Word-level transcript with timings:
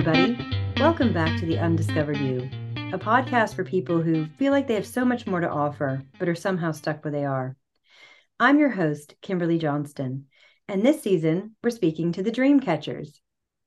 everybody. 0.00 0.56
Welcome 0.78 1.12
back 1.12 1.38
to 1.38 1.44
The 1.44 1.58
Undiscovered 1.58 2.16
You, 2.16 2.48
a 2.90 2.98
podcast 2.98 3.54
for 3.54 3.64
people 3.64 4.00
who 4.00 4.24
feel 4.38 4.50
like 4.50 4.66
they 4.66 4.74
have 4.74 4.86
so 4.86 5.04
much 5.04 5.26
more 5.26 5.40
to 5.40 5.50
offer, 5.50 6.02
but 6.18 6.26
are 6.26 6.34
somehow 6.34 6.72
stuck 6.72 7.04
where 7.04 7.12
they 7.12 7.26
are. 7.26 7.54
I'm 8.38 8.58
your 8.58 8.70
host, 8.70 9.14
Kimberly 9.20 9.58
Johnston, 9.58 10.24
and 10.68 10.82
this 10.82 11.02
season 11.02 11.54
we're 11.62 11.68
speaking 11.68 12.12
to 12.12 12.22
the 12.22 12.30
dream 12.30 12.60
catchers. 12.60 13.20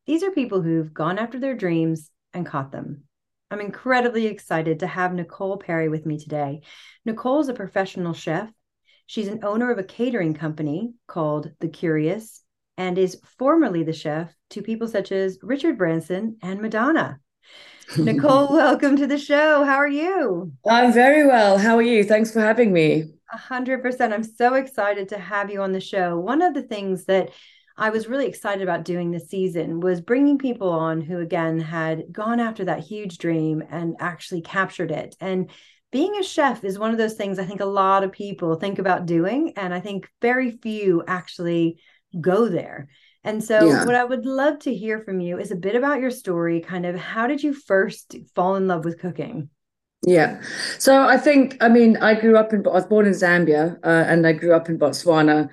These 0.07 0.23
are 0.23 0.31
people 0.31 0.63
who've 0.63 0.91
gone 0.91 1.19
after 1.19 1.39
their 1.39 1.55
dreams 1.55 2.09
and 2.33 2.47
caught 2.47 2.71
them. 2.71 3.03
I'm 3.51 3.61
incredibly 3.61 4.25
excited 4.25 4.79
to 4.79 4.87
have 4.87 5.13
Nicole 5.13 5.57
Parry 5.57 5.87
with 5.87 6.07
me 6.07 6.17
today. 6.17 6.61
Nicole 7.05 7.41
is 7.41 7.49
a 7.49 7.53
professional 7.53 8.13
chef. 8.13 8.51
She's 9.05 9.27
an 9.27 9.43
owner 9.43 9.69
of 9.69 9.77
a 9.77 9.83
catering 9.83 10.33
company 10.33 10.93
called 11.05 11.51
The 11.59 11.69
Curious 11.69 12.42
and 12.77 12.97
is 12.97 13.19
formerly 13.37 13.83
the 13.83 13.93
chef 13.93 14.33
to 14.51 14.61
people 14.61 14.87
such 14.87 15.11
as 15.11 15.39
Richard 15.41 15.77
Branson 15.77 16.37
and 16.41 16.61
Madonna. 16.61 17.19
Nicole, 17.97 18.53
welcome 18.53 18.95
to 18.97 19.07
the 19.07 19.17
show. 19.17 19.63
How 19.63 19.75
are 19.75 19.87
you? 19.87 20.51
I'm 20.67 20.93
very 20.93 21.27
well. 21.27 21.57
How 21.57 21.75
are 21.75 21.81
you? 21.81 22.03
Thanks 22.03 22.31
for 22.31 22.39
having 22.39 22.71
me. 22.71 23.05
A 23.31 23.37
hundred 23.37 23.81
percent. 23.81 24.13
I'm 24.13 24.23
so 24.23 24.53
excited 24.53 25.09
to 25.09 25.19
have 25.19 25.51
you 25.51 25.61
on 25.61 25.73
the 25.73 25.79
show. 25.79 26.17
One 26.17 26.41
of 26.41 26.53
the 26.53 26.61
things 26.61 27.05
that 27.05 27.29
I 27.75 27.89
was 27.89 28.07
really 28.07 28.27
excited 28.27 28.61
about 28.61 28.85
doing 28.85 29.11
this 29.11 29.29
season 29.29 29.79
was 29.79 30.01
bringing 30.01 30.37
people 30.37 30.69
on 30.69 31.01
who, 31.01 31.19
again, 31.19 31.59
had 31.59 32.11
gone 32.11 32.39
after 32.39 32.65
that 32.65 32.79
huge 32.79 33.17
dream 33.17 33.63
and 33.69 33.95
actually 33.99 34.41
captured 34.41 34.91
it. 34.91 35.15
And 35.19 35.49
being 35.91 36.15
a 36.17 36.23
chef 36.23 36.63
is 36.63 36.79
one 36.79 36.91
of 36.91 36.97
those 36.97 37.15
things 37.15 37.37
I 37.37 37.45
think 37.45 37.61
a 37.61 37.65
lot 37.65 38.03
of 38.03 38.11
people 38.11 38.55
think 38.55 38.79
about 38.79 39.05
doing. 39.05 39.53
And 39.57 39.73
I 39.73 39.79
think 39.79 40.07
very 40.21 40.51
few 40.51 41.03
actually 41.07 41.79
go 42.19 42.47
there. 42.47 42.87
And 43.23 43.43
so, 43.43 43.65
yeah. 43.65 43.85
what 43.85 43.95
I 43.95 44.03
would 44.03 44.25
love 44.25 44.59
to 44.59 44.73
hear 44.73 44.99
from 44.99 45.21
you 45.21 45.39
is 45.39 45.51
a 45.51 45.55
bit 45.55 45.75
about 45.75 46.01
your 46.01 46.11
story. 46.11 46.59
Kind 46.59 46.85
of, 46.85 46.95
how 46.95 47.27
did 47.27 47.41
you 47.41 47.53
first 47.53 48.15
fall 48.35 48.55
in 48.55 48.67
love 48.67 48.83
with 48.83 48.99
cooking? 48.99 49.49
Yeah. 50.05 50.41
So, 50.77 51.07
I 51.07 51.17
think, 51.17 51.57
I 51.61 51.69
mean, 51.69 51.95
I 51.97 52.19
grew 52.19 52.37
up 52.37 52.51
in, 52.51 52.67
I 52.67 52.71
was 52.71 52.85
born 52.85 53.05
in 53.05 53.13
Zambia 53.13 53.77
uh, 53.83 54.03
and 54.07 54.27
I 54.27 54.33
grew 54.33 54.53
up 54.53 54.67
in 54.67 54.77
Botswana. 54.77 55.49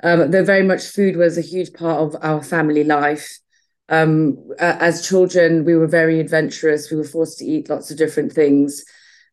Um, 0.00 0.30
though 0.30 0.44
very 0.44 0.62
much 0.62 0.84
food 0.84 1.16
was 1.16 1.36
a 1.36 1.40
huge 1.40 1.72
part 1.72 1.98
of 2.00 2.16
our 2.22 2.40
family 2.40 2.84
life. 2.84 3.40
Um, 3.88 4.36
as 4.60 5.08
children, 5.08 5.64
we 5.64 5.74
were 5.74 5.88
very 5.88 6.20
adventurous. 6.20 6.90
We 6.90 6.98
were 6.98 7.04
forced 7.04 7.38
to 7.38 7.44
eat 7.44 7.68
lots 7.68 7.90
of 7.90 7.96
different 7.96 8.32
things. 8.32 8.84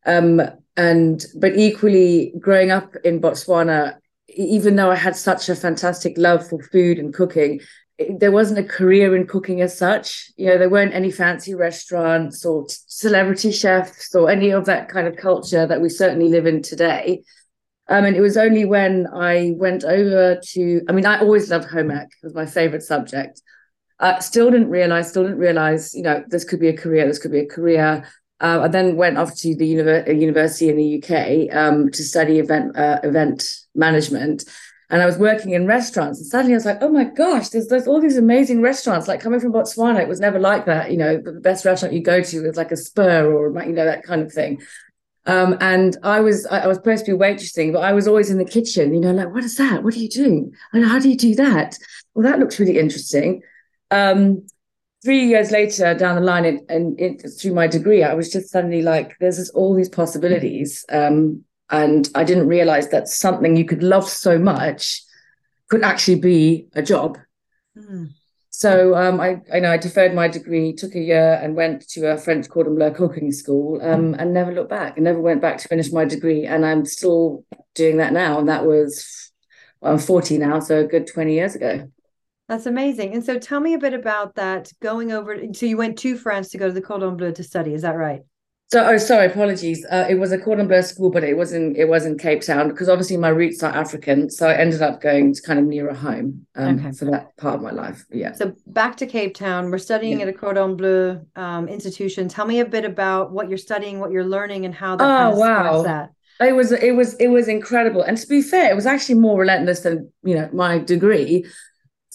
Um, 0.07 0.41
and, 0.75 1.23
but 1.35 1.55
equally, 1.55 2.33
growing 2.39 2.71
up 2.71 2.95
in 3.03 3.21
Botswana, 3.21 3.97
even 4.29 4.75
though 4.75 4.91
I 4.91 4.95
had 4.95 5.15
such 5.15 5.49
a 5.49 5.55
fantastic 5.55 6.17
love 6.17 6.47
for 6.47 6.61
food 6.61 6.99
and 6.99 7.13
cooking, 7.13 7.61
it, 7.97 8.19
there 8.19 8.31
wasn't 8.31 8.59
a 8.59 8.63
career 8.63 9.15
in 9.15 9.27
cooking 9.27 9.61
as 9.61 9.77
such. 9.77 10.31
You 10.35 10.47
know, 10.47 10.57
there 10.57 10.69
weren't 10.69 10.93
any 10.93 11.11
fancy 11.11 11.55
restaurants 11.55 12.45
or 12.45 12.65
celebrity 12.69 13.51
chefs 13.51 14.13
or 14.15 14.29
any 14.29 14.51
of 14.51 14.65
that 14.65 14.89
kind 14.89 15.07
of 15.07 15.15
culture 15.15 15.65
that 15.65 15.81
we 15.81 15.89
certainly 15.89 16.29
live 16.29 16.45
in 16.45 16.61
today. 16.61 17.23
Um, 17.87 18.05
and 18.05 18.15
it 18.15 18.21
was 18.21 18.35
only 18.35 18.65
when 18.65 19.07
I 19.13 19.53
went 19.55 19.83
over 19.83 20.39
to, 20.53 20.81
I 20.89 20.91
mean, 20.91 21.05
I 21.05 21.19
always 21.19 21.51
loved 21.51 21.69
home 21.69 21.91
ec, 21.91 22.07
it 22.07 22.25
was 22.25 22.33
my 22.33 22.47
favorite 22.47 22.81
subject. 22.81 23.41
Uh, 23.99 24.19
still 24.19 24.49
didn't 24.51 24.69
realize, 24.69 25.09
still 25.09 25.23
didn't 25.23 25.37
realize, 25.37 25.93
you 25.93 26.01
know, 26.01 26.23
this 26.27 26.43
could 26.43 26.59
be 26.59 26.67
a 26.67 26.75
career, 26.75 27.07
this 27.07 27.19
could 27.19 27.31
be 27.31 27.39
a 27.39 27.45
career. 27.45 28.05
Uh, 28.41 28.61
I 28.63 28.67
then 28.67 28.97
went 28.97 29.17
off 29.17 29.35
to 29.37 29.55
the 29.55 29.73
univer- 29.73 30.07
university 30.07 30.69
in 30.69 30.75
the 30.75 31.01
UK 31.01 31.55
um, 31.55 31.89
to 31.91 32.03
study 32.03 32.39
event 32.39 32.77
uh, 32.77 32.99
event 33.03 33.43
management, 33.73 34.43
and 34.89 35.01
I 35.01 35.05
was 35.05 35.17
working 35.17 35.51
in 35.51 35.65
restaurants. 35.65 36.19
And 36.19 36.27
suddenly 36.27 36.53
I 36.53 36.57
was 36.57 36.65
like, 36.65 36.79
"Oh 36.81 36.89
my 36.89 37.05
gosh, 37.05 37.49
there's 37.49 37.67
there's 37.67 37.87
all 37.87 38.01
these 38.01 38.17
amazing 38.17 38.61
restaurants." 38.61 39.07
Like 39.07 39.21
coming 39.21 39.39
from 39.39 39.53
Botswana, 39.53 40.01
it 40.01 40.09
was 40.09 40.19
never 40.19 40.39
like 40.39 40.65
that. 40.65 40.91
You 40.91 40.97
know, 40.97 41.17
the 41.17 41.33
best 41.33 41.63
restaurant 41.63 41.93
you 41.93 42.01
go 42.01 42.21
to 42.21 42.45
is 42.45 42.57
like 42.57 42.71
a 42.71 42.77
Spur 42.77 43.25
or 43.31 43.47
you 43.63 43.73
know 43.73 43.85
that 43.85 44.03
kind 44.03 44.21
of 44.21 44.33
thing. 44.33 44.61
Um, 45.27 45.57
and 45.59 45.97
I 46.03 46.19
was 46.19 46.45
I 46.45 46.67
was 46.67 46.77
supposed 46.77 47.05
to 47.05 47.13
be 47.13 47.17
waitressing, 47.17 47.73
but 47.73 47.83
I 47.83 47.93
was 47.93 48.07
always 48.07 48.29
in 48.29 48.37
the 48.37 48.45
kitchen. 48.45 48.93
You 48.93 48.99
know, 48.99 49.11
like 49.11 49.33
what 49.33 49.43
is 49.43 49.57
that? 49.57 49.83
What 49.83 49.95
are 49.95 49.99
you 49.99 50.09
doing? 50.09 50.53
And 50.73 50.85
how 50.85 50.99
do 50.99 51.09
you 51.09 51.17
do 51.17 51.35
that? 51.35 51.77
Well, 52.13 52.29
that 52.29 52.39
looks 52.39 52.59
really 52.59 52.77
interesting. 52.77 53.41
Um, 53.91 54.45
three 55.05 55.27
years 55.27 55.51
later 55.51 55.93
down 55.93 56.15
the 56.15 56.21
line 56.21 56.45
and, 56.67 56.99
and 56.99 57.23
through 57.39 57.53
my 57.53 57.67
degree 57.67 58.03
i 58.03 58.13
was 58.13 58.29
just 58.29 58.49
suddenly 58.49 58.81
like 58.81 59.15
there's 59.19 59.49
all 59.51 59.73
these 59.73 59.87
possibilities. 59.87 60.83
Um, 60.89 61.45
and 61.69 62.09
i 62.15 62.23
didn't 62.23 62.47
realize 62.47 62.89
that 62.89 63.07
something 63.07 63.55
you 63.55 63.65
could 63.65 63.83
love 63.83 64.09
so 64.09 64.37
much 64.37 65.01
could 65.69 65.83
actually 65.83 66.19
be 66.19 66.67
a 66.73 66.83
job. 66.83 67.17
Mm. 67.77 68.11
so 68.49 68.95
um, 68.95 69.19
I, 69.19 69.41
I 69.53 69.59
know 69.59 69.71
i 69.71 69.77
deferred 69.77 70.13
my 70.13 70.27
degree 70.27 70.73
took 70.73 70.95
a 70.95 70.99
year 70.99 71.39
and 71.41 71.55
went 71.55 71.87
to 71.89 72.11
a 72.11 72.17
french 72.17 72.49
cordon 72.49 72.75
bleu 72.75 72.91
cooking 72.91 73.31
school 73.31 73.81
um, 73.81 74.15
and 74.17 74.33
never 74.33 74.53
looked 74.53 74.69
back 74.69 74.95
and 74.95 75.03
never 75.03 75.19
went 75.19 75.41
back 75.41 75.57
to 75.59 75.67
finish 75.67 75.91
my 75.91 76.05
degree. 76.05 76.45
And 76.45 76.65
i'm 76.65 76.85
still 76.85 77.43
doing 77.73 77.97
that 77.97 78.13
now. 78.13 78.39
And 78.39 78.47
that 78.47 78.65
was 78.65 79.31
well, 79.81 79.93
i'm 79.93 79.99
40 79.99 80.37
now 80.37 80.59
so 80.59 80.79
a 80.79 80.83
good 80.85 81.05
20 81.05 81.33
years 81.33 81.55
ago 81.55 81.91
that's 82.47 82.65
amazing. 82.65 83.13
And 83.13 83.23
so 83.23 83.39
tell 83.39 83.59
me 83.59 83.73
a 83.73 83.79
bit 83.79 83.93
about 83.93 84.35
that 84.35 84.71
going 84.81 85.11
over. 85.11 85.37
So 85.53 85.65
you 85.65 85.77
went 85.77 85.97
to 85.99 86.17
France 86.17 86.49
to 86.49 86.57
go 86.57 86.67
to 86.67 86.73
the 86.73 86.81
Cordon 86.81 87.17
Bleu 87.17 87.31
to 87.33 87.43
study. 87.43 87.73
Is 87.73 87.81
that 87.81 87.95
right? 87.95 88.21
So, 88.71 88.83
oh, 88.83 88.97
sorry, 88.97 89.27
apologies. 89.27 89.85
Uh, 89.91 90.07
it 90.09 90.15
was 90.15 90.31
a 90.31 90.39
Cordon 90.39 90.67
Bleu 90.67 90.81
school, 90.81 91.11
but 91.11 91.23
it 91.23 91.37
wasn't. 91.37 91.77
It 91.77 91.85
was 91.85 92.05
in 92.05 92.17
Cape 92.17 92.41
Town 92.41 92.69
because 92.69 92.89
obviously 92.89 93.15
my 93.15 93.29
roots 93.29 93.61
are 93.61 93.71
African. 93.71 94.29
So 94.29 94.47
I 94.47 94.55
ended 94.55 94.81
up 94.81 95.01
going 95.01 95.35
to 95.35 95.41
kind 95.43 95.59
of 95.59 95.65
nearer 95.65 95.93
home 95.93 96.47
um, 96.55 96.79
okay. 96.79 96.91
for 96.91 97.05
that 97.05 97.37
part 97.37 97.55
of 97.55 97.61
my 97.61 97.69
life. 97.69 98.03
Yeah. 98.11 98.33
So 98.33 98.55
back 98.65 98.97
to 98.97 99.05
Cape 99.05 99.35
Town. 99.35 99.69
We're 99.69 99.77
studying 99.77 100.19
yeah. 100.19 100.25
at 100.25 100.29
a 100.29 100.33
Cordon 100.33 100.75
Bleu 100.75 101.21
um, 101.35 101.67
institution. 101.67 102.27
Tell 102.27 102.47
me 102.47 102.59
a 102.59 102.65
bit 102.65 102.85
about 102.85 103.31
what 103.31 103.49
you're 103.49 103.59
studying, 103.59 103.99
what 103.99 104.11
you're 104.11 104.25
learning, 104.25 104.65
and 104.65 104.73
how 104.73 104.95
that. 104.95 105.03
Oh 105.03 105.07
kind 105.07 105.33
of 105.33 105.37
wow! 105.37 105.81
That. 105.83 106.11
It 106.41 106.53
was 106.53 106.71
it 106.71 106.95
was 106.95 107.13
it 107.15 107.27
was 107.27 107.47
incredible, 107.47 108.01
and 108.01 108.17
to 108.17 108.27
be 108.27 108.41
fair, 108.41 108.71
it 108.71 108.75
was 108.75 108.87
actually 108.87 109.15
more 109.15 109.39
relentless 109.39 109.81
than 109.81 110.11
you 110.23 110.33
know 110.33 110.49
my 110.51 110.79
degree 110.79 111.45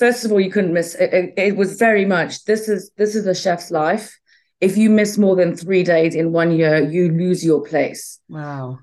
first 0.01 0.25
of 0.25 0.33
all, 0.33 0.41
you 0.41 0.51
couldn't 0.51 0.73
miss 0.73 0.97
it, 0.97 1.13
it, 1.13 1.35
it 1.37 1.57
was 1.57 1.79
very 1.79 2.05
much 2.05 2.45
this 2.45 2.69
is 2.69 2.91
this 2.97 3.15
is 3.15 3.27
a 3.27 3.35
chef's 3.35 3.71
life. 3.71 4.19
If 4.61 4.77
you 4.77 4.91
miss 4.91 5.17
more 5.17 5.37
than 5.37 5.57
three 5.57 5.85
days 5.85 6.15
in 6.15 6.33
one 6.33 6.51
year, 6.53 6.83
you 6.83 7.11
lose 7.13 7.45
your 7.45 7.63
place. 7.63 8.19
Wow. 8.29 8.81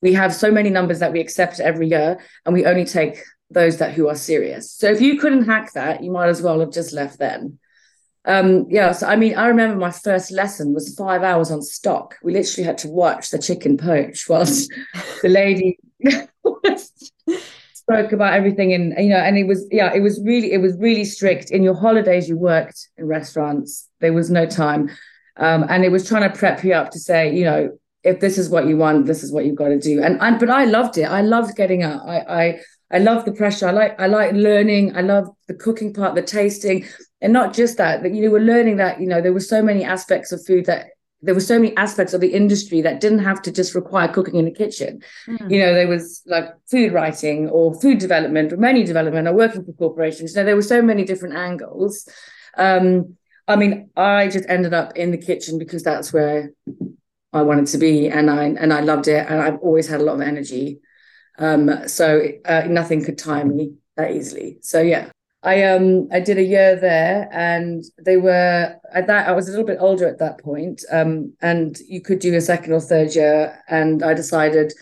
We 0.00 0.12
have 0.12 0.32
so 0.32 0.50
many 0.52 0.70
numbers 0.70 1.00
that 1.00 1.12
we 1.12 1.20
accept 1.20 1.58
every 1.58 1.88
year, 1.88 2.20
and 2.44 2.54
we 2.54 2.64
only 2.64 2.84
take 2.84 3.18
those 3.50 3.78
that 3.78 3.94
who 3.94 4.08
are 4.08 4.14
serious. 4.14 4.70
So 4.70 4.88
if 4.90 5.00
you 5.00 5.18
couldn't 5.18 5.46
hack 5.46 5.72
that, 5.72 6.04
you 6.04 6.10
might 6.12 6.28
as 6.28 6.40
well 6.40 6.60
have 6.60 6.70
just 6.70 6.92
left 6.92 7.18
then. 7.18 7.58
Um, 8.24 8.66
yeah, 8.68 8.92
so 8.92 9.06
I 9.06 9.16
mean, 9.16 9.34
I 9.36 9.48
remember 9.48 9.76
my 9.76 9.90
first 9.90 10.30
lesson 10.30 10.74
was 10.74 10.94
five 10.94 11.22
hours 11.22 11.50
on 11.50 11.62
stock. 11.62 12.16
We 12.22 12.34
literally 12.34 12.66
had 12.66 12.78
to 12.78 12.88
watch 12.88 13.30
the 13.30 13.38
chicken 13.38 13.78
poach 13.78 14.28
whilst 14.28 14.70
the 15.22 15.28
lady 15.30 15.78
spoke 17.88 18.12
about 18.12 18.34
everything 18.34 18.72
and 18.74 18.94
you 18.98 19.08
know 19.08 19.16
and 19.16 19.38
it 19.38 19.46
was 19.46 19.66
yeah 19.70 19.92
it 19.94 20.00
was 20.00 20.20
really 20.22 20.52
it 20.52 20.60
was 20.60 20.76
really 20.78 21.04
strict. 21.04 21.50
In 21.50 21.62
your 21.62 21.74
holidays 21.74 22.28
you 22.28 22.36
worked 22.36 22.88
in 22.98 23.06
restaurants. 23.06 23.88
There 24.00 24.12
was 24.12 24.30
no 24.30 24.46
time. 24.46 24.90
Um, 25.36 25.64
and 25.68 25.84
it 25.84 25.90
was 25.90 26.06
trying 26.06 26.30
to 26.30 26.36
prep 26.36 26.62
you 26.64 26.74
up 26.74 26.90
to 26.90 26.98
say 26.98 27.34
you 27.34 27.44
know 27.44 27.78
if 28.02 28.20
this 28.20 28.38
is 28.38 28.48
what 28.48 28.66
you 28.66 28.76
want 28.76 29.06
this 29.06 29.22
is 29.22 29.32
what 29.32 29.44
you've 29.44 29.56
got 29.56 29.68
to 29.68 29.78
do. 29.78 30.02
And, 30.02 30.20
and 30.20 30.38
but 30.38 30.50
i 30.50 30.64
loved 30.64 30.98
it. 30.98 31.04
I 31.04 31.22
loved 31.22 31.56
getting 31.56 31.82
out 31.82 32.00
i 32.06 32.18
i 32.40 32.60
i 32.90 32.98
love 32.98 33.24
the 33.24 33.32
pressure. 33.32 33.68
I 33.68 33.72
like 33.72 33.98
i 33.98 34.06
like 34.06 34.32
learning. 34.32 34.94
I 34.96 35.00
love 35.00 35.28
the 35.46 35.54
cooking 35.54 35.94
part 35.94 36.14
the 36.14 36.22
tasting. 36.22 36.86
And 37.20 37.32
not 37.32 37.54
just 37.54 37.78
that 37.78 38.02
that 38.02 38.14
you 38.14 38.22
know 38.24 38.30
we're 38.30 38.50
learning 38.54 38.76
that 38.76 39.00
you 39.00 39.06
know 39.06 39.20
there 39.22 39.32
were 39.32 39.48
so 39.54 39.62
many 39.62 39.82
aspects 39.84 40.30
of 40.30 40.44
food 40.44 40.66
that 40.66 40.88
there 41.20 41.34
were 41.34 41.40
so 41.40 41.58
many 41.58 41.76
aspects 41.76 42.14
of 42.14 42.20
the 42.20 42.32
industry 42.32 42.80
that 42.82 43.00
didn't 43.00 43.18
have 43.20 43.42
to 43.42 43.50
just 43.50 43.74
require 43.74 44.08
cooking 44.08 44.36
in 44.36 44.44
the 44.44 44.52
kitchen. 44.52 45.02
Mm. 45.26 45.50
You 45.50 45.60
know, 45.60 45.74
there 45.74 45.88
was 45.88 46.22
like 46.26 46.46
food 46.70 46.92
writing 46.92 47.48
or 47.48 47.74
food 47.80 47.98
development 47.98 48.52
or 48.52 48.56
menu 48.56 48.86
development 48.86 49.26
or 49.26 49.32
working 49.32 49.64
for 49.64 49.72
corporations. 49.72 50.34
You 50.34 50.40
know, 50.40 50.44
there 50.44 50.56
were 50.56 50.62
so 50.62 50.80
many 50.80 51.04
different 51.04 51.34
angles. 51.34 52.08
Um, 52.56 53.16
I 53.48 53.56
mean, 53.56 53.90
I 53.96 54.28
just 54.28 54.44
ended 54.48 54.74
up 54.74 54.96
in 54.96 55.10
the 55.10 55.18
kitchen 55.18 55.58
because 55.58 55.82
that's 55.82 56.12
where 56.12 56.52
I 57.32 57.42
wanted 57.42 57.66
to 57.68 57.78
be, 57.78 58.08
and 58.08 58.30
I 58.30 58.44
and 58.44 58.72
I 58.72 58.80
loved 58.80 59.08
it, 59.08 59.26
and 59.28 59.40
I've 59.40 59.58
always 59.58 59.88
had 59.88 60.00
a 60.00 60.04
lot 60.04 60.14
of 60.14 60.20
energy. 60.20 60.80
Um, 61.38 61.88
so 61.88 62.22
uh, 62.44 62.64
nothing 62.68 63.04
could 63.04 63.18
tie 63.18 63.44
me 63.44 63.74
that 63.96 64.12
easily. 64.12 64.58
So 64.60 64.80
yeah, 64.80 65.10
I 65.42 65.62
um 65.64 66.08
I 66.10 66.20
did 66.20 66.38
a 66.38 66.42
year 66.42 66.76
there, 66.76 67.28
and 67.32 67.84
they 68.04 68.16
were 68.16 68.74
at 68.92 69.06
that 69.06 69.28
I 69.28 69.32
was 69.32 69.48
a 69.48 69.50
little 69.52 69.66
bit 69.66 69.78
older 69.80 70.08
at 70.08 70.18
that 70.18 70.42
point, 70.42 70.84
um, 70.90 71.32
and 71.40 71.78
you 71.86 72.00
could 72.00 72.18
do 72.18 72.34
a 72.34 72.40
second 72.40 72.72
or 72.72 72.80
third 72.80 73.14
year, 73.14 73.62
and 73.68 74.02
I 74.02 74.14
decided, 74.14 74.72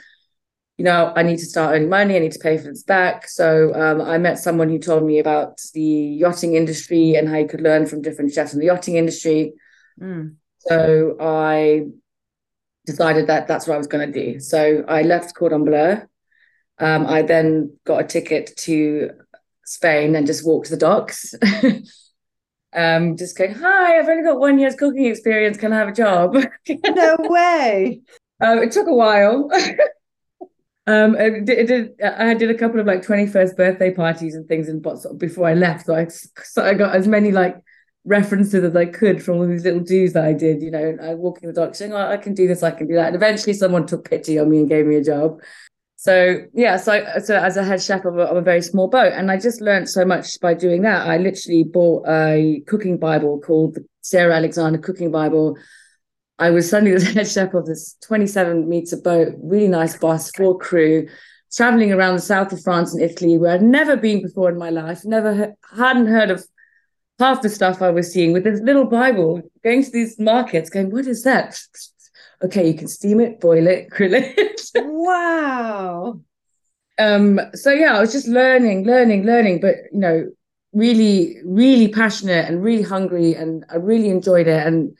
you 0.78 0.84
know, 0.84 1.12
I 1.14 1.22
need 1.22 1.38
to 1.38 1.46
start 1.46 1.74
earning 1.74 1.90
money. 1.90 2.16
I 2.16 2.20
need 2.20 2.32
to 2.32 2.38
pay 2.38 2.56
for 2.56 2.68
this 2.68 2.84
back. 2.84 3.28
So 3.28 3.74
um, 3.74 4.00
I 4.00 4.16
met 4.16 4.38
someone 4.38 4.70
who 4.70 4.78
told 4.78 5.04
me 5.04 5.18
about 5.18 5.60
the 5.74 5.82
yachting 5.82 6.54
industry 6.54 7.16
and 7.16 7.28
how 7.28 7.36
you 7.36 7.48
could 7.48 7.60
learn 7.60 7.86
from 7.86 8.02
different 8.02 8.32
chefs 8.32 8.54
in 8.54 8.60
the 8.60 8.66
yachting 8.66 8.96
industry. 8.96 9.52
Mm. 10.00 10.36
So 10.60 11.16
I 11.20 11.86
decided 12.86 13.26
that 13.26 13.46
that's 13.46 13.66
what 13.66 13.74
I 13.74 13.78
was 13.78 13.86
going 13.86 14.10
to 14.10 14.32
do. 14.32 14.40
So 14.40 14.84
I 14.88 15.02
left 15.02 15.34
Cordon 15.34 15.64
Bleu. 15.64 15.96
Um, 16.78 17.06
I 17.06 17.22
then 17.22 17.78
got 17.84 18.02
a 18.02 18.06
ticket 18.06 18.54
to 18.58 19.10
Spain 19.66 20.14
and 20.14 20.26
just 20.26 20.46
walked 20.46 20.70
the 20.70 20.76
docks. 20.76 21.34
um, 22.72 23.16
just 23.16 23.36
going, 23.36 23.54
"Hi, 23.54 23.98
I've 23.98 24.08
only 24.08 24.22
got 24.22 24.38
one 24.38 24.58
year's 24.58 24.76
cooking 24.76 25.06
experience. 25.06 25.58
Can 25.58 25.72
I 25.72 25.78
have 25.78 25.88
a 25.88 25.92
job?" 25.92 26.36
no 26.68 27.16
way. 27.20 28.00
Um, 28.40 28.58
it 28.60 28.70
took 28.70 28.86
a 28.86 28.94
while. 28.94 29.50
um, 30.86 31.16
it 31.16 31.48
it 31.48 31.66
did, 31.66 32.00
I 32.02 32.34
did 32.34 32.50
a 32.50 32.58
couple 32.58 32.80
of 32.80 32.86
like 32.86 33.02
21st 33.02 33.56
birthday 33.56 33.92
parties 33.92 34.34
and 34.34 34.46
things 34.46 34.68
in 34.68 34.80
Botswana 34.80 35.18
before 35.18 35.48
I 35.48 35.54
left. 35.54 35.86
So 35.86 35.94
I, 35.94 36.06
so 36.08 36.64
I 36.64 36.74
got 36.74 36.94
as 36.94 37.08
many 37.08 37.32
like 37.32 37.56
references 38.04 38.62
as 38.62 38.76
I 38.76 38.86
could 38.86 39.20
from 39.20 39.38
all 39.38 39.48
these 39.48 39.64
little 39.64 39.80
do's 39.80 40.12
that 40.12 40.24
I 40.24 40.32
did. 40.32 40.62
You 40.62 40.70
know, 40.70 40.96
I 41.02 41.14
walking 41.14 41.48
the 41.48 41.54
dog, 41.54 41.74
saying, 41.74 41.92
oh, 41.92 41.96
"I 41.96 42.18
can 42.18 42.34
do 42.34 42.46
this, 42.46 42.62
I 42.62 42.70
can 42.70 42.86
do 42.86 42.94
that." 42.94 43.08
And 43.08 43.16
eventually, 43.16 43.54
someone 43.54 43.86
took 43.86 44.08
pity 44.08 44.38
on 44.38 44.48
me 44.48 44.58
and 44.58 44.68
gave 44.68 44.86
me 44.86 44.94
a 44.94 45.02
job. 45.02 45.40
So 46.06 46.42
yeah, 46.54 46.76
so 46.76 47.04
so 47.24 47.36
as 47.36 47.56
a 47.56 47.64
head 47.64 47.82
chef 47.82 48.04
of 48.04 48.16
a, 48.16 48.22
of 48.22 48.36
a 48.36 48.40
very 48.40 48.62
small 48.62 48.86
boat, 48.86 49.12
and 49.12 49.28
I 49.28 49.38
just 49.38 49.60
learned 49.60 49.88
so 49.88 50.04
much 50.04 50.38
by 50.40 50.54
doing 50.54 50.82
that. 50.82 51.04
I 51.04 51.16
literally 51.16 51.64
bought 51.64 52.06
a 52.06 52.62
cooking 52.68 52.96
Bible 52.96 53.40
called 53.40 53.74
the 53.74 53.84
Sarah 54.02 54.36
Alexander 54.36 54.78
Cooking 54.78 55.10
Bible. 55.10 55.56
I 56.38 56.50
was 56.50 56.70
suddenly 56.70 56.96
the 56.98 57.04
head 57.06 57.26
chef 57.26 57.54
of 57.54 57.66
this 57.66 57.96
27 58.06 58.68
meter 58.68 58.96
boat, 58.98 59.34
really 59.42 59.66
nice 59.66 59.98
boss, 59.98 60.30
four 60.30 60.56
crew, 60.56 61.08
traveling 61.52 61.92
around 61.92 62.14
the 62.14 62.22
south 62.22 62.52
of 62.52 62.62
France 62.62 62.94
and 62.94 63.02
Italy, 63.02 63.36
where 63.36 63.54
I'd 63.54 63.62
never 63.62 63.96
been 63.96 64.22
before 64.22 64.48
in 64.48 64.58
my 64.58 64.70
life, 64.70 65.04
never 65.04 65.56
hadn't 65.76 66.06
heard 66.06 66.30
of 66.30 66.46
half 67.18 67.42
the 67.42 67.48
stuff 67.48 67.82
I 67.82 67.90
was 67.90 68.12
seeing 68.12 68.32
with 68.32 68.44
this 68.44 68.60
little 68.60 68.86
Bible, 68.86 69.42
going 69.64 69.82
to 69.82 69.90
these 69.90 70.20
markets, 70.20 70.70
going, 70.70 70.92
what 70.92 71.08
is 71.08 71.24
that? 71.24 71.58
Okay, 72.42 72.68
you 72.68 72.74
can 72.74 72.88
steam 72.88 73.20
it, 73.20 73.40
boil 73.40 73.66
it, 73.66 73.88
grill 73.90 74.14
it. 74.14 74.60
wow. 74.74 76.20
Um, 76.98 77.40
so 77.54 77.72
yeah, 77.72 77.96
I 77.96 78.00
was 78.00 78.12
just 78.12 78.26
learning, 78.26 78.86
learning, 78.86 79.24
learning, 79.24 79.60
but 79.60 79.76
you 79.92 79.98
know, 79.98 80.30
really, 80.72 81.36
really 81.44 81.88
passionate 81.88 82.48
and 82.48 82.62
really 82.62 82.82
hungry, 82.82 83.34
and 83.34 83.64
I 83.70 83.76
really 83.76 84.08
enjoyed 84.08 84.46
it. 84.46 84.66
And 84.66 84.96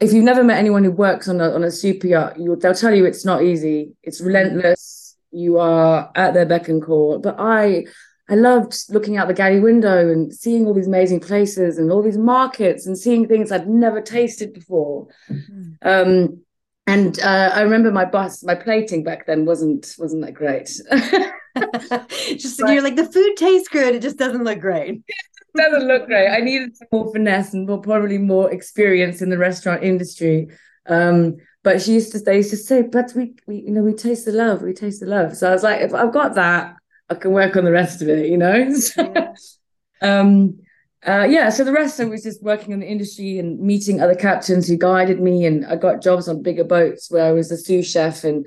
if 0.00 0.12
you've 0.12 0.24
never 0.24 0.42
met 0.42 0.58
anyone 0.58 0.84
who 0.84 0.90
works 0.90 1.28
on 1.28 1.40
a 1.40 1.50
on 1.52 1.64
a 1.64 1.70
super 1.70 2.06
yacht, 2.06 2.38
you, 2.38 2.56
they'll 2.56 2.74
tell 2.74 2.94
you 2.94 3.04
it's 3.04 3.24
not 3.24 3.42
easy. 3.42 3.94
It's 4.02 4.20
relentless. 4.20 5.16
You 5.30 5.58
are 5.58 6.10
at 6.14 6.34
their 6.34 6.46
beck 6.46 6.68
and 6.68 6.82
call. 6.82 7.18
But 7.18 7.36
I 7.38 7.86
I 8.28 8.34
loved 8.34 8.76
looking 8.88 9.16
out 9.16 9.28
the 9.28 9.34
galley 9.34 9.60
window 9.60 10.10
and 10.10 10.34
seeing 10.34 10.66
all 10.66 10.74
these 10.74 10.88
amazing 10.88 11.20
places 11.20 11.78
and 11.78 11.92
all 11.92 12.02
these 12.02 12.18
markets 12.18 12.86
and 12.86 12.98
seeing 12.98 13.28
things 13.28 13.52
I'd 13.52 13.68
never 13.68 14.00
tasted 14.00 14.52
before. 14.52 15.08
Mm-hmm. 15.30 15.72
Um, 15.82 16.40
and 16.88 17.18
uh, 17.20 17.50
I 17.54 17.62
remember 17.62 17.90
my 17.90 18.04
bus, 18.04 18.42
my 18.44 18.54
plating 18.54 19.04
back 19.04 19.26
then 19.26 19.44
wasn't 19.44 19.94
wasn't 19.98 20.24
that 20.24 20.34
great. 20.34 20.66
just 22.36 22.60
but, 22.60 22.72
you're 22.72 22.82
like 22.82 22.96
the 22.96 23.10
food 23.10 23.36
tastes 23.36 23.68
good, 23.68 23.94
it 23.94 24.02
just 24.02 24.18
doesn't 24.18 24.44
look 24.44 24.60
great. 24.60 25.02
doesn't 25.56 25.88
look 25.88 26.06
great. 26.06 26.28
I 26.28 26.40
needed 26.40 26.76
some 26.76 26.88
more 26.92 27.12
finesse 27.12 27.54
and 27.54 27.66
more 27.66 27.80
probably 27.80 28.18
more 28.18 28.52
experience 28.52 29.22
in 29.22 29.30
the 29.30 29.38
restaurant 29.38 29.82
industry. 29.82 30.48
Um, 30.86 31.36
but 31.64 31.82
she 31.82 31.94
used 31.94 32.12
to 32.12 32.20
they 32.20 32.36
used 32.36 32.50
to 32.50 32.56
say, 32.56 32.82
but 32.82 33.12
we, 33.16 33.34
we 33.46 33.56
you 33.56 33.70
know 33.70 33.82
we 33.82 33.92
taste 33.92 34.24
the 34.24 34.32
love, 34.32 34.62
we 34.62 34.72
taste 34.72 35.00
the 35.00 35.06
love. 35.06 35.36
So 35.36 35.48
I 35.48 35.52
was 35.52 35.62
like, 35.62 35.80
if 35.80 35.94
I've 35.94 36.12
got 36.12 36.34
that, 36.34 36.76
I 37.08 37.14
can 37.14 37.32
work 37.32 37.56
on 37.56 37.64
the 37.64 37.72
rest 37.72 38.02
of 38.02 38.08
it, 38.08 38.28
you 38.28 38.36
know? 38.36 38.72
Yeah. 40.02 40.20
um, 40.20 40.58
uh, 41.06 41.26
yeah, 41.28 41.50
so 41.50 41.62
the 41.62 41.72
rest 41.72 42.00
I 42.00 42.04
was 42.04 42.22
just 42.22 42.42
working 42.42 42.72
in 42.72 42.80
the 42.80 42.86
industry 42.86 43.38
and 43.38 43.60
meeting 43.60 44.00
other 44.00 44.14
captains 44.14 44.66
who 44.66 44.76
guided 44.76 45.20
me, 45.20 45.46
and 45.46 45.64
I 45.64 45.76
got 45.76 46.02
jobs 46.02 46.28
on 46.28 46.42
bigger 46.42 46.64
boats 46.64 47.10
where 47.10 47.24
I 47.24 47.32
was 47.32 47.50
a 47.52 47.56
sous 47.56 47.88
chef, 47.88 48.24
and 48.24 48.46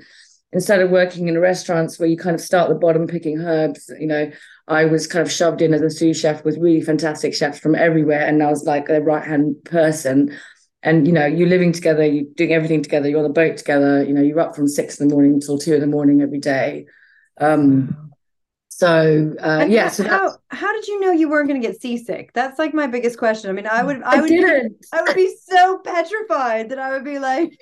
instead 0.52 0.80
of 0.80 0.90
working 0.90 1.28
in 1.28 1.38
restaurants 1.38 1.98
where 1.98 2.08
you 2.08 2.18
kind 2.18 2.34
of 2.34 2.40
start 2.40 2.68
the 2.68 2.74
bottom 2.74 3.06
picking 3.06 3.38
herbs, 3.40 3.90
you 3.98 4.06
know, 4.06 4.30
I 4.68 4.84
was 4.84 5.06
kind 5.06 5.26
of 5.26 5.32
shoved 5.32 5.62
in 5.62 5.72
as 5.72 5.80
a 5.80 5.90
sous 5.90 6.20
chef 6.20 6.44
with 6.44 6.58
really 6.58 6.82
fantastic 6.82 7.34
chefs 7.34 7.58
from 7.58 7.74
everywhere, 7.74 8.26
and 8.26 8.42
I 8.42 8.50
was 8.50 8.64
like 8.64 8.90
a 8.90 9.00
right 9.00 9.26
hand 9.26 9.56
person. 9.64 10.36
And 10.82 11.06
you 11.06 11.12
know, 11.12 11.26
you're 11.26 11.48
living 11.48 11.72
together, 11.72 12.04
you're 12.04 12.24
doing 12.36 12.52
everything 12.52 12.82
together, 12.82 13.08
you're 13.08 13.18
on 13.18 13.24
the 13.24 13.30
boat 13.30 13.56
together. 13.56 14.02
You 14.02 14.12
know, 14.12 14.22
you're 14.22 14.40
up 14.40 14.54
from 14.54 14.68
six 14.68 15.00
in 15.00 15.08
the 15.08 15.14
morning 15.14 15.34
until 15.34 15.58
two 15.58 15.74
in 15.74 15.80
the 15.80 15.86
morning 15.86 16.20
every 16.20 16.40
day. 16.40 16.86
Um, 17.38 18.09
so 18.80 19.34
uh, 19.40 19.66
yeah. 19.68 19.90
so 19.90 20.08
how 20.08 20.38
how 20.48 20.72
did 20.72 20.88
you 20.88 21.00
know 21.00 21.10
you 21.10 21.28
weren't 21.28 21.46
going 21.46 21.60
to 21.60 21.68
get 21.68 21.82
seasick? 21.82 22.32
That's 22.32 22.58
like 22.58 22.72
my 22.72 22.86
biggest 22.86 23.18
question. 23.18 23.50
I 23.50 23.52
mean, 23.52 23.66
I 23.66 23.82
would 23.82 24.02
I, 24.02 24.16
I 24.16 24.20
would 24.22 24.28
didn't. 24.28 24.80
Be, 24.80 24.86
I 24.90 25.02
would 25.02 25.14
be 25.14 25.36
so 25.38 25.80
petrified 25.84 26.70
that 26.70 26.78
I 26.78 26.92
would 26.92 27.04
be 27.04 27.18
like. 27.18 27.60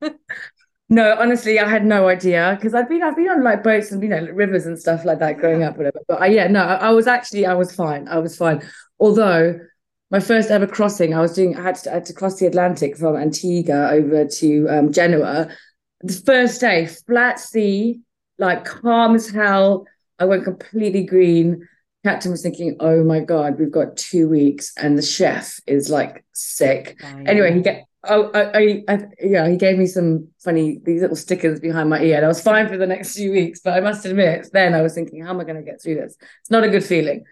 no, 0.88 1.14
honestly, 1.20 1.60
I 1.60 1.68
had 1.68 1.86
no 1.86 2.08
idea 2.08 2.56
because 2.58 2.74
I've 2.74 2.88
been 2.88 3.04
I've 3.04 3.14
been 3.14 3.28
on 3.28 3.44
like 3.44 3.62
boats 3.62 3.92
and 3.92 4.02
you 4.02 4.08
know 4.08 4.26
rivers 4.32 4.66
and 4.66 4.76
stuff 4.76 5.04
like 5.04 5.20
that 5.20 5.38
growing 5.38 5.62
up, 5.62 5.76
whatever. 5.76 6.00
But 6.08 6.20
I, 6.20 6.26
yeah, 6.26 6.48
no, 6.48 6.64
I, 6.64 6.74
I 6.74 6.90
was 6.90 7.06
actually 7.06 7.46
I 7.46 7.54
was 7.54 7.72
fine. 7.72 8.08
I 8.08 8.18
was 8.18 8.36
fine. 8.36 8.60
Although 8.98 9.60
my 10.10 10.18
first 10.18 10.50
ever 10.50 10.66
crossing, 10.66 11.14
I 11.14 11.20
was 11.20 11.32
doing 11.32 11.56
I 11.56 11.62
had 11.62 11.76
to, 11.76 11.90
I 11.92 11.94
had 11.94 12.06
to 12.06 12.12
cross 12.12 12.40
the 12.40 12.46
Atlantic 12.46 12.96
from 12.96 13.14
Antigua 13.14 13.90
over 13.92 14.24
to 14.24 14.66
um, 14.68 14.92
Genoa. 14.92 15.48
The 16.00 16.22
first 16.26 16.60
day, 16.60 16.86
flat 16.86 17.38
sea, 17.38 18.00
like 18.36 18.64
calm 18.64 19.14
as 19.14 19.30
hell 19.30 19.86
I 20.18 20.24
went 20.24 20.44
completely 20.44 21.04
green. 21.04 21.68
Captain 22.04 22.30
was 22.30 22.42
thinking, 22.42 22.76
"Oh 22.80 23.02
my 23.04 23.20
god, 23.20 23.58
we've 23.58 23.70
got 23.70 23.96
two 23.96 24.28
weeks, 24.28 24.72
and 24.76 24.96
the 24.96 25.02
chef 25.02 25.58
is 25.66 25.90
like 25.90 26.24
sick." 26.32 26.96
Anyway, 27.26 27.52
he 27.54 27.60
get 27.60 27.84
oh, 28.08 28.30
I, 28.32 28.58
I, 28.58 28.84
I, 28.88 28.98
yeah, 29.20 29.48
he 29.48 29.56
gave 29.56 29.78
me 29.78 29.86
some 29.86 30.28
funny 30.38 30.80
these 30.84 31.00
little 31.00 31.16
stickers 31.16 31.60
behind 31.60 31.90
my 31.90 32.00
ear, 32.00 32.16
and 32.16 32.24
I 32.24 32.28
was 32.28 32.40
fine 32.40 32.68
for 32.68 32.76
the 32.76 32.86
next 32.86 33.16
few 33.16 33.32
weeks. 33.32 33.60
But 33.60 33.74
I 33.74 33.80
must 33.80 34.04
admit, 34.04 34.48
then 34.52 34.74
I 34.74 34.82
was 34.82 34.94
thinking, 34.94 35.24
"How 35.24 35.30
am 35.30 35.40
I 35.40 35.44
going 35.44 35.56
to 35.56 35.62
get 35.62 35.82
through 35.82 35.96
this?" 35.96 36.16
It's 36.40 36.50
not 36.50 36.64
a 36.64 36.68
good 36.68 36.84
feeling. 36.84 37.24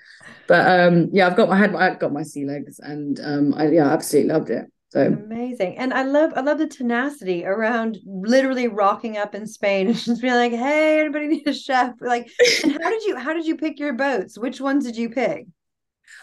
But 0.46 0.80
um, 0.80 1.08
yeah, 1.12 1.26
I've 1.26 1.36
got 1.36 1.48
my 1.48 1.58
head, 1.58 1.74
I've 1.74 1.98
got 1.98 2.12
my 2.12 2.22
sea 2.22 2.44
legs, 2.44 2.78
and 2.78 3.18
um, 3.20 3.54
I 3.54 3.68
yeah, 3.68 3.88
absolutely 3.92 4.32
loved 4.32 4.50
it. 4.50 4.70
So 4.94 5.06
amazing. 5.06 5.76
And 5.76 5.92
I 5.92 6.04
love 6.04 6.32
I 6.36 6.40
love 6.40 6.58
the 6.58 6.68
tenacity 6.68 7.44
around 7.44 7.98
literally 8.06 8.68
rocking 8.68 9.16
up 9.16 9.34
in 9.34 9.44
Spain 9.44 9.88
and 9.88 9.96
just 9.96 10.22
being 10.22 10.34
like, 10.34 10.52
hey, 10.52 11.00
anybody 11.00 11.26
need 11.26 11.48
a 11.48 11.52
chef? 11.52 11.94
Like, 12.00 12.30
and 12.62 12.72
how 12.80 12.90
did 12.90 13.02
you 13.02 13.16
how 13.16 13.34
did 13.34 13.44
you 13.44 13.56
pick 13.56 13.80
your 13.80 13.94
boats? 13.94 14.38
Which 14.38 14.60
ones 14.60 14.84
did 14.84 14.96
you 14.96 15.10
pick? 15.10 15.46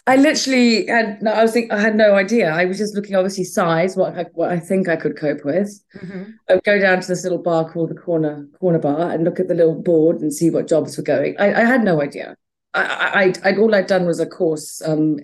I 0.08 0.16
literally 0.16 0.88
had 0.88 1.22
no, 1.22 1.32
I 1.32 1.42
was 1.42 1.52
think 1.52 1.70
I 1.70 1.82
had 1.82 1.98
no 1.98 2.16
idea. 2.16 2.50
I 2.50 2.64
was 2.64 2.78
just 2.78 2.96
looking 2.96 3.14
obviously 3.14 3.44
size, 3.44 3.98
what 3.98 4.18
I, 4.18 4.26
what 4.32 4.52
I 4.52 4.60
think 4.60 4.88
I 4.88 4.96
could 4.96 5.18
cope 5.18 5.44
with. 5.44 5.84
Mm-hmm. 5.98 6.24
I 6.50 6.54
would 6.54 6.64
go 6.64 6.80
down 6.80 7.02
to 7.02 7.08
this 7.10 7.24
little 7.24 7.40
bar 7.40 7.70
called 7.70 7.90
the 7.90 7.96
corner 7.96 8.48
corner 8.58 8.80
bar 8.80 9.12
and 9.12 9.26
look 9.26 9.42
at 9.42 9.50
the 9.50 9.54
little 9.54 9.82
board 9.82 10.22
and 10.22 10.34
see 10.34 10.50
what 10.50 10.70
jobs 10.70 10.96
were 10.96 11.04
going. 11.04 11.36
I, 11.38 11.62
I 11.62 11.66
had 11.66 11.84
no 11.84 12.02
idea. 12.02 12.38
I, 12.74 13.34
I, 13.44 13.50
I 13.50 13.58
all 13.58 13.76
I'd 13.76 13.88
done 13.88 14.06
was 14.06 14.22
a 14.22 14.26
course 14.26 14.82
um, 14.86 15.18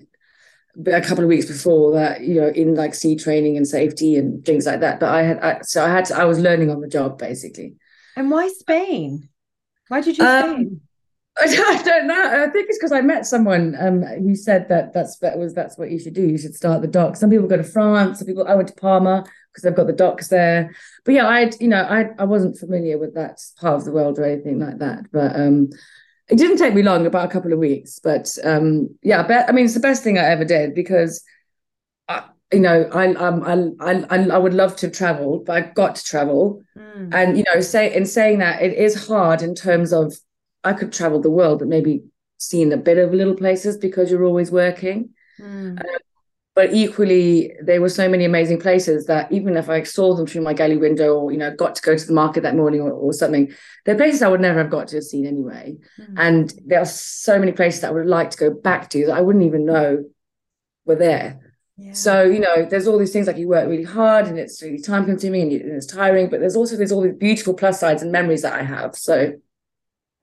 a 0.86 1.00
couple 1.00 1.24
of 1.24 1.28
weeks 1.28 1.46
before 1.46 1.92
that, 1.92 2.22
you 2.22 2.40
know, 2.40 2.48
in 2.48 2.74
like 2.74 2.94
sea 2.94 3.16
training 3.16 3.56
and 3.56 3.66
safety 3.66 4.16
and 4.16 4.44
things 4.44 4.66
like 4.66 4.80
that. 4.80 5.00
But 5.00 5.10
I 5.10 5.22
had, 5.22 5.38
I, 5.40 5.60
so 5.62 5.84
I 5.84 5.88
had, 5.88 6.04
to, 6.06 6.16
I 6.16 6.24
was 6.24 6.38
learning 6.38 6.70
on 6.70 6.80
the 6.80 6.88
job 6.88 7.18
basically. 7.18 7.74
And 8.16 8.30
why 8.30 8.48
Spain? 8.48 9.28
Why 9.88 10.00
did 10.00 10.18
you 10.18 10.24
um, 10.24 10.44
Spain? 10.44 10.80
I 11.40 11.82
don't 11.84 12.08
know. 12.08 12.44
I 12.44 12.48
think 12.48 12.68
it's 12.68 12.78
because 12.78 12.92
I 12.92 13.00
met 13.00 13.24
someone 13.24 13.76
um, 13.78 14.02
who 14.02 14.34
said 14.34 14.68
that 14.68 14.92
that's 14.92 15.18
that 15.18 15.38
was 15.38 15.54
that's 15.54 15.78
what 15.78 15.90
you 15.90 15.98
should 15.98 16.14
do. 16.14 16.26
You 16.26 16.36
should 16.36 16.54
start 16.54 16.82
the 16.82 16.88
docks. 16.88 17.20
Some 17.20 17.30
people 17.30 17.46
go 17.46 17.56
to 17.56 17.62
France. 17.62 18.18
Some 18.18 18.26
people. 18.26 18.46
I 18.48 18.56
went 18.56 18.68
to 18.68 18.74
Palma 18.74 19.24
because 19.52 19.64
I've 19.64 19.76
got 19.76 19.86
the 19.86 19.92
docks 19.92 20.28
there. 20.28 20.74
But 21.04 21.14
yeah, 21.14 21.28
I 21.28 21.52
you 21.60 21.68
know 21.68 21.82
I 21.82 22.06
I 22.18 22.24
wasn't 22.24 22.58
familiar 22.58 22.98
with 22.98 23.14
that 23.14 23.40
part 23.60 23.76
of 23.76 23.84
the 23.84 23.92
world 23.92 24.18
or 24.18 24.24
anything 24.24 24.58
like 24.58 24.78
that. 24.78 25.12
But 25.12 25.36
um, 25.36 25.70
it 26.28 26.36
didn't 26.36 26.58
take 26.58 26.74
me 26.74 26.82
long, 26.82 27.06
about 27.06 27.26
a 27.26 27.32
couple 27.32 27.52
of 27.52 27.58
weeks. 27.58 27.98
But 27.98 28.36
um, 28.44 28.96
yeah, 29.02 29.26
but, 29.26 29.48
I 29.48 29.52
mean, 29.52 29.64
it's 29.64 29.74
the 29.74 29.80
best 29.80 30.02
thing 30.02 30.18
I 30.18 30.24
ever 30.24 30.44
did 30.44 30.74
because, 30.74 31.22
I, 32.08 32.24
you 32.52 32.60
know, 32.60 32.88
I, 32.92 33.14
um, 33.14 33.76
I, 33.80 34.04
I, 34.10 34.28
I 34.28 34.38
would 34.38 34.54
love 34.54 34.76
to 34.76 34.90
travel, 34.90 35.42
but 35.44 35.56
I've 35.56 35.74
got 35.74 35.96
to 35.96 36.04
travel. 36.04 36.62
Mm. 36.76 37.14
And, 37.14 37.38
you 37.38 37.44
know, 37.52 37.60
say 37.60 37.94
in 37.94 38.06
saying 38.06 38.38
that, 38.38 38.62
it 38.62 38.74
is 38.74 39.06
hard 39.06 39.42
in 39.42 39.54
terms 39.54 39.92
of 39.92 40.14
I 40.64 40.72
could 40.72 40.92
travel 40.92 41.20
the 41.20 41.30
world, 41.30 41.60
but 41.60 41.68
maybe 41.68 42.04
seeing 42.38 42.72
a 42.72 42.76
bit 42.76 42.98
of 42.98 43.12
little 43.12 43.34
places 43.34 43.76
because 43.76 44.10
you're 44.10 44.24
always 44.24 44.50
working. 44.50 45.10
Mm. 45.40 45.80
Um, 45.80 45.98
but 46.58 46.74
equally 46.74 47.54
there 47.62 47.80
were 47.80 47.88
so 47.88 48.08
many 48.08 48.24
amazing 48.24 48.58
places 48.58 49.06
that 49.06 49.30
even 49.30 49.56
if 49.56 49.70
I 49.70 49.84
saw 49.84 50.16
them 50.16 50.26
through 50.26 50.40
my 50.40 50.52
galley 50.52 50.76
window 50.76 51.14
or 51.14 51.30
you 51.30 51.38
know 51.38 51.54
got 51.54 51.76
to 51.76 51.82
go 51.82 51.96
to 51.96 52.04
the 52.04 52.12
market 52.12 52.42
that 52.42 52.56
morning 52.56 52.80
or, 52.80 52.90
or 52.90 53.12
something, 53.12 53.54
they're 53.84 53.94
places 53.94 54.22
I 54.22 54.28
would 54.28 54.40
never 54.40 54.58
have 54.58 54.68
got 54.68 54.88
to 54.88 54.96
have 54.96 55.04
seen 55.04 55.24
anyway. 55.24 55.76
Mm. 56.00 56.14
And 56.16 56.52
there 56.66 56.80
are 56.80 56.84
so 56.84 57.38
many 57.38 57.52
places 57.52 57.82
that 57.82 57.90
I 57.90 57.92
would 57.92 58.08
like 58.08 58.30
to 58.32 58.38
go 58.38 58.50
back 58.50 58.90
to 58.90 59.06
that 59.06 59.16
I 59.16 59.20
wouldn't 59.20 59.44
even 59.44 59.66
know 59.66 60.06
were 60.84 60.96
there. 60.96 61.54
Yeah. 61.76 61.92
So 61.92 62.24
you 62.24 62.40
know, 62.40 62.64
there's 62.64 62.88
all 62.88 62.98
these 62.98 63.12
things 63.12 63.28
like 63.28 63.36
you 63.36 63.46
work 63.46 63.68
really 63.68 63.84
hard 63.84 64.26
and 64.26 64.36
it's 64.36 64.60
really 64.60 64.80
time 64.80 65.04
consuming 65.04 65.42
and, 65.42 65.52
and 65.52 65.76
it's 65.76 65.86
tiring, 65.86 66.28
but 66.28 66.40
there's 66.40 66.56
also 66.56 66.76
there's 66.76 66.90
all 66.90 67.02
these 67.02 67.14
beautiful 67.14 67.54
plus 67.54 67.78
sides 67.78 68.02
and 68.02 68.10
memories 68.10 68.42
that 68.42 68.54
I 68.54 68.64
have. 68.64 68.96
So 68.96 69.34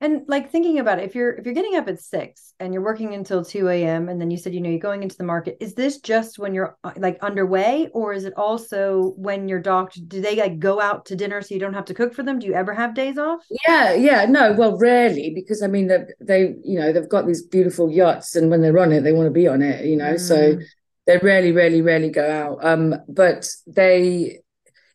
and 0.00 0.22
like 0.28 0.50
thinking 0.50 0.78
about 0.78 0.98
it, 0.98 1.04
if 1.04 1.14
you're 1.14 1.30
if 1.36 1.44
you're 1.46 1.54
getting 1.54 1.76
up 1.76 1.88
at 1.88 2.00
six 2.00 2.52
and 2.60 2.72
you're 2.74 2.82
working 2.82 3.14
until 3.14 3.44
2 3.44 3.68
a.m. 3.68 4.08
and 4.08 4.20
then 4.20 4.30
you 4.30 4.36
said, 4.36 4.54
you 4.54 4.60
know, 4.60 4.68
you're 4.68 4.78
going 4.78 5.02
into 5.02 5.16
the 5.16 5.24
market, 5.24 5.56
is 5.60 5.74
this 5.74 6.00
just 6.00 6.38
when 6.38 6.52
you're 6.54 6.76
uh, 6.84 6.92
like 6.96 7.18
underway, 7.22 7.88
or 7.94 8.12
is 8.12 8.24
it 8.24 8.34
also 8.36 9.14
when 9.16 9.48
you're 9.48 9.60
docked? 9.60 10.06
Do 10.08 10.20
they 10.20 10.36
like 10.36 10.58
go 10.58 10.80
out 10.80 11.06
to 11.06 11.16
dinner 11.16 11.40
so 11.40 11.54
you 11.54 11.60
don't 11.60 11.74
have 11.74 11.86
to 11.86 11.94
cook 11.94 12.14
for 12.14 12.22
them? 12.22 12.38
Do 12.38 12.46
you 12.46 12.54
ever 12.54 12.74
have 12.74 12.94
days 12.94 13.16
off? 13.18 13.40
Yeah, 13.66 13.94
yeah, 13.94 14.26
no, 14.26 14.52
well, 14.52 14.76
rarely 14.76 15.32
because 15.34 15.62
I 15.62 15.66
mean 15.68 15.86
they 15.88 16.04
they 16.20 16.54
you 16.62 16.78
know 16.78 16.92
they've 16.92 17.08
got 17.08 17.26
these 17.26 17.42
beautiful 17.42 17.90
yachts 17.90 18.36
and 18.36 18.50
when 18.50 18.60
they're 18.60 18.78
on 18.78 18.92
it, 18.92 19.02
they 19.02 19.12
want 19.12 19.26
to 19.26 19.30
be 19.30 19.48
on 19.48 19.62
it, 19.62 19.84
you 19.86 19.96
know. 19.96 20.14
Mm. 20.14 20.20
So 20.20 20.58
They 21.06 21.18
rarely, 21.18 21.52
rarely, 21.52 21.82
rarely 21.82 22.10
go 22.10 22.28
out. 22.28 22.64
Um, 22.64 22.94
but 23.08 23.48
they 23.66 24.40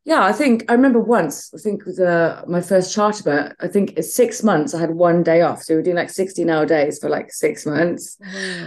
yeah, 0.03 0.23
I 0.23 0.31
think 0.31 0.65
I 0.67 0.73
remember 0.73 0.99
once, 0.99 1.53
I 1.53 1.59
think 1.59 1.83
uh, 1.99 2.41
my 2.47 2.59
first 2.59 2.93
charter 2.93 3.23
boat, 3.23 3.51
I 3.59 3.67
think 3.67 3.93
it's 3.97 4.15
six 4.15 4.41
months, 4.41 4.73
I 4.73 4.79
had 4.79 4.89
one 4.89 5.21
day 5.21 5.41
off. 5.41 5.61
So 5.61 5.73
we 5.73 5.77
were 5.77 5.83
doing 5.83 5.95
like 5.95 6.09
16 6.09 6.49
hour 6.49 6.65
days 6.65 6.97
for 6.97 7.07
like 7.07 7.31
six 7.31 7.67
months. 7.67 8.17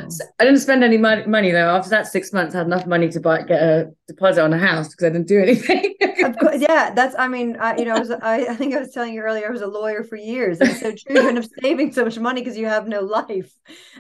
So 0.09 0.25
I 0.39 0.45
didn't 0.45 0.61
spend 0.61 0.85
any 0.85 0.97
money, 0.97 1.27
money 1.27 1.51
though. 1.51 1.75
After 1.75 1.91
that 1.91 2.07
six 2.07 2.33
months, 2.33 2.55
I 2.55 2.59
had 2.59 2.69
enough 2.69 2.87
money 2.87 3.09
to 3.09 3.21
buy 3.21 3.43
get 3.43 3.61
a 3.61 3.91
deposit 4.07 4.43
on 4.43 4.53
a 4.53 4.59
house 4.59 4.89
because 4.89 5.07
I 5.07 5.11
didn't 5.11 5.27
do 5.27 5.41
anything. 5.43 5.95
course, 6.39 6.61
yeah, 6.61 6.95
that's, 6.95 7.17
I 7.19 7.27
mean, 7.27 7.57
I, 7.57 7.77
you 7.79 7.85
know, 7.85 7.97
I, 7.97 7.99
was, 7.99 8.11
I, 8.13 8.47
I 8.47 8.55
think 8.55 8.75
I 8.75 8.79
was 8.79 8.93
telling 8.93 9.13
you 9.13 9.21
earlier, 9.23 9.49
I 9.49 9.51
was 9.51 9.63
a 9.63 9.67
lawyer 9.67 10.05
for 10.05 10.17
years. 10.17 10.61
And 10.61 10.77
so 10.77 10.93
true, 10.93 11.21
you 11.21 11.29
end 11.29 11.39
up 11.39 11.45
saving 11.63 11.93
so 11.93 12.05
much 12.05 12.19
money 12.19 12.43
because 12.43 12.57
you 12.57 12.67
have 12.67 12.87
no 12.87 13.01
life. 13.01 13.53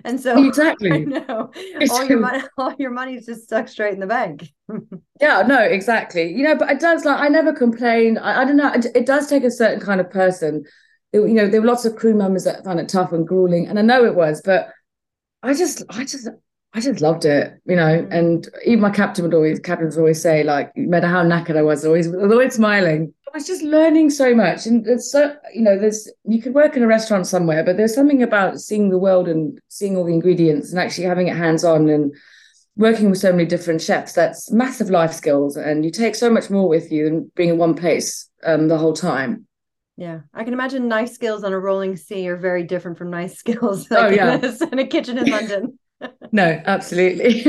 And 0.04 0.20
so 0.20 0.42
exactly, 0.44 0.92
I 0.92 0.98
know 0.98 1.50
all 1.90 2.04
your 2.04 2.20
money, 2.20 2.42
all 2.58 2.74
your 2.78 2.90
money 2.90 3.16
is 3.16 3.26
just 3.26 3.42
stuck 3.42 3.66
straight 3.66 3.94
in 3.94 4.00
the 4.00 4.06
bank. 4.06 4.48
Yeah, 5.20 5.42
no, 5.46 5.60
exactly. 5.60 6.32
You 6.32 6.44
know, 6.44 6.56
but 6.56 6.70
it 6.70 6.80
does 6.80 7.04
like 7.04 7.20
I 7.20 7.28
never 7.28 7.52
complain. 7.52 8.18
I, 8.18 8.42
I 8.42 8.44
don't 8.44 8.56
know. 8.56 8.72
It, 8.72 8.86
it, 8.94 9.06
does 9.06 9.28
take 9.28 9.44
a 9.44 9.50
certain 9.50 9.80
kind 9.80 10.00
of 10.00 10.10
person. 10.10 10.64
It, 11.12 11.20
you 11.20 11.34
know, 11.34 11.48
there 11.48 11.60
were 11.60 11.66
lots 11.66 11.84
of 11.84 11.96
crew 11.96 12.14
members 12.14 12.44
that 12.44 12.64
found 12.64 12.80
it 12.80 12.88
tough 12.88 13.12
and 13.12 13.26
grueling, 13.26 13.66
and 13.66 13.78
I 13.78 13.82
know 13.82 14.04
it 14.04 14.14
was, 14.14 14.40
but 14.42 14.70
I 15.42 15.54
just, 15.54 15.82
I 15.90 16.04
just, 16.04 16.28
I 16.72 16.80
just 16.80 17.00
loved 17.00 17.24
it. 17.24 17.60
You 17.66 17.76
know, 17.76 18.02
mm. 18.02 18.12
and 18.12 18.48
even 18.64 18.80
my 18.80 18.90
captain 18.90 19.24
would 19.24 19.34
always, 19.34 19.60
captains 19.60 19.96
would 19.96 20.02
always 20.02 20.22
say, 20.22 20.42
like, 20.42 20.72
no 20.76 20.88
matter 20.88 21.08
how 21.08 21.22
knackered 21.22 21.56
I 21.56 21.62
was, 21.62 21.84
always, 21.84 22.12
always 22.12 22.54
smiling. 22.54 23.12
I 23.28 23.36
was 23.36 23.46
just 23.46 23.62
learning 23.62 24.10
so 24.10 24.34
much, 24.34 24.66
and 24.66 24.86
it's 24.86 25.10
so, 25.10 25.36
you 25.52 25.62
know, 25.62 25.78
there's 25.78 26.08
you 26.24 26.40
could 26.40 26.54
work 26.54 26.76
in 26.76 26.84
a 26.84 26.86
restaurant 26.86 27.26
somewhere, 27.26 27.64
but 27.64 27.76
there's 27.76 27.94
something 27.94 28.22
about 28.22 28.60
seeing 28.60 28.90
the 28.90 28.98
world 28.98 29.28
and 29.28 29.60
seeing 29.68 29.96
all 29.96 30.04
the 30.04 30.14
ingredients 30.14 30.70
and 30.70 30.78
actually 30.78 31.04
having 31.04 31.26
it 31.26 31.36
hands 31.36 31.64
on 31.64 31.88
and 31.88 32.14
working 32.76 33.10
with 33.10 33.18
so 33.18 33.30
many 33.30 33.44
different 33.44 33.80
chefs 33.80 34.12
that's 34.12 34.50
massive 34.50 34.90
life 34.90 35.12
skills 35.12 35.56
and 35.56 35.84
you 35.84 35.90
take 35.90 36.14
so 36.14 36.30
much 36.30 36.50
more 36.50 36.68
with 36.68 36.90
you 36.90 37.04
than 37.04 37.30
being 37.36 37.50
in 37.50 37.58
one 37.58 37.74
place 37.74 38.28
um, 38.44 38.68
the 38.68 38.78
whole 38.78 38.92
time 38.92 39.46
yeah 39.96 40.20
i 40.32 40.42
can 40.44 40.52
imagine 40.52 40.88
nice 40.88 41.14
skills 41.14 41.44
on 41.44 41.52
a 41.52 41.58
rolling 41.58 41.96
sea 41.96 42.28
are 42.28 42.36
very 42.36 42.64
different 42.64 42.98
from 42.98 43.10
nice 43.10 43.34
skills 43.38 43.90
like 43.90 44.04
oh, 44.04 44.08
yeah. 44.08 44.34
in, 44.34 44.44
a, 44.44 44.68
in 44.72 44.78
a 44.78 44.86
kitchen 44.86 45.18
in 45.18 45.30
london 45.30 45.78
no 46.32 46.60
absolutely 46.66 47.46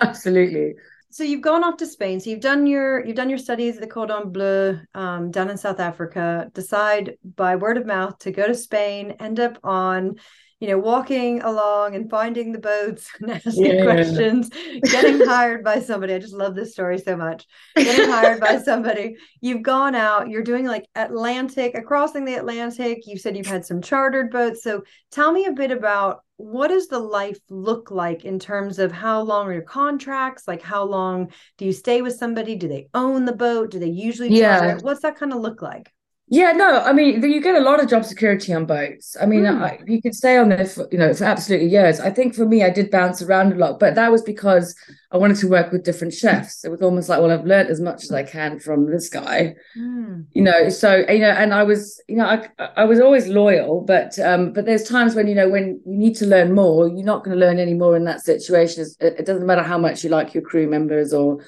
absolutely 0.00 0.74
so 1.12 1.24
you've 1.24 1.42
gone 1.42 1.64
off 1.64 1.76
to 1.78 1.86
Spain. 1.86 2.20
So 2.20 2.30
you've 2.30 2.40
done 2.40 2.68
your 2.68 3.04
you've 3.04 3.16
done 3.16 3.28
your 3.28 3.38
studies 3.38 3.74
at 3.74 3.80
the 3.80 3.88
Cordon 3.88 4.30
Bleu 4.30 4.78
um, 4.94 5.32
down 5.32 5.50
in 5.50 5.56
South 5.56 5.80
Africa. 5.80 6.48
Decide 6.54 7.16
by 7.34 7.56
word 7.56 7.76
of 7.76 7.84
mouth 7.84 8.16
to 8.20 8.30
go 8.30 8.46
to 8.46 8.54
Spain. 8.54 9.16
End 9.18 9.40
up 9.40 9.58
on 9.64 10.20
you 10.60 10.68
know, 10.68 10.78
walking 10.78 11.40
along 11.40 11.94
and 11.94 12.10
finding 12.10 12.52
the 12.52 12.58
boats 12.58 13.08
and 13.20 13.30
asking 13.30 13.64
yeah. 13.64 13.82
questions, 13.82 14.50
getting 14.82 15.26
hired 15.26 15.64
by 15.64 15.80
somebody. 15.80 16.14
I 16.14 16.18
just 16.18 16.34
love 16.34 16.54
this 16.54 16.72
story 16.72 16.98
so 16.98 17.16
much. 17.16 17.46
Getting 17.74 18.10
hired 18.10 18.40
by 18.40 18.58
somebody. 18.64 19.16
You've 19.40 19.62
gone 19.62 19.94
out, 19.94 20.28
you're 20.28 20.44
doing 20.44 20.66
like 20.66 20.86
Atlantic, 20.94 21.74
crossing 21.86 22.26
the 22.26 22.34
Atlantic. 22.34 23.06
You 23.06 23.16
said 23.16 23.36
you've 23.36 23.46
had 23.46 23.64
some 23.64 23.80
chartered 23.80 24.30
boats. 24.30 24.62
So 24.62 24.82
tell 25.10 25.32
me 25.32 25.46
a 25.46 25.52
bit 25.52 25.70
about 25.70 26.20
what 26.36 26.68
does 26.68 26.88
the 26.88 26.98
life 26.98 27.38
look 27.48 27.90
like 27.90 28.24
in 28.24 28.38
terms 28.38 28.78
of 28.78 28.92
how 28.92 29.22
long 29.22 29.46
are 29.48 29.52
your 29.54 29.62
contracts? 29.62 30.46
Like 30.46 30.62
how 30.62 30.84
long 30.84 31.32
do 31.56 31.64
you 31.64 31.72
stay 31.72 32.02
with 32.02 32.16
somebody? 32.16 32.54
Do 32.54 32.68
they 32.68 32.88
own 32.92 33.24
the 33.24 33.32
boat? 33.32 33.70
Do 33.70 33.78
they 33.78 33.88
usually 33.88 34.28
yeah. 34.28 34.78
What's 34.80 35.02
that 35.02 35.16
kind 35.16 35.32
of 35.32 35.40
look 35.40 35.62
like? 35.62 35.90
Yeah, 36.32 36.52
no, 36.52 36.78
I 36.78 36.92
mean, 36.92 37.24
you 37.24 37.40
get 37.40 37.56
a 37.56 37.60
lot 37.60 37.82
of 37.82 37.90
job 37.90 38.04
security 38.04 38.52
on 38.52 38.64
boats. 38.64 39.16
I 39.20 39.26
mean, 39.26 39.42
mm. 39.42 39.60
I, 39.60 39.80
you 39.84 40.00
could 40.00 40.14
stay 40.14 40.36
on 40.36 40.50
there 40.50 40.64
for, 40.64 40.86
you 40.92 40.98
know, 40.98 41.12
for 41.12 41.24
absolutely 41.24 41.66
years. 41.66 41.98
I 41.98 42.10
think 42.10 42.36
for 42.36 42.46
me, 42.46 42.62
I 42.62 42.70
did 42.70 42.88
bounce 42.88 43.20
around 43.20 43.52
a 43.52 43.56
lot, 43.56 43.80
but 43.80 43.96
that 43.96 44.12
was 44.12 44.22
because 44.22 44.76
I 45.10 45.16
wanted 45.16 45.38
to 45.38 45.48
work 45.48 45.72
with 45.72 45.82
different 45.82 46.14
chefs. 46.14 46.64
It 46.64 46.70
was 46.70 46.82
almost 46.82 47.08
like, 47.08 47.20
well, 47.20 47.32
I've 47.32 47.44
learned 47.46 47.68
as 47.68 47.80
much 47.80 48.04
as 48.04 48.12
I 48.12 48.22
can 48.22 48.60
from 48.60 48.88
this 48.88 49.08
guy, 49.08 49.56
mm. 49.76 50.24
you 50.32 50.42
know. 50.42 50.68
So, 50.68 51.04
you 51.08 51.18
know, 51.18 51.30
and 51.30 51.52
I 51.52 51.64
was, 51.64 52.00
you 52.06 52.14
know, 52.14 52.26
I, 52.26 52.48
I 52.76 52.84
was 52.84 53.00
always 53.00 53.26
loyal, 53.26 53.80
but, 53.80 54.16
um, 54.20 54.52
but 54.52 54.66
there's 54.66 54.88
times 54.88 55.16
when, 55.16 55.26
you 55.26 55.34
know, 55.34 55.48
when 55.48 55.80
you 55.84 55.98
need 55.98 56.14
to 56.18 56.26
learn 56.26 56.54
more, 56.54 56.86
you're 56.86 57.02
not 57.02 57.24
going 57.24 57.36
to 57.36 57.44
learn 57.44 57.58
any 57.58 57.74
more 57.74 57.96
in 57.96 58.04
that 58.04 58.20
situation. 58.20 58.86
It, 59.00 59.18
it 59.18 59.26
doesn't 59.26 59.46
matter 59.46 59.64
how 59.64 59.78
much 59.78 60.04
you 60.04 60.10
like 60.10 60.32
your 60.32 60.44
crew 60.44 60.68
members 60.68 61.12
or 61.12 61.40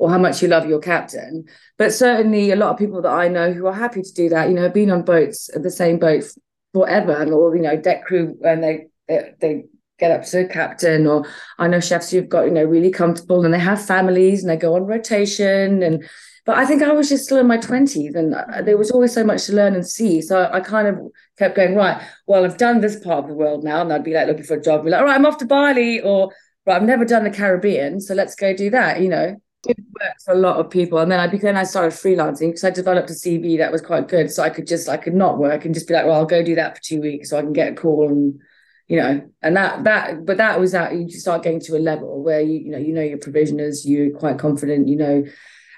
or 0.00 0.08
how 0.08 0.16
much 0.16 0.40
you 0.40 0.48
love 0.48 0.66
your 0.66 0.80
captain. 0.80 1.44
But 1.76 1.92
certainly, 1.92 2.50
a 2.50 2.56
lot 2.56 2.70
of 2.70 2.78
people 2.78 3.02
that 3.02 3.12
I 3.12 3.28
know 3.28 3.52
who 3.52 3.66
are 3.66 3.72
happy 3.72 4.00
to 4.00 4.12
do 4.14 4.30
that, 4.30 4.48
you 4.48 4.54
know, 4.54 4.62
have 4.62 4.72
been 4.72 4.90
on 4.90 5.02
boats, 5.02 5.50
the 5.54 5.70
same 5.70 5.98
boat 5.98 6.24
forever, 6.72 7.12
and 7.12 7.34
all 7.34 7.54
you 7.54 7.60
know, 7.60 7.76
deck 7.76 8.06
crew, 8.06 8.34
and 8.42 8.64
they 8.64 8.86
they 9.08 9.64
get 9.98 10.10
up 10.10 10.24
to 10.28 10.48
captain. 10.48 11.06
Or 11.06 11.26
I 11.58 11.68
know 11.68 11.80
chefs 11.80 12.10
who've 12.10 12.26
got 12.26 12.46
you 12.46 12.50
know 12.50 12.64
really 12.64 12.90
comfortable, 12.90 13.44
and 13.44 13.52
they 13.52 13.58
have 13.58 13.84
families, 13.84 14.42
and 14.42 14.50
they 14.50 14.56
go 14.56 14.74
on 14.74 14.86
rotation. 14.86 15.82
And 15.82 16.08
but 16.46 16.56
I 16.56 16.64
think 16.64 16.82
I 16.82 16.92
was 16.92 17.10
just 17.10 17.24
still 17.24 17.36
in 17.36 17.46
my 17.46 17.58
twenties, 17.58 18.14
and 18.14 18.34
uh, 18.34 18.62
there 18.62 18.78
was 18.78 18.90
always 18.90 19.12
so 19.12 19.22
much 19.22 19.44
to 19.46 19.52
learn 19.52 19.74
and 19.74 19.86
see. 19.86 20.22
So 20.22 20.48
I 20.50 20.60
kind 20.60 20.88
of 20.88 20.98
kept 21.38 21.56
going 21.56 21.74
right. 21.74 22.02
Well, 22.26 22.46
I've 22.46 22.56
done 22.56 22.80
this 22.80 22.98
part 22.98 23.24
of 23.24 23.28
the 23.28 23.36
world 23.36 23.64
now, 23.64 23.82
and 23.82 23.92
I'd 23.92 24.04
be 24.04 24.14
like 24.14 24.28
looking 24.28 24.44
for 24.44 24.56
a 24.56 24.62
job, 24.62 24.82
be 24.82 24.90
like, 24.90 25.00
all 25.00 25.06
right, 25.06 25.14
I'm 25.14 25.26
off 25.26 25.36
to 25.38 25.46
Bali, 25.46 26.00
or 26.00 26.32
right, 26.64 26.76
I've 26.76 26.88
never 26.88 27.04
done 27.04 27.24
the 27.24 27.30
Caribbean, 27.30 28.00
so 28.00 28.14
let's 28.14 28.34
go 28.34 28.56
do 28.56 28.70
that. 28.70 29.02
You 29.02 29.10
know 29.10 29.36
it 29.66 29.76
works 29.78 30.24
for 30.24 30.32
a 30.32 30.38
lot 30.38 30.56
of 30.56 30.70
people. 30.70 30.98
And 30.98 31.12
then 31.12 31.20
I 31.20 31.26
began, 31.26 31.56
I 31.56 31.64
started 31.64 31.92
freelancing 31.92 32.48
because 32.48 32.64
I 32.64 32.70
developed 32.70 33.10
a 33.10 33.14
CV 33.14 33.58
that 33.58 33.72
was 33.72 33.82
quite 33.82 34.08
good. 34.08 34.30
So 34.30 34.42
I 34.42 34.50
could 34.50 34.66
just, 34.66 34.88
I 34.88 34.96
could 34.96 35.14
not 35.14 35.38
work 35.38 35.64
and 35.64 35.74
just 35.74 35.86
be 35.86 35.94
like, 35.94 36.06
well, 36.06 36.14
I'll 36.14 36.26
go 36.26 36.42
do 36.42 36.54
that 36.54 36.76
for 36.76 36.82
two 36.82 37.00
weeks 37.00 37.30
so 37.30 37.38
I 37.38 37.42
can 37.42 37.52
get 37.52 37.72
a 37.72 37.74
call 37.74 38.08
and, 38.08 38.40
you 38.88 38.96
know, 38.96 39.28
and 39.42 39.56
that, 39.56 39.84
that, 39.84 40.24
but 40.24 40.38
that 40.38 40.58
was 40.58 40.72
that 40.72 40.94
you 40.94 41.10
start 41.10 41.42
getting 41.42 41.60
to 41.60 41.76
a 41.76 41.78
level 41.78 42.22
where 42.22 42.40
you, 42.40 42.58
you 42.58 42.70
know, 42.70 42.78
you 42.78 42.92
know 42.94 43.02
your 43.02 43.18
provisioners, 43.18 43.86
you're 43.86 44.16
quite 44.18 44.38
confident, 44.38 44.88
you 44.88 44.96
know, 44.96 45.24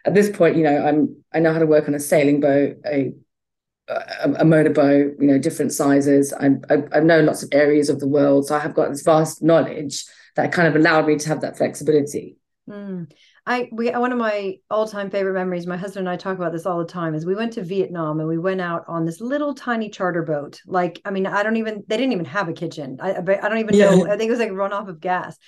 at 0.04 0.14
this 0.14 0.34
point, 0.34 0.56
you 0.56 0.62
know, 0.62 0.84
I'm, 0.84 1.16
I 1.32 1.40
know 1.40 1.52
how 1.52 1.58
to 1.58 1.66
work 1.66 1.88
on 1.88 1.94
a 1.94 2.00
sailing 2.00 2.40
boat, 2.40 2.76
a, 2.86 3.12
a, 3.88 4.32
a 4.38 4.44
motorboat, 4.44 5.16
you 5.18 5.26
know, 5.26 5.38
different 5.38 5.72
sizes. 5.72 6.32
I, 6.32 6.50
I, 6.70 6.82
I 6.92 7.00
know 7.00 7.20
lots 7.20 7.42
of 7.42 7.50
areas 7.52 7.88
of 7.88 8.00
the 8.00 8.08
world. 8.08 8.46
So 8.46 8.54
I 8.56 8.60
have 8.60 8.74
got 8.74 8.90
this 8.90 9.02
vast 9.02 9.42
knowledge 9.42 10.04
that 10.36 10.52
kind 10.52 10.68
of 10.68 10.76
allowed 10.76 11.06
me 11.06 11.16
to 11.18 11.28
have 11.28 11.42
that 11.42 11.56
flexibility. 11.56 12.36
Mm. 12.68 13.12
I 13.44 13.68
we 13.72 13.90
one 13.90 14.12
of 14.12 14.18
my 14.18 14.56
all-time 14.70 15.10
favorite 15.10 15.34
memories, 15.34 15.66
my 15.66 15.76
husband 15.76 16.06
and 16.06 16.12
I 16.12 16.16
talk 16.16 16.36
about 16.36 16.52
this 16.52 16.64
all 16.64 16.78
the 16.78 16.84
time, 16.84 17.14
is 17.14 17.26
we 17.26 17.34
went 17.34 17.54
to 17.54 17.64
Vietnam 17.64 18.20
and 18.20 18.28
we 18.28 18.38
went 18.38 18.60
out 18.60 18.84
on 18.86 19.04
this 19.04 19.20
little 19.20 19.52
tiny 19.52 19.90
charter 19.90 20.22
boat. 20.22 20.60
Like, 20.64 21.00
I 21.04 21.10
mean, 21.10 21.26
I 21.26 21.42
don't 21.42 21.56
even 21.56 21.82
they 21.88 21.96
didn't 21.96 22.12
even 22.12 22.24
have 22.26 22.48
a 22.48 22.52
kitchen. 22.52 22.98
I 23.00 23.16
I 23.16 23.20
don't 23.20 23.58
even 23.58 23.74
yeah. 23.74 23.90
know. 23.90 24.06
I 24.06 24.16
think 24.16 24.28
it 24.28 24.30
was 24.30 24.38
like 24.38 24.52
run 24.52 24.72
off 24.72 24.88
of 24.88 25.00
gas. 25.00 25.38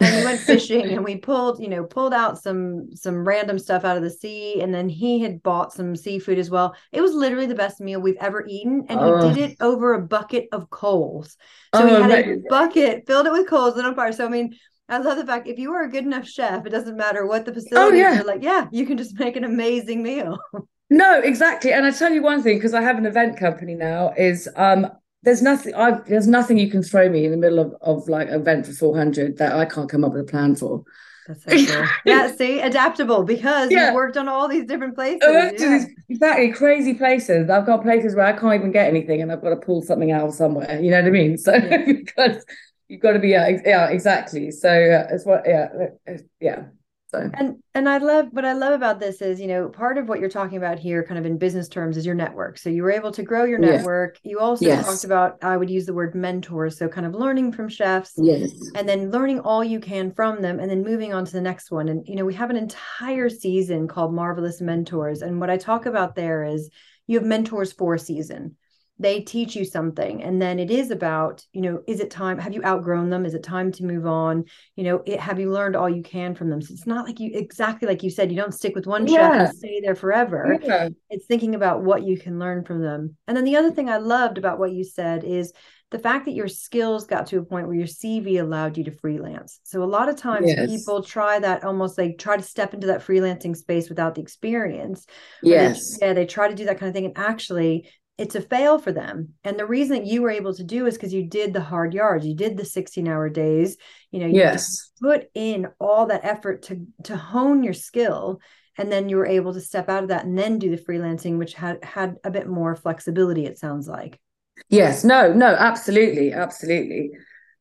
And 0.00 0.16
we 0.16 0.24
went 0.24 0.40
fishing 0.52 0.86
and 0.86 1.04
we 1.04 1.16
pulled, 1.16 1.60
you 1.60 1.68
know, 1.68 1.84
pulled 1.84 2.12
out 2.12 2.42
some 2.42 2.90
some 2.96 3.24
random 3.24 3.56
stuff 3.56 3.84
out 3.84 3.96
of 3.96 4.02
the 4.02 4.10
sea. 4.10 4.60
And 4.60 4.74
then 4.74 4.88
he 4.88 5.20
had 5.20 5.44
bought 5.44 5.72
some 5.72 5.94
seafood 5.94 6.38
as 6.38 6.50
well. 6.50 6.74
It 6.90 7.02
was 7.02 7.14
literally 7.14 7.46
the 7.46 7.54
best 7.54 7.80
meal 7.80 8.00
we've 8.00 8.16
ever 8.20 8.44
eaten. 8.48 8.84
And 8.88 8.98
he 8.98 9.34
did 9.34 9.38
oh. 9.38 9.52
it 9.52 9.56
over 9.60 9.94
a 9.94 10.02
bucket 10.02 10.48
of 10.50 10.70
coals. 10.70 11.36
So 11.72 11.82
oh, 11.82 11.86
he 11.86 12.02
had 12.02 12.10
a 12.10 12.36
bucket, 12.48 13.06
filled 13.06 13.26
it 13.26 13.32
with 13.32 13.48
coals, 13.48 13.76
lit 13.76 13.84
on 13.84 13.94
fire. 13.94 14.10
So 14.10 14.26
I 14.26 14.28
mean, 14.28 14.56
I 14.92 14.98
love 14.98 15.16
the 15.16 15.24
fact 15.24 15.48
if 15.48 15.58
you 15.58 15.72
are 15.72 15.84
a 15.84 15.90
good 15.90 16.04
enough 16.04 16.28
chef, 16.28 16.66
it 16.66 16.70
doesn't 16.70 16.96
matter 16.98 17.26
what 17.26 17.46
the 17.46 17.54
facility. 17.54 17.76
Oh 17.76 17.98
yeah, 17.98 18.16
you're 18.16 18.24
like 18.24 18.42
yeah, 18.42 18.66
you 18.70 18.84
can 18.84 18.98
just 18.98 19.18
make 19.18 19.36
an 19.36 19.44
amazing 19.44 20.02
meal. 20.02 20.38
no, 20.90 21.20
exactly. 21.20 21.72
And 21.72 21.86
I 21.86 21.90
tell 21.90 22.12
you 22.12 22.22
one 22.22 22.42
thing 22.42 22.58
because 22.58 22.74
I 22.74 22.82
have 22.82 22.98
an 22.98 23.06
event 23.06 23.38
company 23.38 23.74
now. 23.74 24.12
Is 24.18 24.50
um, 24.54 24.86
there's 25.22 25.40
nothing. 25.40 25.74
I 25.74 26.00
there's 26.06 26.26
nothing 26.26 26.58
you 26.58 26.70
can 26.70 26.82
throw 26.82 27.08
me 27.08 27.24
in 27.24 27.30
the 27.30 27.38
middle 27.38 27.58
of 27.58 27.74
of 27.80 28.06
like 28.06 28.28
an 28.28 28.34
event 28.34 28.66
for 28.66 28.72
400 28.72 29.38
that 29.38 29.52
I 29.52 29.64
can't 29.64 29.88
come 29.88 30.04
up 30.04 30.12
with 30.12 30.20
a 30.20 30.30
plan 30.30 30.56
for. 30.56 30.84
That's 31.26 31.44
so 31.44 31.74
cool. 31.74 31.86
yeah, 32.04 32.34
see, 32.34 32.60
adaptable 32.60 33.22
because 33.22 33.70
yeah. 33.70 33.88
you 33.88 33.94
worked 33.94 34.18
on 34.18 34.28
all 34.28 34.46
these 34.46 34.66
different 34.66 34.94
places. 34.94 35.20
Yeah. 35.22 35.52
These, 35.52 35.86
exactly, 36.10 36.52
crazy 36.52 36.94
places. 36.94 37.48
I've 37.48 37.64
got 37.64 37.82
places 37.82 38.14
where 38.14 38.26
I 38.26 38.32
can't 38.32 38.54
even 38.54 38.72
get 38.72 38.88
anything, 38.88 39.22
and 39.22 39.32
I've 39.32 39.40
got 39.40 39.50
to 39.50 39.56
pull 39.56 39.80
something 39.80 40.10
out 40.10 40.28
of 40.28 40.34
somewhere. 40.34 40.80
You 40.80 40.90
know 40.90 41.00
what 41.00 41.06
I 41.06 41.10
mean? 41.10 41.38
So 41.38 41.54
yeah. 41.54 41.84
because 41.86 42.44
you've 42.92 43.00
got 43.00 43.12
to 43.12 43.18
be 43.18 43.30
yeah 43.30 43.48
yeah 43.64 43.88
exactly 43.88 44.50
so 44.50 44.68
uh, 44.68 45.06
it's 45.10 45.24
what 45.24 45.42
yeah 45.46 45.68
uh, 46.06 46.12
yeah 46.40 46.64
so. 47.12 47.30
And 47.34 47.62
and 47.74 47.90
I 47.90 47.98
love 47.98 48.28
what 48.30 48.46
I 48.46 48.54
love 48.54 48.72
about 48.72 48.98
this 48.98 49.20
is, 49.20 49.38
you 49.38 49.46
know, 49.46 49.68
part 49.68 49.98
of 49.98 50.08
what 50.08 50.18
you're 50.18 50.30
talking 50.30 50.56
about 50.56 50.78
here, 50.78 51.04
kind 51.04 51.18
of 51.18 51.26
in 51.26 51.36
business 51.36 51.68
terms, 51.68 51.98
is 51.98 52.06
your 52.06 52.14
network. 52.14 52.56
So 52.56 52.70
you 52.70 52.82
were 52.82 52.90
able 52.90 53.12
to 53.12 53.22
grow 53.22 53.44
your 53.44 53.58
network. 53.58 54.18
You 54.22 54.40
also 54.40 54.64
yes. 54.64 54.86
talked 54.86 55.04
about, 55.04 55.36
I 55.44 55.58
would 55.58 55.68
use 55.68 55.84
the 55.84 55.92
word 55.92 56.14
mentors. 56.14 56.78
So 56.78 56.88
kind 56.88 57.06
of 57.06 57.14
learning 57.14 57.52
from 57.52 57.68
chefs. 57.68 58.14
Yes. 58.16 58.50
And 58.74 58.88
then 58.88 59.10
learning 59.10 59.40
all 59.40 59.62
you 59.62 59.78
can 59.78 60.10
from 60.10 60.40
them 60.40 60.58
and 60.58 60.70
then 60.70 60.82
moving 60.82 61.12
on 61.12 61.26
to 61.26 61.32
the 61.32 61.40
next 61.42 61.70
one. 61.70 61.90
And 61.90 62.06
you 62.08 62.16
know, 62.16 62.24
we 62.24 62.34
have 62.34 62.48
an 62.48 62.56
entire 62.56 63.28
season 63.28 63.88
called 63.88 64.14
Marvelous 64.14 64.62
Mentors. 64.62 65.20
And 65.20 65.38
what 65.38 65.50
I 65.50 65.58
talk 65.58 65.84
about 65.84 66.14
there 66.14 66.44
is 66.44 66.70
you 67.06 67.18
have 67.18 67.28
mentors 67.28 67.72
for 67.72 67.94
a 67.94 67.98
season. 67.98 68.56
They 69.02 69.20
teach 69.20 69.56
you 69.56 69.64
something 69.64 70.22
and 70.22 70.40
then 70.40 70.58
it 70.58 70.70
is 70.70 70.90
about 70.90 71.44
you 71.52 71.60
know 71.60 71.82
is 71.86 72.00
it 72.00 72.10
time 72.10 72.38
have 72.38 72.54
you 72.54 72.62
outgrown 72.64 73.10
them 73.10 73.26
is 73.26 73.34
it 73.34 73.42
time 73.42 73.72
to 73.72 73.84
move 73.84 74.06
on 74.06 74.44
you 74.76 74.84
know 74.84 75.02
it, 75.04 75.18
have 75.20 75.38
you 75.38 75.50
learned 75.50 75.76
all 75.76 75.88
you 75.88 76.02
can 76.02 76.34
from 76.34 76.48
them 76.48 76.62
so 76.62 76.72
it's 76.72 76.86
not 76.86 77.04
like 77.04 77.20
you 77.20 77.30
exactly 77.34 77.88
like 77.88 78.02
you 78.02 78.10
said 78.10 78.30
you 78.30 78.36
don't 78.36 78.54
stick 78.54 78.74
with 78.74 78.86
one 78.86 79.06
yeah. 79.06 79.32
chef 79.32 79.48
and 79.48 79.58
stay 79.58 79.80
there 79.80 79.94
forever 79.94 80.58
yeah. 80.62 80.88
it's 81.10 81.26
thinking 81.26 81.54
about 81.54 81.82
what 81.82 82.04
you 82.04 82.18
can 82.18 82.38
learn 82.38 82.64
from 82.64 82.80
them 82.80 83.16
and 83.26 83.36
then 83.36 83.44
the 83.44 83.56
other 83.56 83.70
thing 83.70 83.90
i 83.90 83.96
loved 83.96 84.38
about 84.38 84.58
what 84.58 84.72
you 84.72 84.84
said 84.84 85.24
is 85.24 85.52
the 85.92 85.98
fact 85.98 86.24
that 86.24 86.32
your 86.32 86.48
skills 86.48 87.06
got 87.06 87.26
to 87.26 87.38
a 87.38 87.44
point 87.44 87.66
where 87.66 87.76
your 87.76 87.86
CV 87.86 88.40
allowed 88.40 88.78
you 88.78 88.84
to 88.84 88.90
freelance. 88.90 89.60
So 89.62 89.82
a 89.82 89.84
lot 89.84 90.08
of 90.08 90.16
times 90.16 90.46
yes. 90.48 90.66
people 90.66 91.02
try 91.02 91.38
that 91.38 91.64
almost 91.64 91.98
like 91.98 92.16
try 92.16 92.36
to 92.36 92.42
step 92.42 92.72
into 92.72 92.86
that 92.86 93.06
freelancing 93.06 93.54
space 93.54 93.90
without 93.90 94.14
the 94.14 94.22
experience. 94.22 95.06
Yes. 95.42 95.98
They, 95.98 96.06
yeah, 96.06 96.12
they 96.14 96.24
try 96.24 96.48
to 96.48 96.54
do 96.54 96.64
that 96.64 96.78
kind 96.78 96.88
of 96.88 96.94
thing. 96.94 97.04
And 97.04 97.18
actually 97.18 97.90
it's 98.22 98.36
a 98.36 98.40
fail 98.40 98.78
for 98.78 98.92
them. 98.92 99.30
And 99.42 99.58
the 99.58 99.66
reason 99.66 99.96
that 99.96 100.06
you 100.06 100.22
were 100.22 100.30
able 100.30 100.54
to 100.54 100.62
do 100.62 100.86
is 100.86 100.94
because 100.94 101.12
you 101.12 101.24
did 101.24 101.52
the 101.52 101.60
hard 101.60 101.92
yards, 101.92 102.24
you 102.24 102.36
did 102.36 102.56
the 102.56 102.64
16 102.64 103.08
hour 103.08 103.28
days, 103.28 103.76
you 104.12 104.20
know, 104.20 104.26
you 104.26 104.36
yes. 104.36 104.92
put 105.02 105.28
in 105.34 105.66
all 105.80 106.06
that 106.06 106.24
effort 106.24 106.62
to 106.64 106.86
to 107.04 107.16
hone 107.16 107.64
your 107.64 107.74
skill. 107.74 108.40
And 108.78 108.92
then 108.92 109.08
you 109.08 109.16
were 109.16 109.26
able 109.26 109.52
to 109.54 109.60
step 109.60 109.88
out 109.88 110.04
of 110.04 110.10
that 110.10 110.24
and 110.24 110.38
then 110.38 110.60
do 110.60 110.70
the 110.70 110.80
freelancing, 110.80 111.36
which 111.36 111.54
had 111.54 111.82
had 111.84 112.14
a 112.22 112.30
bit 112.30 112.48
more 112.48 112.76
flexibility, 112.76 113.44
it 113.44 113.58
sounds 113.58 113.88
like. 113.88 114.20
Yes, 114.68 115.02
no, 115.02 115.32
no, 115.32 115.48
absolutely, 115.48 116.32
absolutely. 116.32 117.10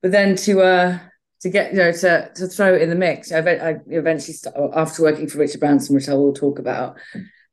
But 0.03 0.12
then 0.12 0.36
to 0.36 0.62
uh 0.62 1.00
to 1.41 1.50
get 1.50 1.72
you 1.72 1.80
know 1.80 1.91
to 1.91 2.32
to 2.36 2.48
throw 2.48 2.75
it 2.75 2.84
in 2.84 2.89
the 2.89 2.96
mix, 2.96 3.32
I, 3.32 3.39
I 3.39 3.75
eventually 3.88 4.38
after 4.75 5.01
working 5.01 5.27
for 5.27 5.39
Richard 5.39 5.60
Branson, 5.60 5.96
which 5.96 6.08
I 6.08 6.13
will 6.13 6.34
talk 6.34 6.60
about, 6.60 6.98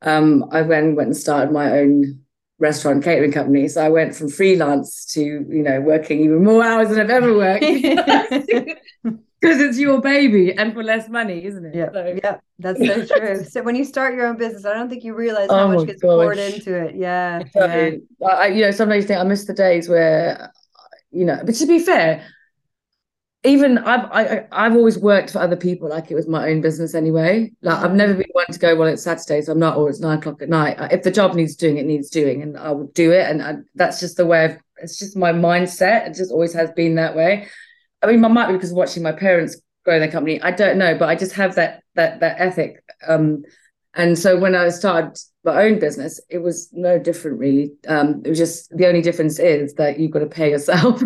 um, 0.03 0.45
I 0.53 0.63
then 0.63 0.95
went 0.95 1.09
and 1.09 1.17
started 1.17 1.53
my 1.53 1.79
own 1.79 2.21
restaurant 2.59 3.05
catering 3.05 3.33
company. 3.33 3.69
So 3.69 3.85
I 3.85 3.89
went 3.89 4.15
from 4.15 4.29
freelance 4.29 5.05
to, 5.15 5.21
you 5.21 5.63
know, 5.63 5.81
working 5.81 6.21
even 6.21 6.45
more 6.45 6.65
hours 6.65 6.89
than 6.89 7.01
I've 7.01 7.11
ever 7.11 7.35
worked. 7.35 7.65
Because 9.41 9.61
it's 9.61 9.79
your 9.79 10.01
baby 10.01 10.53
and 10.53 10.73
for 10.73 10.83
less 10.83 11.09
money, 11.09 11.45
isn't 11.45 11.65
it? 11.65 11.75
Yeah. 11.75 11.93
So. 11.93 12.19
Yeah, 12.25 12.37
that's 12.59 12.85
so 12.85 13.07
true. 13.07 13.45
so 13.49 13.63
when 13.63 13.77
you 13.77 13.85
start 13.85 14.15
your 14.15 14.27
own 14.27 14.37
business, 14.37 14.65
I 14.65 14.75
don't 14.75 14.89
think 14.89 15.05
you 15.05 15.15
realize 15.15 15.49
how 15.49 15.61
oh 15.61 15.75
much 15.75 15.87
gets 15.87 16.03
gosh. 16.03 16.09
poured 16.09 16.39
into 16.39 16.75
it. 16.75 16.97
Yeah. 16.97 17.45
yeah. 17.55 17.91
I, 18.27 18.49
you 18.49 18.63
know, 18.63 18.73
sometimes 18.73 19.05
you 19.05 19.09
think 19.09 19.21
I 19.21 19.23
miss 19.23 19.45
the 19.45 19.55
days 19.55 19.89
where, 19.89 20.53
you 21.13 21.25
know, 21.25 21.41
but 21.45 21.55
to 21.55 21.67
be 21.67 21.79
fair, 21.79 22.27
even 23.45 23.79
I've 23.79 24.05
I, 24.11 24.47
I've 24.51 24.75
always 24.75 24.99
worked 24.99 25.31
for 25.31 25.39
other 25.39 25.57
people 25.57 25.89
like 25.89 26.11
it 26.11 26.15
was 26.15 26.27
my 26.27 26.49
own 26.49 26.61
business 26.61 26.95
anyway. 26.95 27.53
Like 27.63 27.85
I've 27.85 27.95
never 27.95 28.15
been 28.15 28.27
one 28.33 28.47
to 28.47 28.59
go 28.59 28.75
well 28.75 28.89
it's 28.89 29.05
Saturday, 29.05 29.43
so 29.43 29.53
I'm 29.53 29.59
not, 29.61 29.77
or 29.77 29.89
it's 29.89 30.01
nine 30.01 30.19
o'clock 30.19 30.43
at 30.43 30.49
night. 30.49 30.77
If 30.93 31.05
the 31.05 31.11
job 31.11 31.35
needs 31.35 31.55
doing, 31.55 31.79
it 31.79 31.87
needs 31.87 32.11
doing, 32.11 32.43
and 32.43 32.59
I 32.59 32.73
will 32.73 32.89
do 32.89 33.13
it. 33.13 33.31
And 33.31 33.43
I, 33.43 33.57
that's 33.77 34.01
just 34.01 34.17
the 34.17 34.27
way 34.27 34.47
of 34.47 34.59
it's 34.79 34.99
just 34.99 35.17
my 35.17 35.33
mindset. 35.33 36.09
It 36.09 36.15
just 36.15 36.33
always 36.33 36.53
has 36.55 36.71
been 36.73 36.97
that 36.97 37.15
way. 37.15 37.49
I 38.03 38.09
mean, 38.09 38.25
I 38.25 38.29
might 38.29 38.49
be 38.49 38.55
because 38.55 38.73
watching 38.73 39.03
my 39.03 39.13
parents 39.13 39.61
grow 39.85 40.01
their 40.01 40.11
company. 40.11 40.43
I 40.43 40.51
don't 40.51 40.79
know, 40.79 40.99
but 40.99 41.09
I 41.09 41.15
just 41.15 41.35
have 41.35 41.55
that 41.55 41.85
that 41.95 42.21
that 42.21 42.41
ethic. 42.41 42.83
Um, 43.07 43.45
and 43.95 44.19
so 44.19 44.37
when 44.39 44.57
I 44.57 44.69
started 44.71 45.17
my 45.45 45.63
own 45.63 45.79
business, 45.79 46.21
it 46.29 46.39
was 46.39 46.71
no 46.73 46.99
different 46.99 47.39
really. 47.39 47.73
Um, 47.87 48.23
it 48.25 48.31
was 48.31 48.39
just 48.39 48.77
the 48.77 48.89
only 48.89 49.01
difference 49.01 49.39
is 49.39 49.75
that 49.75 50.01
you've 50.01 50.11
got 50.11 50.21
to 50.21 50.27
pay 50.27 50.51
yourself. 50.51 51.01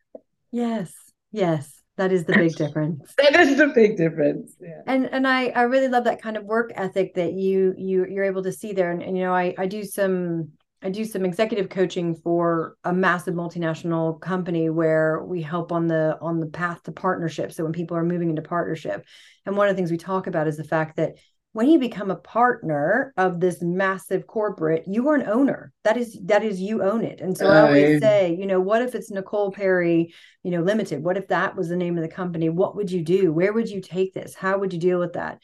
yes 0.52 0.99
Yes, 1.32 1.80
that 1.96 2.12
is 2.12 2.24
the 2.24 2.32
big 2.32 2.54
difference. 2.56 3.14
that 3.18 3.38
is 3.38 3.56
the 3.56 3.68
big 3.68 3.96
difference. 3.96 4.56
Yeah. 4.60 4.80
And 4.86 5.06
and 5.06 5.26
I 5.26 5.48
I 5.48 5.62
really 5.62 5.88
love 5.88 6.04
that 6.04 6.22
kind 6.22 6.36
of 6.36 6.44
work 6.44 6.72
ethic 6.74 7.14
that 7.14 7.34
you 7.34 7.74
you 7.76 8.06
you're 8.08 8.24
able 8.24 8.42
to 8.42 8.52
see 8.52 8.72
there. 8.72 8.90
And, 8.90 9.02
and 9.02 9.16
you 9.16 9.24
know, 9.24 9.34
I 9.34 9.54
I 9.58 9.66
do 9.66 9.84
some 9.84 10.52
I 10.82 10.88
do 10.88 11.04
some 11.04 11.26
executive 11.26 11.68
coaching 11.68 12.14
for 12.14 12.76
a 12.84 12.92
massive 12.92 13.34
multinational 13.34 14.18
company 14.20 14.70
where 14.70 15.22
we 15.22 15.42
help 15.42 15.72
on 15.72 15.88
the 15.88 16.16
on 16.20 16.40
the 16.40 16.46
path 16.46 16.82
to 16.84 16.92
partnership. 16.92 17.52
So 17.52 17.64
when 17.64 17.72
people 17.72 17.96
are 17.96 18.04
moving 18.04 18.30
into 18.30 18.42
partnership, 18.42 19.04
and 19.44 19.56
one 19.56 19.68
of 19.68 19.74
the 19.74 19.76
things 19.76 19.90
we 19.90 19.98
talk 19.98 20.26
about 20.26 20.48
is 20.48 20.56
the 20.56 20.64
fact 20.64 20.96
that 20.96 21.16
when 21.52 21.68
you 21.68 21.78
become 21.78 22.10
a 22.10 22.16
partner 22.16 23.12
of 23.16 23.40
this 23.40 23.60
massive 23.60 24.26
corporate 24.26 24.84
you 24.86 25.08
are 25.08 25.14
an 25.14 25.28
owner. 25.28 25.72
That 25.84 25.96
is 25.96 26.18
that 26.24 26.44
is 26.44 26.60
you 26.60 26.82
own 26.82 27.04
it. 27.04 27.20
And 27.20 27.36
so 27.36 27.48
i 27.48 27.60
always 27.60 28.00
say 28.00 28.36
you 28.38 28.46
know 28.46 28.60
what 28.60 28.82
if 28.82 28.94
it's 28.94 29.10
nicole 29.10 29.50
parry 29.50 30.14
you 30.42 30.50
know 30.50 30.62
limited? 30.62 31.02
What 31.02 31.16
if 31.16 31.28
that 31.28 31.56
was 31.56 31.68
the 31.68 31.76
name 31.76 31.96
of 31.96 32.02
the 32.02 32.08
company? 32.08 32.48
What 32.48 32.76
would 32.76 32.90
you 32.90 33.02
do? 33.02 33.32
Where 33.32 33.52
would 33.52 33.68
you 33.68 33.80
take 33.80 34.14
this? 34.14 34.34
How 34.34 34.58
would 34.58 34.72
you 34.72 34.78
deal 34.78 34.98
with 34.98 35.14
that? 35.14 35.40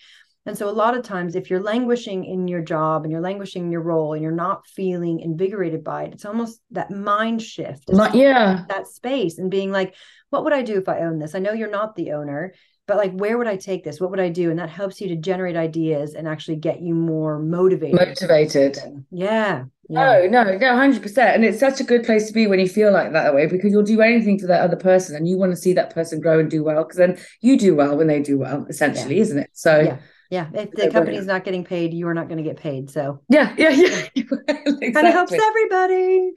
And 0.47 0.57
so 0.57 0.69
a 0.69 0.71
lot 0.71 0.97
of 0.97 1.03
times 1.03 1.35
if 1.35 1.51
you're 1.51 1.61
languishing 1.61 2.25
in 2.25 2.47
your 2.47 2.63
job 2.63 3.03
and 3.03 3.11
you're 3.11 3.21
languishing 3.21 3.65
in 3.65 3.73
your 3.73 3.83
role 3.83 4.13
and 4.13 4.23
you're 4.23 4.31
not 4.31 4.65
feeling 4.65 5.19
invigorated 5.19 5.83
by 5.83 6.05
it 6.05 6.13
it's 6.13 6.25
almost 6.25 6.61
that 6.71 6.93
mind 6.93 7.43
shift 7.43 7.83
yeah. 8.15 8.65
that 8.69 8.87
space 8.87 9.39
and 9.39 9.51
being 9.51 9.73
like 9.73 9.97
what 10.31 10.45
would 10.45 10.53
i 10.53 10.63
do 10.63 10.79
if 10.79 10.89
i 10.89 11.01
own 11.01 11.19
this? 11.19 11.35
I 11.35 11.41
know 11.41 11.53
you're 11.53 11.69
not 11.69 11.97
the 11.97 12.13
owner 12.13 12.55
but 12.87 12.97
like 12.97 13.13
where 13.13 13.37
would 13.39 13.47
i 13.47 13.57
take 13.57 13.85
this? 13.85 14.01
What 14.01 14.11
would 14.11 14.21
i 14.21 14.29
do? 14.29 14.51
And 14.51 14.59
that 14.59 14.71
helps 14.71 15.01
you 15.01 15.09
to 15.09 15.17
generate 15.17 15.57
ideas 15.57 16.15
and 16.15 16.29
actually 16.29 16.57
get 16.57 16.81
you 16.81 16.95
more 16.95 17.39
motivated. 17.39 17.97
Motivated. 17.97 18.79
Yeah, 19.11 19.65
yeah. 19.89 20.21
Oh, 20.23 20.27
no 20.29 20.45
no 20.45 20.57
no 20.57 20.67
100% 20.75 21.19
and 21.19 21.45
it's 21.45 21.61
such 21.61 21.81
a 21.81 21.85
good 21.85 22.05
place 22.05 22.27
to 22.27 22.33
be 22.33 22.47
when 22.47 22.59
you 22.59 22.69
feel 22.69 22.93
like 22.93 23.13
that 23.13 23.35
way 23.35 23.47
because 23.47 23.73
you'll 23.73 23.83
do 23.83 24.01
anything 24.01 24.39
for 24.39 24.47
that 24.47 24.63
other 24.63 24.77
person 24.77 25.17
and 25.17 25.29
you 25.29 25.37
want 25.37 25.53
to 25.53 25.57
see 25.57 25.73
that 25.75 25.95
person 25.95 26.21
grow 26.21 26.39
and 26.39 26.51
do 26.51 26.65
well 26.65 26.85
because 26.85 26.97
then 26.97 27.19
you 27.41 27.59
do 27.59 27.75
well 27.75 27.97
when 27.97 28.07
they 28.07 28.21
do 28.21 28.39
well 28.39 28.67
essentially 28.69 29.17
yeah. 29.17 29.23
isn't 29.23 29.39
it? 29.39 29.51
So 29.53 29.81
yeah 29.81 29.99
yeah. 30.29 30.49
If 30.55 30.73
the 30.73 30.91
company's 30.91 31.27
not 31.27 31.45
getting 31.45 31.65
paid 31.65 31.95
you 31.95 32.09
are 32.09 32.15
not 32.15 32.29
going 32.29 32.39
to 32.39 32.45
get 32.45 32.57
paid 32.57 32.91
so. 32.91 33.21
Yeah 33.29 33.55
yeah 33.57 33.71
yeah. 33.71 34.09
Exactly. 34.17 34.93
kind 34.93 35.07
of 35.07 35.13
helps 35.13 35.33
everybody 35.33 36.33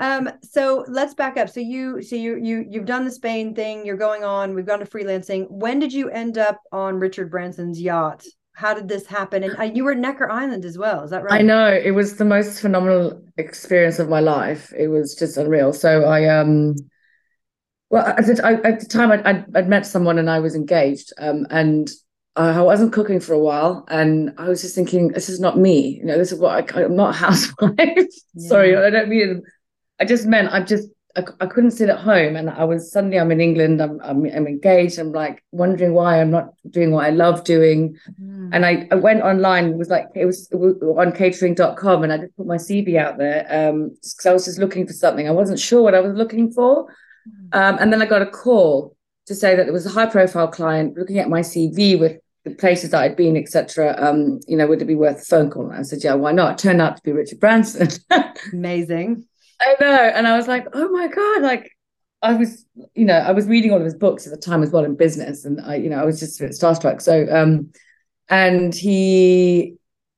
um, 0.00 0.30
so 0.42 0.84
let's 0.88 1.12
back 1.12 1.36
up. 1.36 1.50
So 1.50 1.60
you, 1.60 2.02
so 2.02 2.16
you, 2.16 2.36
you, 2.36 2.66
you've 2.68 2.86
done 2.86 3.04
the 3.04 3.10
Spain 3.10 3.54
thing. 3.54 3.84
You're 3.84 3.98
going 3.98 4.24
on. 4.24 4.54
We've 4.54 4.66
gone 4.66 4.78
to 4.78 4.86
freelancing. 4.86 5.48
When 5.50 5.78
did 5.78 5.92
you 5.92 6.08
end 6.08 6.38
up 6.38 6.60
on 6.72 6.98
Richard 6.98 7.30
Branson's 7.30 7.80
yacht? 7.80 8.24
How 8.52 8.72
did 8.72 8.88
this 8.88 9.06
happen? 9.06 9.44
And 9.44 9.58
uh, 9.58 9.62
you 9.64 9.84
were 9.84 9.92
at 9.92 9.98
Necker 9.98 10.30
Island 10.30 10.64
as 10.64 10.78
well. 10.78 11.04
Is 11.04 11.10
that 11.10 11.22
right? 11.22 11.40
I 11.40 11.42
know 11.42 11.68
it 11.68 11.90
was 11.92 12.16
the 12.16 12.24
most 12.24 12.60
phenomenal 12.60 13.22
experience 13.36 13.98
of 13.98 14.08
my 14.08 14.20
life. 14.20 14.72
It 14.76 14.88
was 14.88 15.14
just 15.14 15.36
unreal. 15.36 15.72
So 15.74 16.04
I, 16.04 16.26
um, 16.28 16.76
well, 17.90 18.06
at 18.06 18.24
the, 18.24 18.40
I, 18.42 18.54
at 18.68 18.80
the 18.80 18.86
time 18.86 19.12
I'd, 19.12 19.22
I'd, 19.26 19.56
I'd, 19.56 19.68
met 19.68 19.84
someone 19.84 20.18
and 20.18 20.30
I 20.30 20.40
was 20.40 20.54
engaged, 20.54 21.12
um, 21.18 21.46
and 21.50 21.90
I 22.36 22.62
wasn't 22.62 22.92
cooking 22.92 23.20
for 23.20 23.32
a 23.32 23.38
while, 23.38 23.84
and 23.88 24.32
I 24.38 24.48
was 24.48 24.62
just 24.62 24.74
thinking, 24.74 25.08
this 25.08 25.28
is 25.28 25.40
not 25.40 25.58
me. 25.58 25.98
You 25.98 26.04
know, 26.04 26.16
this 26.16 26.32
is 26.32 26.38
what 26.38 26.74
I, 26.74 26.82
am 26.82 26.96
not 26.96 27.14
a 27.14 27.18
housewife. 27.18 27.76
Yeah. 27.76 28.48
Sorry, 28.48 28.76
I 28.76 28.88
don't 28.88 29.08
mean 29.08 29.42
I 30.00 30.04
just 30.04 30.26
meant 30.26 30.52
I 30.52 30.62
just 30.62 30.88
I, 31.16 31.24
I 31.40 31.46
couldn't 31.46 31.72
sit 31.72 31.88
at 31.88 31.98
home, 31.98 32.36
and 32.36 32.48
I 32.48 32.64
was 32.64 32.90
suddenly 32.90 33.18
I'm 33.18 33.32
in 33.32 33.40
England. 33.40 33.82
I'm 33.82 34.00
I'm, 34.02 34.24
I'm 34.24 34.46
engaged. 34.46 34.98
I'm 34.98 35.12
like 35.12 35.42
wondering 35.50 35.92
why 35.92 36.20
I'm 36.20 36.30
not 36.30 36.54
doing 36.70 36.92
what 36.92 37.04
I 37.04 37.10
love 37.10 37.44
doing. 37.44 37.96
Mm. 38.20 38.50
And 38.52 38.66
I, 38.66 38.88
I 38.90 38.94
went 38.94 39.22
online. 39.22 39.66
It 39.66 39.76
was 39.76 39.88
like 39.88 40.06
it 40.14 40.24
was, 40.24 40.48
it 40.50 40.56
was 40.56 40.76
on 40.82 41.12
catering.com, 41.12 42.04
and 42.04 42.12
I 42.12 42.18
just 42.18 42.36
put 42.36 42.46
my 42.46 42.56
CV 42.56 42.96
out 42.96 43.18
there 43.18 43.46
um 43.50 43.90
because 43.90 44.26
I 44.26 44.32
was 44.32 44.44
just 44.44 44.58
looking 44.58 44.86
for 44.86 44.92
something. 44.92 45.28
I 45.28 45.32
wasn't 45.32 45.58
sure 45.60 45.82
what 45.82 45.94
I 45.94 46.00
was 46.00 46.14
looking 46.14 46.52
for, 46.52 46.86
mm. 46.86 47.54
um, 47.56 47.78
and 47.80 47.92
then 47.92 48.00
I 48.00 48.06
got 48.06 48.22
a 48.22 48.26
call 48.26 48.96
to 49.26 49.34
say 49.34 49.54
that 49.54 49.64
there 49.64 49.72
was 49.72 49.86
a 49.86 49.90
high 49.90 50.06
profile 50.06 50.48
client 50.48 50.96
looking 50.96 51.18
at 51.18 51.28
my 51.28 51.40
CV 51.40 51.98
with 51.98 52.18
the 52.44 52.50
places 52.52 52.90
that 52.90 53.02
I'd 53.02 53.16
been, 53.16 53.36
etc. 53.36 53.94
Um, 53.98 54.40
you 54.48 54.56
know, 54.56 54.66
would 54.66 54.80
it 54.80 54.86
be 54.86 54.94
worth 54.94 55.22
a 55.22 55.24
phone 55.24 55.50
call? 55.50 55.70
And 55.70 55.78
I 55.78 55.82
said, 55.82 56.02
yeah, 56.02 56.14
why 56.14 56.32
not? 56.32 56.52
It 56.52 56.62
turned 56.62 56.80
out 56.80 56.96
to 56.96 57.02
be 57.02 57.12
Richard 57.12 57.38
Branson. 57.38 57.88
Amazing. 58.52 59.26
I 59.60 59.76
know. 59.80 60.12
And 60.14 60.26
I 60.26 60.36
was 60.36 60.48
like, 60.48 60.66
oh 60.72 60.88
my 60.88 61.08
God, 61.08 61.42
like 61.42 61.70
I 62.22 62.34
was, 62.34 62.64
you 62.94 63.04
know, 63.04 63.18
I 63.18 63.32
was 63.32 63.46
reading 63.46 63.70
all 63.70 63.78
of 63.78 63.84
his 63.84 63.94
books 63.94 64.26
at 64.26 64.32
the 64.32 64.38
time 64.38 64.62
as 64.62 64.70
well 64.70 64.84
in 64.84 64.96
business. 64.96 65.44
And 65.44 65.60
I, 65.60 65.76
you 65.76 65.90
know, 65.90 65.98
I 65.98 66.04
was 66.04 66.20
just 66.20 66.40
a 66.40 66.44
bit 66.44 66.52
starstruck. 66.52 67.00
So 67.00 67.26
um, 67.30 67.72
and 68.28 68.74
he 68.74 69.76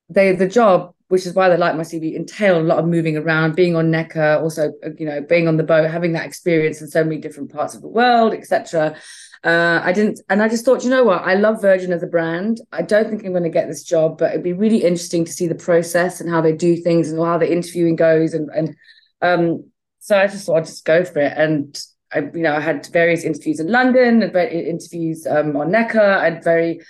they 0.08 0.32
the 0.32 0.46
job, 0.46 0.94
which 1.08 1.26
is 1.26 1.34
why 1.34 1.48
they 1.48 1.56
like 1.56 1.76
my 1.76 1.82
CV, 1.82 2.14
entailed 2.14 2.62
a 2.62 2.66
lot 2.66 2.78
of 2.78 2.86
moving 2.86 3.16
around, 3.16 3.56
being 3.56 3.76
on 3.76 3.90
Necker, 3.90 4.38
also, 4.42 4.72
you 4.98 5.06
know, 5.06 5.20
being 5.20 5.48
on 5.48 5.56
the 5.56 5.62
boat, 5.62 5.90
having 5.90 6.12
that 6.12 6.26
experience 6.26 6.80
in 6.80 6.88
so 6.88 7.02
many 7.02 7.18
different 7.18 7.52
parts 7.52 7.74
of 7.74 7.82
the 7.82 7.88
world, 7.88 8.34
etc. 8.34 8.96
Uh, 9.44 9.80
I 9.82 9.92
didn't, 9.92 10.20
and 10.28 10.40
I 10.40 10.48
just 10.48 10.64
thought, 10.64 10.84
you 10.84 10.90
know 10.90 11.02
what? 11.02 11.22
I 11.22 11.34
love 11.34 11.60
Virgin 11.60 11.92
as 11.92 12.02
a 12.04 12.06
brand. 12.06 12.60
I 12.70 12.82
don't 12.82 13.08
think 13.08 13.24
I'm 13.24 13.32
going 13.32 13.42
to 13.42 13.50
get 13.50 13.66
this 13.66 13.82
job, 13.82 14.18
but 14.18 14.30
it'd 14.30 14.44
be 14.44 14.52
really 14.52 14.84
interesting 14.84 15.24
to 15.24 15.32
see 15.32 15.48
the 15.48 15.56
process 15.56 16.20
and 16.20 16.30
how 16.30 16.40
they 16.40 16.52
do 16.52 16.76
things 16.76 17.10
and 17.10 17.20
how 17.20 17.38
the 17.38 17.50
interviewing 17.50 17.96
goes 17.96 18.34
and 18.34 18.50
and 18.50 18.76
um, 19.22 19.70
so 20.00 20.18
I 20.18 20.26
just 20.26 20.46
thought 20.46 20.56
I'd 20.56 20.66
just 20.66 20.84
go 20.84 21.04
for 21.04 21.20
it. 21.20 21.32
And 21.36 21.80
I, 22.12 22.20
you 22.20 22.42
know, 22.42 22.54
I 22.54 22.60
had 22.60 22.86
various 22.92 23.24
interviews 23.24 23.60
in 23.60 23.68
London 23.68 24.22
and 24.22 24.36
interviews 24.36 25.26
um, 25.26 25.56
on 25.56 25.70
Necker. 25.70 26.20
Had 26.20 26.44
very, 26.44 26.80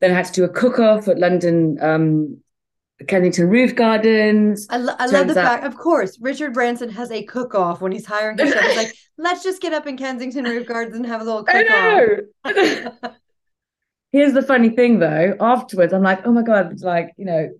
then 0.00 0.12
I 0.12 0.14
had 0.14 0.26
to 0.26 0.32
do 0.32 0.44
a 0.44 0.48
cook 0.48 0.78
off 0.78 1.08
at 1.08 1.18
London, 1.18 1.78
um, 1.80 2.38
Kensington 3.06 3.48
Roof 3.48 3.74
Gardens. 3.74 4.66
I, 4.70 4.76
lo- 4.76 4.94
I 4.98 5.06
love 5.06 5.28
the 5.28 5.34
fact, 5.34 5.64
of 5.64 5.76
course, 5.76 6.18
Richard 6.20 6.52
Branson 6.52 6.90
has 6.90 7.10
a 7.10 7.22
cook 7.24 7.54
off 7.54 7.80
when 7.80 7.92
he's 7.92 8.06
hiring 8.06 8.38
his 8.38 8.52
chef. 8.52 8.62
He's 8.62 8.76
like, 8.76 8.94
let's 9.18 9.42
just 9.42 9.62
get 9.62 9.72
up 9.72 9.86
in 9.86 9.96
Kensington 9.96 10.44
Roof 10.44 10.66
Gardens 10.66 10.96
and 10.96 11.06
have 11.06 11.20
a 11.20 11.24
little 11.24 11.44
cook 11.44 11.70
off. 12.44 13.12
Here's 14.12 14.32
the 14.32 14.42
funny 14.42 14.70
thing 14.70 14.98
though, 14.98 15.36
afterwards, 15.38 15.92
I'm 15.92 16.02
like, 16.02 16.26
oh 16.26 16.32
my 16.32 16.42
God, 16.42 16.80
like, 16.80 17.12
you 17.16 17.24
know, 17.24 17.50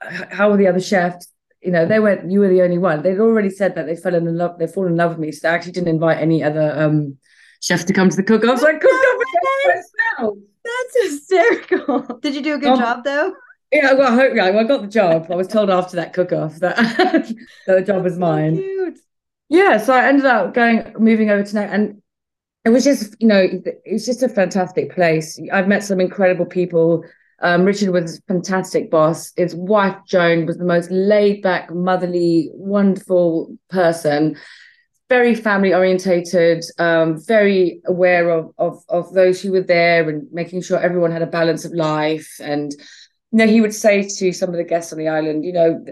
how 0.00 0.50
are 0.50 0.56
the 0.56 0.66
other 0.66 0.80
chefs? 0.80 1.31
You 1.62 1.70
know, 1.70 1.86
they 1.86 2.00
went, 2.00 2.30
you 2.30 2.40
were 2.40 2.48
the 2.48 2.62
only 2.62 2.78
one. 2.78 3.02
They'd 3.02 3.20
already 3.20 3.50
said 3.50 3.74
that 3.74 3.86
they 3.86 3.96
fell 3.96 4.14
in 4.14 4.36
love, 4.36 4.58
they 4.58 4.66
fall 4.66 4.86
in 4.86 4.96
love 4.96 5.10
with 5.10 5.18
me. 5.18 5.32
So 5.32 5.48
they 5.48 5.54
actually 5.54 5.72
didn't 5.72 5.88
invite 5.88 6.18
any 6.18 6.42
other 6.42 6.74
um 6.76 7.16
chefs 7.60 7.84
to 7.84 7.92
come 7.92 8.10
to 8.10 8.16
the 8.16 8.22
cook. 8.22 8.44
I 8.44 8.50
was 8.50 8.62
like, 8.62 8.80
cook 8.80 8.90
off 8.90 10.34
That's 10.64 11.02
hysterical. 11.02 12.18
Did 12.20 12.34
you 12.34 12.42
do 12.42 12.54
a 12.54 12.58
good 12.58 12.70
um, 12.70 12.78
job 12.78 13.04
though? 13.04 13.34
Yeah, 13.72 13.94
well, 13.94 14.12
I 14.12 14.16
hope 14.16 14.34
yeah, 14.34 14.46
I 14.46 14.64
got 14.64 14.82
the 14.82 14.88
job. 14.88 15.28
I 15.30 15.36
was 15.36 15.48
told 15.48 15.70
after 15.70 15.96
that 15.96 16.12
cook 16.12 16.32
off 16.32 16.56
that, 16.56 16.76
that 17.66 17.74
the 17.74 17.82
job 17.82 18.04
was 18.04 18.18
mine. 18.18 18.56
So 18.56 18.92
yeah, 19.48 19.76
so 19.78 19.94
I 19.94 20.06
ended 20.06 20.26
up 20.26 20.54
going 20.54 20.94
moving 20.98 21.30
over 21.30 21.42
to 21.42 21.54
now 21.54 21.62
and 21.62 22.02
it 22.64 22.70
was 22.70 22.84
just, 22.84 23.16
you 23.20 23.26
know, 23.26 23.40
it 23.40 23.92
was 23.92 24.06
just 24.06 24.22
a 24.22 24.28
fantastic 24.28 24.94
place. 24.94 25.38
I've 25.52 25.68
met 25.68 25.82
some 25.82 26.00
incredible 26.00 26.46
people 26.46 27.04
um, 27.42 27.64
Richard 27.64 27.90
was 27.90 28.18
a 28.18 28.22
fantastic 28.22 28.90
boss. 28.90 29.32
His 29.36 29.54
wife, 29.54 29.96
Joan, 30.06 30.46
was 30.46 30.58
the 30.58 30.64
most 30.64 30.90
laid 30.90 31.42
back, 31.42 31.72
motherly, 31.74 32.50
wonderful 32.54 33.56
person, 33.68 34.36
very 35.08 35.34
family 35.34 35.74
orientated, 35.74 36.64
um, 36.78 37.20
very 37.26 37.82
aware 37.84 38.30
of, 38.30 38.52
of, 38.58 38.82
of 38.88 39.12
those 39.12 39.42
who 39.42 39.50
were 39.52 39.60
there 39.60 40.08
and 40.08 40.26
making 40.32 40.62
sure 40.62 40.78
everyone 40.78 41.10
had 41.10 41.20
a 41.20 41.26
balance 41.26 41.64
of 41.64 41.72
life. 41.72 42.30
And, 42.40 42.72
you 43.32 43.38
know, 43.38 43.46
he 43.46 43.60
would 43.60 43.74
say 43.74 44.08
to 44.08 44.32
some 44.32 44.50
of 44.50 44.56
the 44.56 44.64
guests 44.64 44.92
on 44.92 44.98
the 44.98 45.08
island, 45.08 45.44
you 45.44 45.52
know, 45.52 45.84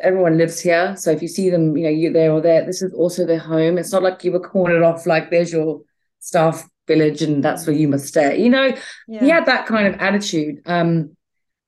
everyone 0.00 0.38
lives 0.38 0.60
here. 0.60 0.94
So 0.96 1.10
if 1.10 1.20
you 1.20 1.28
see 1.28 1.50
them, 1.50 1.76
you 1.76 1.84
know, 1.84 1.90
you're 1.90 2.12
there 2.12 2.30
or 2.30 2.40
there, 2.40 2.64
this 2.64 2.82
is 2.82 2.94
also 2.94 3.26
their 3.26 3.38
home. 3.38 3.78
It's 3.78 3.92
not 3.92 4.04
like 4.04 4.22
you 4.22 4.30
were 4.30 4.40
cornered 4.40 4.82
off 4.82 5.06
like 5.06 5.30
there's 5.30 5.52
your 5.52 5.80
staff 6.20 6.66
village 6.86 7.22
and 7.22 7.42
that's 7.42 7.66
where 7.66 7.76
you 7.76 7.88
must 7.88 8.06
stay 8.06 8.42
you 8.42 8.50
know 8.50 8.74
yeah. 9.08 9.20
he 9.20 9.28
had 9.28 9.46
that 9.46 9.66
kind 9.66 9.86
of 9.86 10.00
attitude 10.00 10.60
um 10.66 11.16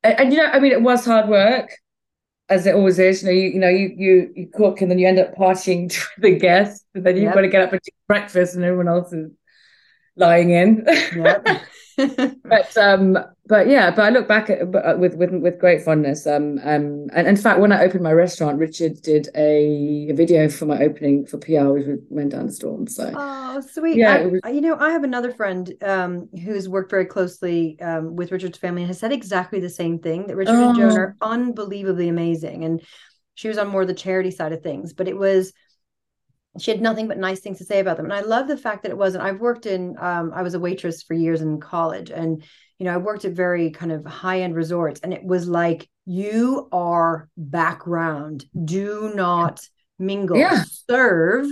and, 0.02 0.20
and, 0.20 0.32
you 0.32 0.38
know 0.38 0.46
i 0.46 0.58
mean 0.58 0.72
it 0.72 0.82
was 0.82 1.04
hard 1.04 1.28
work 1.28 1.70
as 2.48 2.66
it 2.66 2.74
always 2.74 2.98
is 2.98 3.22
you 3.22 3.28
know 3.28 3.34
you, 3.34 3.48
you 3.48 3.58
know 3.58 3.68
you 3.68 3.94
you 3.96 4.32
you 4.36 4.48
cook 4.52 4.80
and 4.80 4.90
then 4.90 4.98
you 4.98 5.06
end 5.06 5.18
up 5.18 5.34
partying 5.34 5.90
to 5.92 6.00
the 6.18 6.38
guests 6.38 6.84
and 6.94 7.04
then 7.04 7.16
you've 7.16 7.24
yep. 7.24 7.34
got 7.34 7.40
to 7.40 7.48
get 7.48 7.62
up 7.62 7.72
and 7.72 7.80
do 7.82 7.90
breakfast 8.06 8.54
and 8.54 8.64
everyone 8.64 8.88
else 8.88 9.12
is 9.12 9.30
lying 10.16 10.50
in 10.50 10.84
yep. 11.16 11.46
but 12.44 12.76
um 12.76 13.18
but 13.46 13.68
yeah, 13.68 13.90
but 13.90 14.02
I 14.02 14.10
look 14.10 14.26
back 14.26 14.50
at 14.50 14.62
uh, 14.62 14.96
with 14.98 15.14
with 15.14 15.30
with 15.30 15.58
great 15.58 15.82
fondness. 15.82 16.26
Um, 16.26 16.58
um, 16.64 17.08
and 17.12 17.26
in 17.28 17.36
fact, 17.36 17.60
when 17.60 17.72
I 17.72 17.84
opened 17.84 18.02
my 18.02 18.12
restaurant, 18.12 18.58
Richard 18.58 19.00
did 19.02 19.28
a, 19.36 20.08
a 20.10 20.14
video 20.14 20.48
for 20.48 20.66
my 20.66 20.82
opening 20.82 21.26
for 21.26 21.38
PR, 21.38 21.68
which 21.68 21.86
went 22.08 22.32
down 22.32 22.46
the 22.46 22.52
storm. 22.52 22.88
So 22.88 23.12
oh, 23.14 23.60
sweet. 23.60 23.96
Yeah, 23.96 24.14
I, 24.14 24.26
was... 24.26 24.40
you 24.46 24.60
know, 24.60 24.76
I 24.78 24.90
have 24.90 25.04
another 25.04 25.32
friend 25.32 25.72
um 25.82 26.28
who's 26.44 26.68
worked 26.68 26.90
very 26.90 27.06
closely 27.06 27.78
um 27.80 28.16
with 28.16 28.32
Richard's 28.32 28.58
family 28.58 28.82
and 28.82 28.88
has 28.88 28.98
said 28.98 29.12
exactly 29.12 29.60
the 29.60 29.70
same 29.70 30.00
thing 30.00 30.26
that 30.26 30.36
Richard 30.36 30.56
oh. 30.56 30.70
and 30.70 30.78
Joan 30.78 30.92
oh. 30.92 30.96
are 30.96 31.16
unbelievably 31.22 32.08
amazing, 32.08 32.64
and 32.64 32.82
she 33.36 33.48
was 33.48 33.58
on 33.58 33.68
more 33.68 33.86
the 33.86 33.94
charity 33.94 34.32
side 34.32 34.52
of 34.52 34.62
things, 34.62 34.92
but 34.92 35.08
it 35.08 35.16
was 35.16 35.52
she 36.58 36.70
had 36.70 36.80
nothing 36.80 37.08
but 37.08 37.18
nice 37.18 37.40
things 37.40 37.58
to 37.58 37.64
say 37.64 37.80
about 37.80 37.96
them 37.96 38.06
and 38.06 38.14
i 38.14 38.20
love 38.20 38.48
the 38.48 38.56
fact 38.56 38.82
that 38.82 38.90
it 38.90 38.98
wasn't 38.98 39.22
i've 39.22 39.40
worked 39.40 39.66
in 39.66 39.96
um, 39.98 40.32
i 40.34 40.42
was 40.42 40.54
a 40.54 40.60
waitress 40.60 41.02
for 41.02 41.14
years 41.14 41.40
in 41.40 41.60
college 41.60 42.10
and 42.10 42.42
you 42.78 42.84
know, 42.84 42.92
I 42.92 42.98
worked 42.98 43.24
at 43.24 43.32
very 43.32 43.70
kind 43.70 43.90
of 43.90 44.04
high 44.04 44.42
end 44.42 44.54
resorts, 44.54 45.00
and 45.00 45.12
it 45.12 45.24
was 45.24 45.48
like, 45.48 45.88
you 46.04 46.68
are 46.72 47.28
background. 47.36 48.44
Do 48.64 49.12
not 49.14 49.60
mingle, 49.98 50.36
yeah. 50.36 50.64
serve. 50.88 51.46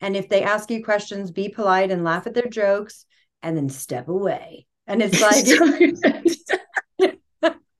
And 0.00 0.16
if 0.16 0.28
they 0.28 0.42
ask 0.42 0.70
you 0.70 0.84
questions, 0.84 1.30
be 1.30 1.48
polite 1.48 1.90
and 1.90 2.04
laugh 2.04 2.26
at 2.26 2.34
their 2.34 2.48
jokes 2.48 3.04
and 3.42 3.56
then 3.56 3.68
step 3.68 4.08
away. 4.08 4.66
And 4.86 5.02
it's 5.02 5.20
like, 5.20 5.44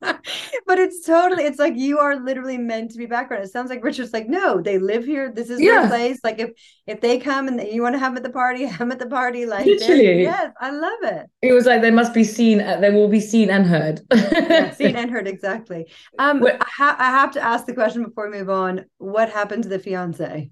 but 0.67 0.79
it's 0.79 1.05
totally 1.05 1.45
it's 1.45 1.59
like 1.59 1.77
you 1.77 1.99
are 1.99 2.17
literally 2.17 2.57
meant 2.57 2.91
to 2.91 2.99
be 2.99 3.07
background. 3.07 3.45
It 3.45 3.53
sounds 3.53 3.69
like 3.69 3.85
richard's 3.85 4.13
like 4.13 4.29
no 4.29 4.61
they 4.61 4.79
live 4.79 5.05
here. 5.05 5.31
This 5.33 5.51
is 5.51 5.61
yeah. 5.61 5.81
their 5.81 5.89
place. 5.89 6.21
Like 6.25 6.39
if 6.39 6.51
if 6.87 7.01
they 7.01 7.19
come 7.19 7.49
and 7.49 7.61
you 7.61 7.83
want 7.83 7.95
to 7.95 7.99
have 7.99 8.13
them 8.13 8.19
at 8.19 8.23
the 8.23 8.33
party 8.33 8.65
have 8.67 8.79
them 8.79 8.93
at 8.93 8.99
the 8.99 9.07
party 9.07 9.47
like 9.47 9.67
literally. 9.67 10.23
yes 10.23 10.53
i 10.61 10.71
love 10.71 10.99
it. 11.03 11.27
It 11.43 11.53
was 11.53 11.67
like 11.67 11.83
they 11.83 11.91
must 11.91 12.15
be 12.15 12.25
seen 12.25 12.61
uh, 12.61 12.81
they 12.81 12.91
will 12.91 13.09
be 13.09 13.21
seen 13.21 13.51
and 13.51 13.67
heard. 13.67 14.01
Yeah, 14.13 14.71
seen 14.75 14.97
and 14.97 15.11
heard 15.11 15.29
exactly. 15.29 15.91
Um 16.19 16.43
I, 16.45 16.57
ha- 16.61 16.97
I 16.99 17.11
have 17.11 17.33
to 17.33 17.41
ask 17.43 17.67
the 17.67 17.75
question 17.75 18.05
before 18.05 18.31
we 18.31 18.39
move 18.39 18.51
on. 18.51 18.87
What 18.99 19.31
happened 19.31 19.65
to 19.65 19.69
the 19.69 19.79
fiance? 19.79 20.51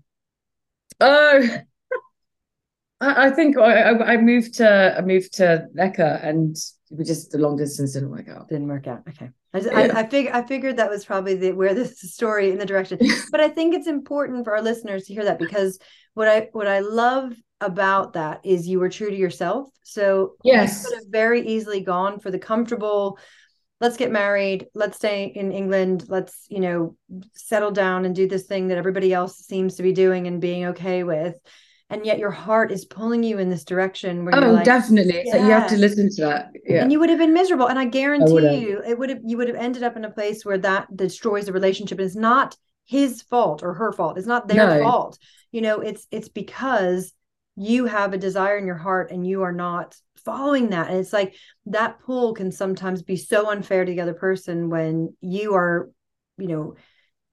Oh 1.01 1.59
I, 3.01 3.27
I 3.27 3.31
think 3.31 3.57
I, 3.57 3.93
I 3.93 4.17
moved 4.17 4.55
to 4.55 4.95
I 4.99 5.01
moved 5.01 5.35
to 5.35 5.67
Necker 5.73 6.21
and 6.23 6.57
we 6.91 7.05
just 7.05 7.31
the 7.31 7.39
long 7.39 7.57
distance 7.57 7.93
didn't 7.93 8.11
work 8.11 8.29
out. 8.29 8.49
Didn't 8.49 8.69
work 8.69 8.87
out. 8.87 9.03
Okay. 9.09 9.31
I, 9.53 9.61
just, 9.61 9.73
yeah. 9.73 9.79
I, 9.79 10.01
I, 10.01 10.09
fig- 10.09 10.31
I 10.33 10.43
figured 10.43 10.77
that 10.77 10.91
was 10.91 11.05
probably 11.05 11.35
the, 11.35 11.53
where 11.53 11.75
this 11.75 12.01
story 12.13 12.51
in 12.51 12.59
the 12.59 12.67
direction. 12.67 12.99
but 13.31 13.41
I 13.41 13.49
think 13.49 13.75
it's 13.75 13.87
important 13.87 14.45
for 14.45 14.55
our 14.55 14.63
listeners 14.63 15.05
to 15.05 15.15
hear 15.15 15.25
that 15.25 15.39
because 15.39 15.79
what 16.15 16.29
I 16.29 16.49
what 16.53 16.69
I 16.69 16.81
love 16.81 17.33
about 17.61 18.13
that 18.13 18.41
is 18.45 18.69
you 18.69 18.79
were 18.79 18.89
true 18.89 19.11
to 19.11 19.17
yourself. 19.17 19.69
So 19.83 20.35
yes, 20.45 20.87
could 20.87 20.95
have 20.95 21.09
very 21.09 21.47
easily 21.47 21.81
gone 21.81 22.21
for 22.21 22.31
the 22.31 22.39
comfortable. 22.39 23.19
Let's 23.81 23.97
get 23.97 24.11
married. 24.11 24.67
Let's 24.75 24.97
stay 24.97 25.27
in 25.27 25.53
England. 25.53 26.05
Let's 26.09 26.47
you 26.49 26.61
know 26.61 26.97
settle 27.35 27.71
down 27.71 28.05
and 28.05 28.15
do 28.15 28.27
this 28.27 28.47
thing 28.47 28.69
that 28.69 28.79
everybody 28.79 29.13
else 29.13 29.39
seems 29.39 29.77
to 29.77 29.83
be 29.83 29.93
doing 29.93 30.27
and 30.27 30.41
being 30.41 30.67
okay 30.67 31.05
with 31.05 31.35
and 31.91 32.05
yet 32.05 32.19
your 32.19 32.31
heart 32.31 32.71
is 32.71 32.85
pulling 32.85 33.23
you 33.23 33.39
in 33.39 33.49
this 33.49 33.65
direction 33.65 34.25
where 34.25 34.35
oh 34.37 34.53
like, 34.53 34.65
definitely. 34.65 35.25
So 35.31 35.39
you 35.39 35.51
have 35.51 35.69
to 35.71 35.77
listen 35.77 36.11
to 36.17 36.23
that. 36.23 36.51
Yeah. 36.67 36.83
And 36.83 36.93
you 36.93 37.01
would 37.01 37.09
have 37.09 37.19
been 37.19 37.33
miserable. 37.33 37.67
And 37.67 37.79
i 37.79 37.87
guarantee 37.87 38.47
I 38.47 38.53
you 38.53 38.83
it 38.87 38.99
would 38.99 39.09
have 39.09 39.21
you 39.25 39.37
would 39.39 39.49
have 39.49 39.57
ended 39.57 39.83
up 39.83 39.97
in 39.97 40.05
a 40.05 40.11
place 40.11 40.45
where 40.45 40.59
that 40.59 40.95
destroys 40.95 41.47
the 41.47 41.53
relationship. 41.53 41.99
It's 41.99 42.17
not 42.17 42.57
his 42.85 43.23
fault 43.23 43.63
or 43.63 43.75
her 43.75 43.93
fault. 43.93 44.19
It's 44.19 44.27
not 44.27 44.49
their 44.49 44.79
no. 44.79 44.83
fault. 44.83 45.19
You 45.51 45.63
know 45.63 45.81
it's 45.81 46.07
it's 46.11 46.29
because 46.29 47.13
you 47.57 47.87
have 47.87 48.13
a 48.13 48.19
desire 48.19 48.59
in 48.59 48.67
your 48.67 48.77
heart 48.77 49.11
and 49.11 49.27
you 49.27 49.43
are 49.43 49.53
not 49.53 49.97
following 50.25 50.71
that. 50.71 50.89
And 50.89 50.99
it's 50.99 51.13
like 51.13 51.35
that 51.67 52.01
pull 52.01 52.35
can 52.35 52.53
sometimes 52.53 53.03
be 53.03 53.17
so 53.17 53.51
unfair 53.51 53.85
to 53.85 53.91
the 53.91 54.03
other 54.03 54.15
person 54.15 54.69
when 54.69 55.15
you 55.23 55.55
are 55.55 55.91
you 56.37 56.49
know 56.49 56.75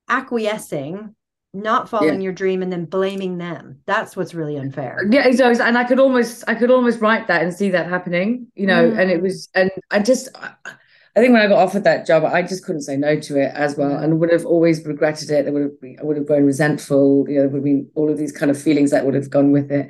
acquiescing 0.08 1.14
not 1.56 1.90
following 1.90 2.22
yeah. 2.22 2.26
your 2.26 2.34
dream 2.34 2.62
and 2.62 2.72
then 2.72 2.86
blaming 2.86 3.38
them. 3.38 3.80
That's 3.86 4.16
what's 4.16 4.34
really 4.34 4.58
unfair. 4.58 5.06
Yeah 5.10 5.26
exactly 5.28 5.66
and 5.66 5.78
i 5.78 5.84
could 5.84 6.00
almost 6.00 6.44
i 6.48 6.56
could 6.56 6.72
almost 6.72 7.02
write 7.02 7.28
that 7.28 7.42
and 7.42 7.54
see 7.54 7.70
that 7.70 7.88
happening 7.88 8.48
you 8.56 8.66
know 8.66 8.90
mm. 8.90 9.00
and 9.00 9.12
it 9.12 9.20
mm. 9.20 9.24
was 9.24 9.50
and 9.56 9.72
i 9.92 10.00
just 10.00 10.30
i 10.38 11.20
think 11.20 11.34
when 11.34 11.42
i 11.42 11.48
got 11.48 11.60
offered 11.60 11.84
that 11.84 12.06
job 12.06 12.24
i 12.24 12.42
just 12.42 12.66
couldn't 12.66 12.82
say 12.82 12.96
no 12.96 13.20
to 13.20 13.40
it 13.40 13.52
as 13.54 13.78
well 13.78 13.96
and 13.98 14.20
would 14.20 14.32
have 14.32 14.46
always 14.46 14.86
regretted 14.86 15.30
it. 15.30 15.48
I 15.48 15.50
would 15.50 15.62
have 15.64 15.82
been, 15.82 15.98
i 16.00 16.04
would 16.04 16.18
have 16.18 16.28
grown 16.28 16.46
resentful 16.46 17.26
you 17.28 17.36
know 17.36 17.42
there 17.42 17.50
would 17.50 17.58
have 17.58 17.64
been 17.64 17.90
all 17.96 18.10
of 18.10 18.18
these 18.18 18.32
kind 18.32 18.52
of 18.52 18.62
feelings 18.62 18.92
that 18.92 19.06
would 19.06 19.16
have 19.16 19.30
gone 19.30 19.52
with 19.52 19.72
it. 19.72 19.90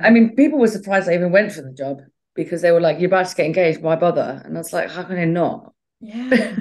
I 0.00 0.10
mean 0.10 0.34
people 0.34 0.58
were 0.58 0.68
surprised 0.68 1.08
i 1.08 1.14
even 1.14 1.32
went 1.32 1.52
for 1.52 1.62
the 1.62 1.72
job 1.72 2.00
because 2.34 2.62
they 2.62 2.72
were 2.72 2.80
like 2.80 2.98
you're 2.98 3.08
about 3.08 3.26
to 3.28 3.36
get 3.36 3.46
engaged 3.46 3.82
why 3.82 3.96
bother? 3.96 4.42
And 4.44 4.56
i 4.56 4.58
was 4.58 4.72
like 4.72 4.90
how 4.90 5.02
can 5.02 5.18
i 5.18 5.24
not? 5.24 5.72
Yeah. 6.00 6.56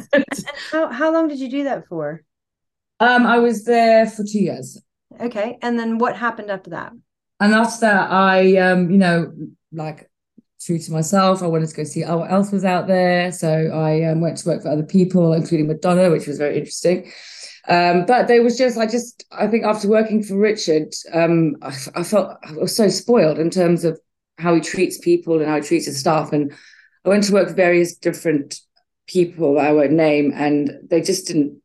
How, 0.71 0.89
how 0.89 1.11
long 1.11 1.27
did 1.27 1.39
you 1.39 1.49
do 1.49 1.63
that 1.63 1.87
for 1.87 2.23
um, 3.01 3.25
I 3.25 3.39
was 3.39 3.65
there 3.65 4.05
for 4.05 4.23
two 4.23 4.39
years. 4.39 4.81
Okay. 5.19 5.57
And 5.61 5.77
then 5.77 5.97
what 5.97 6.15
happened 6.15 6.49
after 6.49 6.69
that? 6.71 6.93
And 7.39 7.53
after 7.53 7.81
that, 7.81 8.11
I, 8.11 8.57
um, 8.57 8.91
you 8.91 8.97
know, 8.97 9.33
like 9.71 10.09
true 10.63 10.77
to 10.77 10.91
myself, 10.91 11.41
I 11.41 11.47
wanted 11.47 11.69
to 11.69 11.75
go 11.75 11.83
see 11.83 12.03
what 12.03 12.31
else 12.31 12.51
was 12.51 12.63
out 12.63 12.87
there. 12.87 13.31
So 13.31 13.49
I 13.49 14.03
um, 14.03 14.21
went 14.21 14.37
to 14.37 14.47
work 14.47 14.61
for 14.61 14.69
other 14.69 14.83
people, 14.83 15.33
including 15.33 15.67
Madonna, 15.67 16.11
which 16.11 16.27
was 16.27 16.37
very 16.37 16.57
interesting. 16.57 17.11
Um, 17.67 18.05
but 18.05 18.27
there 18.27 18.43
was 18.43 18.57
just, 18.57 18.77
I 18.77 18.85
just, 18.85 19.25
I 19.31 19.47
think 19.47 19.65
after 19.65 19.87
working 19.87 20.23
for 20.23 20.35
Richard, 20.35 20.93
um, 21.13 21.55
I, 21.61 21.75
I 21.95 22.03
felt 22.03 22.37
I 22.43 22.53
was 22.53 22.75
so 22.75 22.87
spoiled 22.89 23.39
in 23.39 23.49
terms 23.49 23.83
of 23.83 23.99
how 24.37 24.55
he 24.55 24.61
treats 24.61 24.97
people 24.97 25.39
and 25.39 25.47
how 25.47 25.55
he 25.55 25.67
treats 25.67 25.85
his 25.85 25.99
staff. 25.99 26.33
And 26.33 26.53
I 27.05 27.09
went 27.09 27.23
to 27.25 27.33
work 27.33 27.49
for 27.49 27.53
various 27.53 27.95
different 27.95 28.59
people 29.07 29.59
I 29.59 29.71
won't 29.71 29.91
name, 29.91 30.31
and 30.33 30.71
they 30.89 31.01
just 31.01 31.27
didn't 31.27 31.60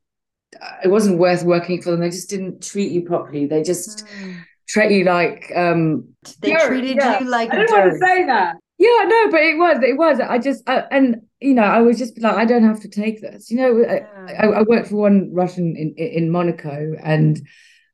it 0.85 0.89
wasn't 0.89 1.19
worth 1.19 1.43
working 1.45 1.83
for 1.83 1.91
them. 1.91 2.01
They 2.01 2.11
just 2.11 2.31
didn't 2.31 2.63
treat 2.63 2.93
you 2.93 3.03
properly. 3.03 3.47
They 3.47 3.63
just 3.63 4.07
mm. 4.07 4.43
treat 4.69 4.91
you 4.91 5.05
like 5.05 5.53
um 5.55 6.09
they 6.41 6.55
treated 6.55 6.97
yeah. 6.97 7.21
you 7.21 7.29
like 7.29 7.53
I 7.53 7.57
don't 7.57 7.71
want 7.71 7.93
to 7.93 7.99
say 7.99 8.27
that. 8.27 8.57
Yeah, 8.79 9.05
no, 9.07 9.31
but 9.31 9.41
it 9.41 9.57
was, 9.57 9.83
it 9.83 9.97
was. 9.97 10.21
I 10.21 10.37
just, 10.37 10.69
uh, 10.69 10.83
and 10.91 11.23
you 11.41 11.55
know, 11.55 11.63
I 11.63 11.81
was 11.81 11.97
just 11.97 12.21
like, 12.21 12.37
I 12.37 12.45
don't 12.45 12.65
have 12.65 12.81
to 12.81 12.89
take 12.89 13.23
this. 13.23 13.51
You 13.51 13.57
know, 13.57 13.79
yeah. 13.79 14.07
I, 14.39 14.47
I, 14.49 14.63
worked 14.63 14.89
for 14.89 14.97
one 14.97 15.33
Russian 15.33 15.75
in 15.77 15.95
in 15.95 16.31
Monaco, 16.31 16.95
and 17.03 17.41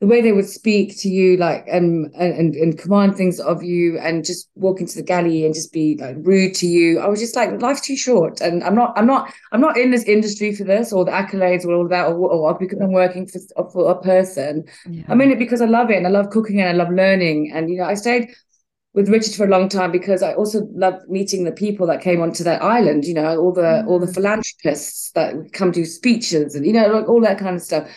the 0.03 0.09
way 0.09 0.21
they 0.21 0.33
would 0.33 0.49
speak 0.49 0.99
to 0.99 1.09
you 1.09 1.37
like 1.37 1.65
um 1.71 2.11
and 2.19 2.57
and 2.57 2.77
command 2.77 3.17
things 3.17 3.38
of 3.38 3.62
you 3.62 3.97
and 4.01 4.25
just 4.25 4.51
walk 4.57 4.81
into 4.81 4.97
the 4.97 5.03
galley 5.03 5.45
and 5.45 5.55
just 5.55 5.73
be 5.73 5.97
like 6.01 6.17
rude 6.23 6.57
to 6.57 6.67
you 6.67 6.99
i 6.99 7.07
was 7.07 7.21
just 7.21 7.37
like 7.37 7.62
life's 7.62 7.87
too 7.87 7.97
short 7.97 8.41
and 8.41 8.65
i'm 8.65 8.75
not 8.75 8.93
i'm 8.99 9.07
not 9.07 9.33
i'm 9.53 9.61
not 9.61 9.79
in 9.79 9.93
this 9.93 10.03
industry 10.03 10.53
for 10.53 10.65
this 10.65 10.93
or 10.93 11.05
the 11.05 11.12
accolades 11.12 11.65
or 11.65 11.73
all 11.73 11.87
that 11.87 12.09
or, 12.09 12.15
or 12.15 12.59
because 12.59 12.81
i'm 12.81 12.91
working 12.91 13.29
for, 13.29 13.38
for 13.71 13.93
a 13.93 14.03
person 14.03 14.65
yeah. 14.91 15.05
i'm 15.07 15.21
in 15.21 15.31
it 15.31 15.38
because 15.38 15.62
i 15.62 15.67
love 15.67 15.88
it 15.88 15.99
and 15.99 16.07
i 16.09 16.11
love 16.11 16.31
cooking 16.31 16.61
and 16.61 16.69
i 16.69 16.73
love 16.73 16.93
learning 16.93 17.53
and 17.55 17.71
you 17.71 17.77
know 17.77 17.85
i 17.85 17.95
stayed 17.95 18.29
with 18.95 19.09
Richard 19.09 19.33
for 19.33 19.47
a 19.47 19.49
long 19.49 19.71
time 19.71 19.91
because 19.91 20.23
I 20.23 20.35
also 20.35 20.69
loved 20.75 21.09
meeting 21.09 21.45
the 21.45 21.53
people 21.53 21.87
that 21.87 22.03
came 22.03 22.21
onto 22.21 22.45
that 22.45 22.62
island, 22.62 23.07
you 23.07 23.15
know, 23.15 23.41
all 23.41 23.51
the 23.51 23.62
mm. 23.62 23.87
all 23.87 23.99
the 23.99 24.05
mm. 24.05 24.15
philanthropists 24.15 25.12
that 25.12 25.33
come 25.55 25.71
do 25.71 25.87
speeches 25.87 26.55
and 26.55 26.67
you 26.67 26.75
know, 26.75 26.88
like 26.88 27.09
all 27.09 27.23
that 27.23 27.38
kind 27.38 27.57
of 27.57 27.62
stuff 27.62 27.88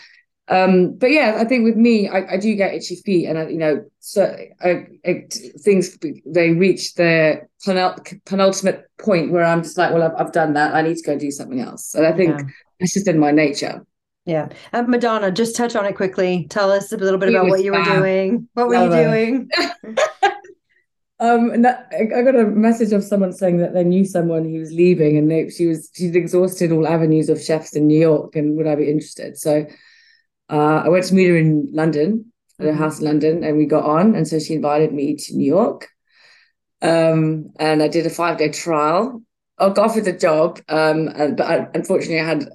Um, 0.47 0.95
but 0.95 1.11
yeah, 1.11 1.37
I 1.39 1.45
think 1.45 1.63
with 1.63 1.75
me, 1.75 2.07
I, 2.07 2.33
I 2.33 2.37
do 2.37 2.55
get 2.55 2.73
itchy 2.73 2.95
feet, 2.97 3.25
and 3.25 3.37
I, 3.37 3.47
you 3.47 3.57
know, 3.57 3.85
so 3.99 4.35
I, 4.61 4.87
I, 5.05 5.25
things 5.59 5.97
they 6.25 6.51
reach 6.51 6.93
their 6.95 7.49
penultimate 7.63 8.85
point 8.99 9.31
where 9.31 9.43
I'm 9.43 9.63
just 9.63 9.77
like, 9.77 9.91
well, 9.91 10.03
I've, 10.03 10.27
I've 10.27 10.31
done 10.31 10.53
that. 10.53 10.75
I 10.75 10.83
need 10.83 10.97
to 10.97 11.03
go 11.03 11.17
do 11.17 11.31
something 11.31 11.59
else. 11.59 11.95
And 11.95 12.05
I 12.05 12.11
think 12.11 12.39
yeah. 12.39 12.45
it's 12.79 12.93
just 12.93 13.07
in 13.07 13.17
my 13.17 13.31
nature. 13.31 13.85
Yeah. 14.25 14.49
Uh, 14.73 14.83
Madonna, 14.83 15.31
just 15.31 15.55
touch 15.55 15.75
on 15.75 15.85
it 15.85 15.95
quickly. 15.95 16.47
Tell 16.49 16.71
us 16.71 16.91
a 16.91 16.97
little 16.97 17.19
bit 17.19 17.29
about 17.29 17.47
what 17.47 17.63
you 17.63 17.71
were 17.71 17.83
doing. 17.83 18.47
What 18.53 18.67
were 18.67 18.83
you 18.83 18.89
doing? 18.89 19.49
um, 21.19 21.61
that, 21.61 21.91
I 21.93 22.21
got 22.21 22.35
a 22.35 22.45
message 22.45 22.91
of 22.91 23.03
someone 23.03 23.33
saying 23.33 23.57
that 23.57 23.73
they 23.73 23.83
knew 23.83 24.03
someone 24.03 24.43
who 24.43 24.59
was 24.59 24.71
leaving 24.71 25.17
and 25.17 25.29
they, 25.29 25.49
she 25.49 25.67
was 25.67 25.91
she'd 25.93 26.15
exhausted 26.15 26.71
all 26.71 26.87
avenues 26.87 27.29
of 27.29 27.41
chefs 27.41 27.75
in 27.75 27.87
New 27.87 27.99
York 27.99 28.35
and 28.35 28.57
would 28.57 28.67
I 28.67 28.75
be 28.75 28.89
interested? 28.89 29.37
So 29.37 29.67
uh, 30.49 30.83
I 30.85 30.89
went 30.89 31.05
to 31.05 31.15
meet 31.15 31.27
her 31.27 31.37
in 31.37 31.69
London, 31.71 32.31
at 32.59 32.65
her 32.65 32.71
mm-hmm. 32.71 32.81
house 32.81 32.99
in 32.99 33.05
London, 33.05 33.43
and 33.43 33.57
we 33.57 33.65
got 33.65 33.85
on. 33.85 34.15
And 34.15 34.27
so 34.27 34.39
she 34.39 34.53
invited 34.53 34.93
me 34.93 35.15
to 35.15 35.35
New 35.35 35.45
York. 35.45 35.89
Um, 36.81 37.51
and 37.59 37.81
I 37.81 37.87
did 37.87 38.05
a 38.05 38.09
five 38.09 38.37
day 38.37 38.49
trial. 38.49 39.21
I 39.57 39.69
got 39.69 39.89
offered 39.89 40.05
the 40.05 40.13
job, 40.13 40.59
um, 40.67 41.07
and, 41.07 41.37
but 41.37 41.47
I, 41.47 41.67
unfortunately, 41.73 42.19
I 42.19 42.25
had 42.25 42.49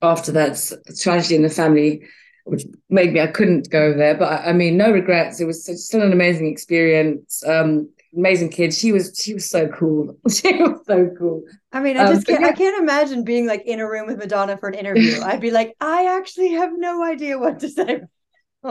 after 0.00 0.32
that 0.32 0.56
tragedy 1.00 1.34
in 1.34 1.42
the 1.42 1.50
family, 1.50 2.06
which 2.44 2.64
made 2.88 3.12
me 3.12 3.20
I 3.20 3.26
couldn't 3.26 3.70
go 3.70 3.92
there. 3.92 4.14
But 4.14 4.32
I, 4.32 4.50
I 4.50 4.52
mean, 4.52 4.76
no 4.76 4.92
regrets. 4.92 5.40
It 5.40 5.46
was 5.46 5.64
still 5.84 6.02
an 6.02 6.12
amazing 6.12 6.46
experience. 6.46 7.42
Um, 7.46 7.90
amazing 8.16 8.50
kid. 8.50 8.74
She 8.74 8.92
was 8.92 9.18
she 9.18 9.34
was 9.34 9.48
so 9.48 9.68
cool. 9.68 10.16
she 10.30 10.54
was 10.54 10.80
so 10.86 11.10
cool. 11.18 11.42
I 11.72 11.80
mean, 11.80 11.96
I 11.96 12.04
um, 12.04 12.14
just 12.14 12.28
um, 12.28 12.36
can't 12.36 12.40
yeah. 12.42 12.48
I 12.48 12.52
can't 12.52 12.82
imagine 12.82 13.24
being 13.24 13.46
like 13.46 13.62
in 13.66 13.80
a 13.80 13.88
room 13.88 14.06
with 14.06 14.18
Madonna 14.18 14.56
for 14.56 14.68
an 14.68 14.74
interview. 14.74 15.20
I'd 15.24 15.40
be 15.40 15.50
like, 15.50 15.74
I 15.80 16.16
actually 16.16 16.52
have 16.52 16.72
no 16.76 17.04
idea 17.04 17.38
what 17.38 17.60
to 17.60 17.68
say. 17.68 18.02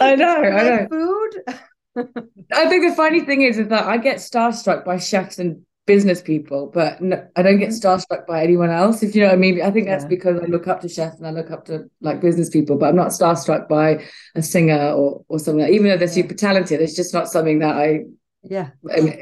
I 0.00 0.16
know, 0.16 0.36
I 0.36 0.62
know. 0.62 0.86
Food. 0.90 2.06
I 2.52 2.68
think 2.68 2.88
the 2.88 2.94
funny 2.96 3.20
thing 3.20 3.42
is, 3.42 3.58
is 3.58 3.68
that 3.68 3.84
I 3.84 3.98
get 3.98 4.16
starstruck 4.16 4.84
by 4.84 4.96
chefs 4.98 5.38
and 5.38 5.64
business 5.86 6.22
people, 6.22 6.70
but 6.72 7.00
no, 7.00 7.26
I 7.36 7.42
don't 7.42 7.58
get 7.58 7.70
mm-hmm. 7.70 7.86
starstruck 7.86 8.26
by 8.26 8.42
anyone 8.42 8.70
else. 8.70 9.02
If 9.02 9.14
you 9.14 9.22
know 9.22 9.28
what 9.28 9.34
I 9.34 9.38
mean. 9.38 9.60
I 9.62 9.70
think 9.70 9.86
that's 9.86 10.04
yeah. 10.04 10.08
because 10.08 10.40
I 10.40 10.46
look 10.46 10.68
up 10.68 10.80
to 10.82 10.88
chefs 10.88 11.18
and 11.18 11.26
I 11.26 11.30
look 11.30 11.50
up 11.50 11.64
to 11.66 11.90
like 12.00 12.20
business 12.20 12.48
people, 12.48 12.76
but 12.76 12.88
I'm 12.88 12.96
not 12.96 13.08
starstruck 13.08 13.68
by 13.68 14.04
a 14.34 14.42
singer 14.42 14.92
or 14.92 15.24
or 15.28 15.38
something. 15.38 15.62
Like, 15.62 15.72
even 15.72 15.88
though 15.88 15.96
they're 15.96 16.08
yeah. 16.08 16.14
super 16.14 16.34
talented, 16.34 16.80
it's 16.80 16.96
just 16.96 17.12
not 17.12 17.28
something 17.28 17.58
that 17.60 17.76
I 17.76 18.04
yeah 18.42 18.70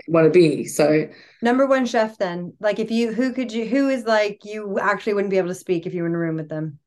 want 0.08 0.24
to 0.24 0.30
be. 0.30 0.64
So 0.64 1.08
number 1.42 1.66
one 1.66 1.86
chef, 1.86 2.18
then, 2.18 2.54
like 2.60 2.78
if 2.78 2.90
you 2.90 3.12
who 3.12 3.32
could 3.32 3.52
you 3.52 3.66
who 3.66 3.88
is 3.88 4.04
like 4.04 4.44
you 4.44 4.78
actually 4.78 5.14
wouldn't 5.14 5.30
be 5.30 5.38
able 5.38 5.48
to 5.48 5.54
speak 5.54 5.86
if 5.86 5.94
you 5.94 6.02
were 6.02 6.08
in 6.08 6.14
a 6.14 6.18
room 6.18 6.36
with 6.36 6.48
them. 6.48 6.78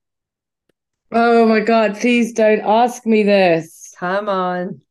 Oh 1.12 1.46
my 1.46 1.60
god! 1.60 1.98
Please 1.98 2.34
don't 2.34 2.62
ask 2.62 3.06
me 3.06 3.24
this. 3.24 3.93
Come 3.98 4.30
on. 4.30 4.82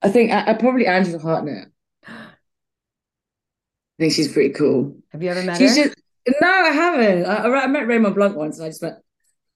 I 0.00 0.10
think 0.10 0.30
I, 0.30 0.50
I 0.50 0.54
probably 0.54 0.86
Angela 0.86 1.18
Hartnett. 1.18 1.68
I 2.06 2.32
think 3.98 4.12
she's 4.12 4.32
pretty 4.32 4.54
cool. 4.54 4.96
Have 5.12 5.22
you 5.22 5.30
ever 5.30 5.42
met 5.42 5.56
she's 5.56 5.76
her? 5.76 5.84
Just, 5.84 5.96
no, 6.40 6.48
I 6.48 6.70
haven't. 6.70 7.26
I, 7.26 7.62
I 7.62 7.66
met 7.66 7.86
Raymond 7.86 8.14
Blanc 8.14 8.36
once, 8.36 8.58
and 8.58 8.66
I 8.66 8.68
just 8.68 8.82
went. 8.82 8.96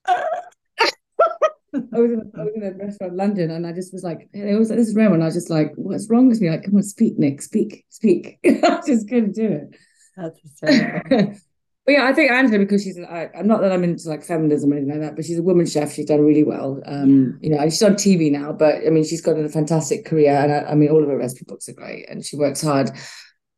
I 1.74 1.98
was, 1.98 2.10
in, 2.12 2.32
I 2.34 2.44
was 2.44 2.52
in 2.54 2.62
a 2.62 2.70
restaurant 2.72 3.12
in 3.12 3.16
London, 3.16 3.50
and 3.50 3.66
I 3.66 3.72
just 3.72 3.92
was 3.92 4.02
like, 4.02 4.28
"It 4.32 4.58
was 4.58 4.70
this 4.70 4.88
is 4.88 4.94
Raymond." 4.94 5.22
I 5.22 5.26
was 5.26 5.34
just 5.34 5.50
like, 5.50 5.72
"What's 5.76 6.08
wrong 6.08 6.28
with 6.28 6.40
me?" 6.40 6.48
Like, 6.48 6.64
come 6.64 6.76
on, 6.76 6.82
speak, 6.82 7.18
Nick, 7.18 7.42
speak, 7.42 7.84
speak. 7.90 8.38
I 8.44 8.80
just 8.86 9.08
couldn't 9.08 9.34
do 9.34 9.46
it. 9.46 9.76
That's 10.16 10.40
hysterical. 10.40 11.34
but 11.86 11.92
yeah, 11.92 12.06
I 12.06 12.12
think 12.14 12.30
Angela 12.30 12.58
because 12.58 12.82
she's 12.82 12.98
I, 12.98 13.28
am 13.34 13.46
not 13.46 13.60
that 13.60 13.72
I'm 13.72 13.84
into 13.84 14.08
like 14.08 14.24
feminism 14.24 14.72
or 14.72 14.76
anything 14.76 14.92
like 14.92 15.02
that, 15.02 15.16
but 15.16 15.26
she's 15.26 15.38
a 15.38 15.42
woman 15.42 15.66
chef. 15.66 15.92
She's 15.92 16.06
done 16.06 16.24
really 16.24 16.44
well. 16.44 16.80
Um, 16.86 17.38
you 17.42 17.50
know, 17.50 17.62
she's 17.64 17.82
on 17.82 17.94
TV 17.94 18.32
now, 18.32 18.52
but 18.52 18.76
I 18.86 18.90
mean, 18.90 19.04
she's 19.04 19.20
got 19.20 19.38
a 19.38 19.48
fantastic 19.48 20.06
career, 20.06 20.32
and 20.32 20.52
I, 20.52 20.70
I 20.70 20.74
mean, 20.74 20.88
all 20.88 21.02
of 21.02 21.08
her 21.08 21.18
recipe 21.18 21.44
books 21.46 21.68
are 21.68 21.74
great, 21.74 22.08
and 22.08 22.24
she 22.24 22.36
works 22.36 22.62
hard. 22.62 22.90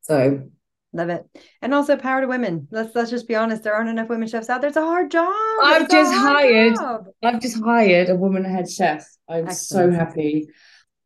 So 0.02 0.48
Love 0.92 1.08
it. 1.08 1.24
And 1.62 1.72
also 1.72 1.96
power 1.96 2.20
to 2.20 2.26
women. 2.26 2.66
Let's 2.70 2.94
let's 2.96 3.10
just 3.10 3.28
be 3.28 3.36
honest. 3.36 3.62
There 3.62 3.74
aren't 3.74 3.90
enough 3.90 4.08
women 4.08 4.26
chefs 4.26 4.50
out 4.50 4.60
there. 4.60 4.68
It's 4.68 4.76
a 4.76 4.82
hard 4.84 5.10
job. 5.10 5.32
I've 5.62 5.82
it's 5.82 5.92
just 5.92 6.12
hired 6.12 6.74
job. 6.74 7.06
I've 7.22 7.40
just 7.40 7.62
hired 7.62 8.10
a 8.10 8.16
woman 8.16 8.44
head 8.44 8.68
chef. 8.68 9.06
I'm 9.28 9.46
Excellent. 9.46 9.92
so 9.94 9.98
happy. 9.98 10.48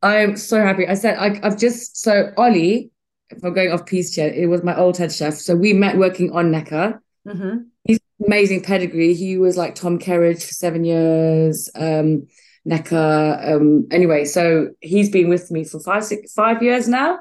I'm 0.00 0.36
so 0.36 0.62
happy. 0.62 0.88
I 0.88 0.94
said 0.94 1.18
I, 1.18 1.46
have 1.46 1.58
just 1.58 1.98
so 1.98 2.32
Ollie, 2.38 2.90
if 3.28 3.44
I'm 3.44 3.52
going 3.52 3.72
off 3.72 3.84
piece 3.84 4.16
yet, 4.16 4.34
it 4.34 4.46
was 4.46 4.62
my 4.62 4.74
old 4.76 4.96
head 4.96 5.12
chef. 5.12 5.34
So 5.34 5.54
we 5.54 5.74
met 5.74 5.98
working 5.98 6.32
on 6.32 6.50
Necker. 6.50 7.02
Mm-hmm. 7.26 7.64
He's 7.84 7.98
amazing 8.24 8.62
pedigree. 8.62 9.12
He 9.12 9.36
was 9.36 9.58
like 9.58 9.74
Tom 9.74 9.98
Kerridge 9.98 10.44
for 10.44 10.54
seven 10.54 10.84
years. 10.84 11.68
Um, 11.74 12.26
Necker. 12.64 13.38
Um, 13.42 13.86
anyway, 13.90 14.24
so 14.24 14.70
he's 14.80 15.10
been 15.10 15.28
with 15.28 15.50
me 15.50 15.64
for 15.64 15.78
five, 15.78 16.04
six, 16.04 16.32
five 16.32 16.62
years 16.62 16.88
now 16.88 17.18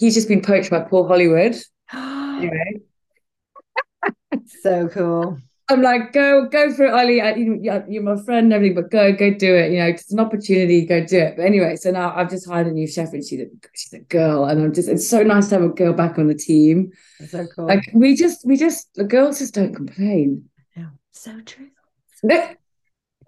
he's 0.00 0.14
just 0.14 0.28
been 0.28 0.42
poached 0.42 0.70
by 0.70 0.80
Paul 0.80 1.06
Hollywood. 1.06 1.54
anyway. 1.94 2.80
so 4.62 4.88
cool. 4.88 5.38
I'm 5.70 5.82
like, 5.82 6.12
go, 6.12 6.48
go 6.48 6.72
for 6.72 6.86
it, 6.86 6.92
Ollie. 6.92 7.20
I, 7.20 7.34
you, 7.36 7.60
you're 7.88 8.02
my 8.02 8.16
friend 8.16 8.46
and 8.46 8.52
everything, 8.52 8.74
but 8.74 8.90
go, 8.90 9.12
go 9.12 9.32
do 9.32 9.54
it. 9.54 9.70
You 9.70 9.78
know, 9.78 9.86
it's 9.86 10.10
an 10.12 10.18
opportunity, 10.18 10.84
go 10.84 11.06
do 11.06 11.18
it. 11.18 11.36
But 11.36 11.44
anyway, 11.44 11.76
so 11.76 11.92
now 11.92 12.12
I've 12.14 12.28
just 12.28 12.48
hired 12.48 12.66
a 12.66 12.72
new 12.72 12.88
chef 12.88 13.12
and 13.12 13.24
she's 13.24 13.40
a, 13.40 13.46
she's 13.72 13.92
a 13.92 14.00
girl. 14.00 14.46
And 14.46 14.60
I'm 14.60 14.74
just, 14.74 14.88
it's 14.88 15.08
so 15.08 15.22
nice 15.22 15.48
to 15.50 15.54
have 15.56 15.64
a 15.64 15.68
girl 15.68 15.92
back 15.92 16.18
on 16.18 16.26
the 16.26 16.34
team. 16.34 16.90
so 17.28 17.46
cool. 17.46 17.66
Like 17.66 17.88
we 17.94 18.16
just, 18.16 18.44
we 18.44 18.56
just, 18.56 18.92
the 18.94 19.04
girls 19.04 19.38
just 19.38 19.54
don't 19.54 19.72
complain. 19.72 20.48
Yeah, 20.76 20.88
so 21.12 21.40
true. 21.42 21.68
like 22.24 22.58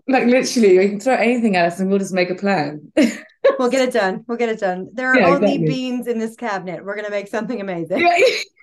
literally, 0.08 0.78
we 0.78 0.88
can 0.88 1.00
throw 1.00 1.14
anything 1.14 1.54
at 1.54 1.66
us 1.66 1.78
and 1.78 1.88
we'll 1.88 2.00
just 2.00 2.12
make 2.12 2.30
a 2.30 2.34
plan. 2.34 2.92
we'll 3.58 3.70
get 3.70 3.88
it 3.88 3.92
done. 3.92 4.24
We'll 4.26 4.38
get 4.38 4.48
it 4.48 4.60
done. 4.60 4.90
There 4.92 5.10
are 5.10 5.18
yeah, 5.18 5.28
only 5.28 5.54
exactly. 5.54 5.66
beans 5.66 6.06
in 6.06 6.18
this 6.18 6.36
cabinet. 6.36 6.84
We're 6.84 6.96
gonna 6.96 7.10
make 7.10 7.28
something 7.28 7.60
amazing. 7.60 8.08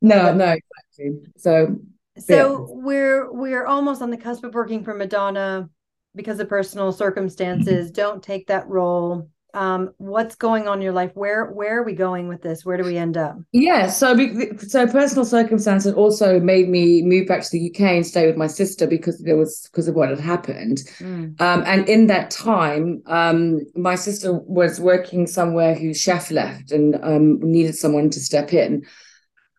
no, 0.00 0.34
no, 0.34 0.56
exactly. 0.56 1.20
So 1.36 1.78
so 2.18 2.66
yeah. 2.68 2.74
we're 2.82 3.32
we're 3.32 3.66
almost 3.66 4.02
on 4.02 4.10
the 4.10 4.16
cusp 4.16 4.44
of 4.44 4.54
working 4.54 4.84
for 4.84 4.94
Madonna 4.94 5.68
because 6.14 6.38
of 6.38 6.48
personal 6.48 6.92
circumstances. 6.92 7.86
Mm-hmm. 7.86 7.94
Don't 7.94 8.22
take 8.22 8.46
that 8.46 8.68
role 8.68 9.28
um, 9.54 9.94
what's 9.98 10.34
going 10.34 10.68
on 10.68 10.78
in 10.78 10.82
your 10.82 10.92
life? 10.92 11.12
Where 11.14 11.46
where 11.46 11.78
are 11.78 11.82
we 11.82 11.94
going 11.94 12.28
with 12.28 12.42
this? 12.42 12.64
Where 12.64 12.76
do 12.76 12.84
we 12.84 12.96
end 12.96 13.16
up? 13.16 13.38
Yeah 13.52 13.86
so 13.86 14.16
so 14.58 14.86
personal 14.86 15.24
circumstances 15.24 15.94
also 15.94 16.40
made 16.40 16.68
me 16.68 17.02
move 17.02 17.28
back 17.28 17.42
to 17.42 17.50
the 17.50 17.70
uk 17.70 17.80
and 17.80 18.06
stay 18.06 18.26
with 18.26 18.36
my 18.36 18.46
sister 18.46 18.86
because 18.86 19.18
there 19.20 19.36
was 19.36 19.68
because 19.70 19.88
of 19.88 19.94
what 19.94 20.10
had 20.10 20.20
happened. 20.20 20.78
Mm. 20.98 21.40
um, 21.40 21.62
and 21.66 21.88
in 21.88 22.08
that 22.08 22.30
time 22.30 23.02
um, 23.06 23.60
my 23.74 23.94
sister 23.94 24.32
was 24.32 24.80
working 24.80 25.26
somewhere 25.26 25.74
whose 25.74 26.00
chef 26.00 26.30
left 26.30 26.72
and 26.72 26.96
um, 27.02 27.40
needed 27.40 27.74
someone 27.74 28.10
to 28.10 28.20
step 28.20 28.52
in. 28.52 28.84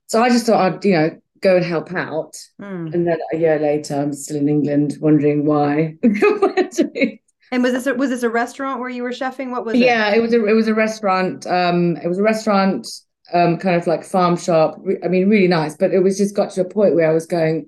So 0.07 0.21
i 0.21 0.29
just 0.29 0.45
thought 0.45 0.73
i'd 0.73 0.85
you 0.85 0.93
know 0.93 1.09
go 1.41 1.57
and 1.57 1.65
help 1.65 1.93
out. 1.93 2.35
Mm. 2.61 2.93
and 2.93 3.07
then 3.07 3.17
a 3.33 3.37
year 3.37 3.59
later 3.59 3.95
i'm 3.95 4.13
still 4.13 4.37
in 4.37 4.49
england 4.49 4.97
wondering 4.99 5.45
why 5.45 5.95
And 7.51 7.63
was 7.63 7.73
this 7.73 7.87
a, 7.87 7.93
was 7.93 8.09
this 8.09 8.23
a 8.23 8.29
restaurant 8.29 8.79
where 8.79 8.89
you 8.89 9.03
were 9.03 9.11
chefing? 9.11 9.51
What 9.51 9.65
was 9.65 9.75
it? 9.75 9.79
Yeah, 9.79 10.13
it 10.13 10.21
was 10.21 10.33
a 10.33 10.45
it 10.45 10.53
was 10.53 10.67
a 10.67 10.73
restaurant. 10.73 11.45
Um, 11.45 11.97
it 11.97 12.07
was 12.07 12.17
a 12.17 12.23
restaurant, 12.23 12.87
um, 13.33 13.57
kind 13.57 13.75
of 13.75 13.87
like 13.87 14.03
farm 14.03 14.37
shop. 14.37 14.81
I 15.03 15.07
mean, 15.07 15.29
really 15.29 15.47
nice. 15.47 15.75
But 15.75 15.93
it 15.93 15.99
was 15.99 16.17
just 16.17 16.35
got 16.35 16.51
to 16.51 16.61
a 16.61 16.65
point 16.65 16.95
where 16.95 17.09
I 17.09 17.13
was 17.13 17.25
going, 17.25 17.67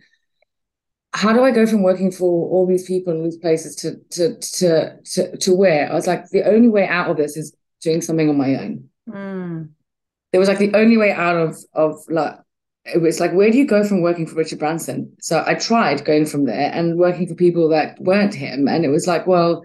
how 1.13 1.33
do 1.33 1.43
I 1.43 1.51
go 1.51 1.65
from 1.65 1.83
working 1.83 2.11
for 2.11 2.49
all 2.49 2.65
these 2.67 2.85
people 2.85 3.13
in 3.13 3.23
these 3.23 3.37
places 3.37 3.75
to 3.77 3.97
to 4.11 4.39
to 4.39 5.01
to 5.03 5.37
to 5.37 5.55
where? 5.55 5.91
I 5.91 5.93
was 5.93 6.07
like, 6.07 6.29
the 6.29 6.43
only 6.43 6.69
way 6.69 6.87
out 6.87 7.09
of 7.09 7.17
this 7.17 7.37
is 7.37 7.55
doing 7.81 8.01
something 8.01 8.29
on 8.29 8.37
my 8.37 8.55
own. 8.55 8.89
Mm. 9.07 9.69
It 10.33 10.39
was 10.39 10.47
like 10.47 10.59
the 10.59 10.73
only 10.73 10.97
way 10.97 11.11
out 11.11 11.37
of 11.37 11.57
of 11.73 11.95
like 12.09 12.35
it 12.93 13.01
was 13.01 13.19
like 13.19 13.33
where 13.33 13.51
do 13.51 13.57
you 13.57 13.65
go 13.65 13.83
from 13.83 14.01
working 14.01 14.25
for 14.25 14.35
Richard 14.35 14.59
Branson? 14.59 15.13
So 15.19 15.43
I 15.45 15.55
tried 15.55 16.05
going 16.05 16.25
from 16.25 16.45
there 16.45 16.71
and 16.73 16.97
working 16.97 17.27
for 17.27 17.35
people 17.35 17.69
that 17.69 17.99
weren't 17.99 18.33
him, 18.33 18.67
and 18.67 18.85
it 18.85 18.89
was 18.89 19.07
like, 19.07 19.27
well, 19.27 19.63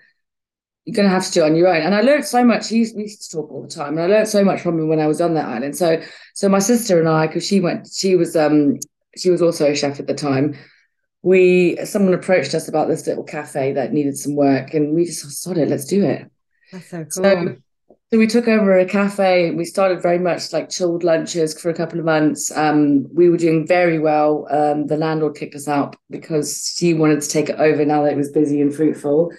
you're 0.85 0.97
going 0.97 1.09
to 1.09 1.15
have 1.15 1.27
to 1.27 1.33
do 1.33 1.43
it 1.43 1.47
on 1.47 1.57
your 1.57 1.69
own. 1.69 1.83
And 1.83 1.95
I 1.95 2.01
learned 2.01 2.25
so 2.25 2.45
much. 2.45 2.69
He 2.69 2.79
used, 2.79 2.97
we 2.97 3.03
used 3.03 3.31
to 3.31 3.37
talk 3.37 3.51
all 3.51 3.63
the 3.63 3.69
time, 3.69 3.97
and 3.99 4.01
I 4.01 4.07
learned 4.07 4.29
so 4.29 4.45
much 4.45 4.63
from 4.63 4.79
him 4.79 4.89
when 4.89 4.99
I 4.99 5.07
was 5.07 5.21
on 5.21 5.35
that 5.35 5.49
island. 5.49 5.77
So, 5.77 6.03
so 6.35 6.49
my 6.49 6.59
sister 6.59 6.99
and 6.99 7.09
I, 7.09 7.27
because 7.29 7.47
she 7.47 7.61
went, 7.61 7.89
she 7.93 8.17
was, 8.17 8.35
um, 8.35 8.79
she 9.17 9.31
was 9.31 9.43
also 9.43 9.71
a 9.71 9.77
chef 9.77 10.01
at 10.01 10.09
the 10.09 10.15
time. 10.15 10.57
We, 11.23 11.79
someone 11.85 12.15
approached 12.15 12.53
us 12.55 12.67
about 12.67 12.89
this 12.89 13.07
little 13.07 13.23
cafe 13.23 13.73
that 13.75 13.93
needed 13.93 14.19
some 14.19 14.35
work, 14.35 14.75
and 14.75 14.93
we 14.93 15.05
just 15.05 15.45
thought, 15.45 15.57
it, 15.57 15.69
let's 15.69 15.85
do 15.85 16.05
it. 16.05 16.29
That's 16.73 16.89
so 16.89 17.05
cool. 17.05 17.11
So, 17.11 17.57
so 18.12 18.18
we 18.18 18.27
took 18.27 18.46
over 18.46 18.79
a 18.79 18.85
cafe. 18.85 19.53
We 19.53 19.64
started 19.64 20.03
very 20.03 20.18
much 20.18 20.53
like 20.53 20.68
chilled 20.68 21.03
lunches 21.03 21.59
for 21.59 21.70
a 21.70 21.75
couple 21.75 21.98
of 21.98 22.05
months. 22.05 22.55
Um, 22.55 23.07
we 23.14 23.31
were 23.31 23.38
doing 23.38 23.66
very 23.66 23.98
well. 23.98 24.46
Um, 24.51 24.87
the 24.87 24.98
landlord 24.98 25.35
kicked 25.35 25.55
us 25.55 25.66
out 25.66 25.96
because 26.11 26.75
she 26.77 26.92
wanted 26.92 27.22
to 27.22 27.29
take 27.29 27.48
it 27.48 27.59
over 27.59 27.87
now 27.87 28.03
that 28.03 28.12
it 28.12 28.18
was 28.18 28.31
busy 28.31 28.61
and 28.61 28.75
fruitful. 28.75 29.33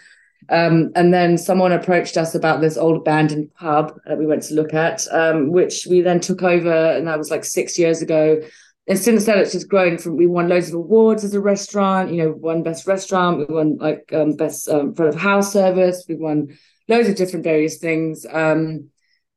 Um, 0.49 0.91
and 0.95 1.13
then 1.13 1.37
someone 1.37 1.71
approached 1.71 2.17
us 2.17 2.33
about 2.33 2.61
this 2.61 2.75
old 2.75 2.97
abandoned 2.97 3.53
pub 3.53 3.95
that 4.07 4.17
we 4.17 4.25
went 4.25 4.41
to 4.43 4.55
look 4.55 4.73
at, 4.73 5.05
um, 5.11 5.51
which 5.51 5.85
we 5.87 6.01
then 6.01 6.19
took 6.19 6.41
over, 6.41 6.73
and 6.73 7.07
that 7.07 7.19
was 7.19 7.29
like 7.29 7.45
six 7.45 7.77
years 7.77 8.01
ago. 8.01 8.41
and 8.87 8.97
since 8.97 9.25
then 9.25 9.37
it's 9.37 9.51
just 9.51 9.69
grown 9.69 9.99
from 9.99 10.17
we 10.17 10.25
won 10.27 10.49
loads 10.49 10.69
of 10.69 10.73
awards 10.73 11.23
as 11.23 11.33
a 11.33 11.39
restaurant 11.39 12.11
you 12.11 12.17
know 12.17 12.33
won 12.37 12.63
best 12.63 12.85
restaurant 12.85 13.37
we 13.37 13.45
won 13.45 13.77
like 13.77 14.11
um, 14.11 14.33
best 14.35 14.67
um, 14.67 14.93
front 14.93 15.15
of 15.15 15.21
house 15.21 15.53
service 15.53 16.03
we 16.09 16.15
won 16.15 16.49
loads 16.87 17.09
of 17.09 17.15
different 17.15 17.43
various 17.43 17.77
things. 17.77 18.25
Um, 18.29 18.89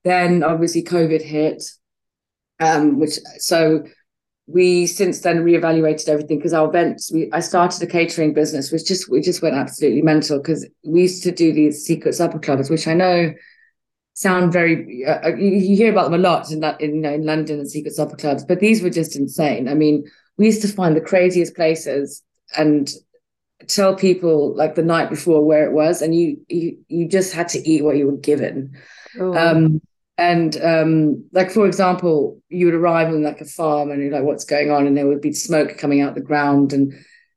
then 0.06 0.44
obviously 0.44 0.82
covid 0.82 1.20
hit 1.20 1.62
um, 2.60 2.98
which 2.98 3.18
so 3.38 3.84
we 4.46 4.86
since 4.86 5.20
then 5.20 5.44
reevaluated 5.44 6.08
everything 6.08 6.38
because 6.38 6.52
our 6.52 6.68
events 6.68 7.12
we 7.12 7.28
i 7.32 7.40
started 7.40 7.82
a 7.82 7.86
catering 7.86 8.32
business 8.32 8.70
which 8.70 8.86
just 8.86 9.10
we 9.10 9.20
just 9.20 9.42
went 9.42 9.56
absolutely 9.56 10.00
mental 10.02 10.38
because 10.38 10.64
we 10.84 11.02
used 11.02 11.24
to 11.24 11.32
do 11.32 11.52
these 11.52 11.84
secret 11.84 12.14
supper 12.14 12.38
clubs 12.38 12.70
which 12.70 12.86
i 12.86 12.94
know 12.94 13.34
sound 14.14 14.52
very 14.52 15.04
uh, 15.04 15.26
uh 15.26 15.34
you 15.34 15.76
hear 15.76 15.90
about 15.90 16.04
them 16.04 16.14
a 16.14 16.18
lot 16.18 16.50
in 16.52 16.60
that 16.60 16.80
in, 16.80 16.94
you 16.94 17.00
know, 17.00 17.12
in 17.12 17.26
london 17.26 17.58
and 17.58 17.68
secret 17.68 17.92
supper 17.92 18.16
clubs 18.16 18.44
but 18.44 18.60
these 18.60 18.82
were 18.82 18.90
just 18.90 19.16
insane. 19.16 19.68
I 19.68 19.74
mean 19.74 20.04
we 20.38 20.46
used 20.46 20.62
to 20.62 20.68
find 20.68 20.94
the 20.94 21.00
craziest 21.00 21.56
places 21.56 22.22
and 22.56 22.88
tell 23.68 23.94
people 23.94 24.54
like 24.54 24.74
the 24.74 24.82
night 24.82 25.10
before 25.10 25.44
where 25.44 25.64
it 25.64 25.72
was 25.72 26.02
and 26.02 26.14
you 26.14 26.38
you 26.48 26.78
you 26.88 27.08
just 27.08 27.32
had 27.32 27.48
to 27.48 27.68
eat 27.68 27.82
what 27.82 27.96
you 27.96 28.06
were 28.06 28.16
given 28.18 28.76
oh. 29.18 29.34
um 29.34 29.80
and 30.18 30.62
um 30.62 31.24
like 31.32 31.50
for 31.50 31.66
example 31.66 32.40
you 32.48 32.66
would 32.66 32.74
arrive 32.74 33.08
on 33.08 33.22
like 33.22 33.40
a 33.40 33.46
farm 33.46 33.90
and 33.90 34.02
you're 34.02 34.12
like 34.12 34.22
what's 34.22 34.44
going 34.44 34.70
on 34.70 34.86
and 34.86 34.96
there 34.96 35.06
would 35.06 35.22
be 35.22 35.32
smoke 35.32 35.78
coming 35.78 36.00
out 36.00 36.14
the 36.14 36.20
ground 36.20 36.72
and 36.72 36.92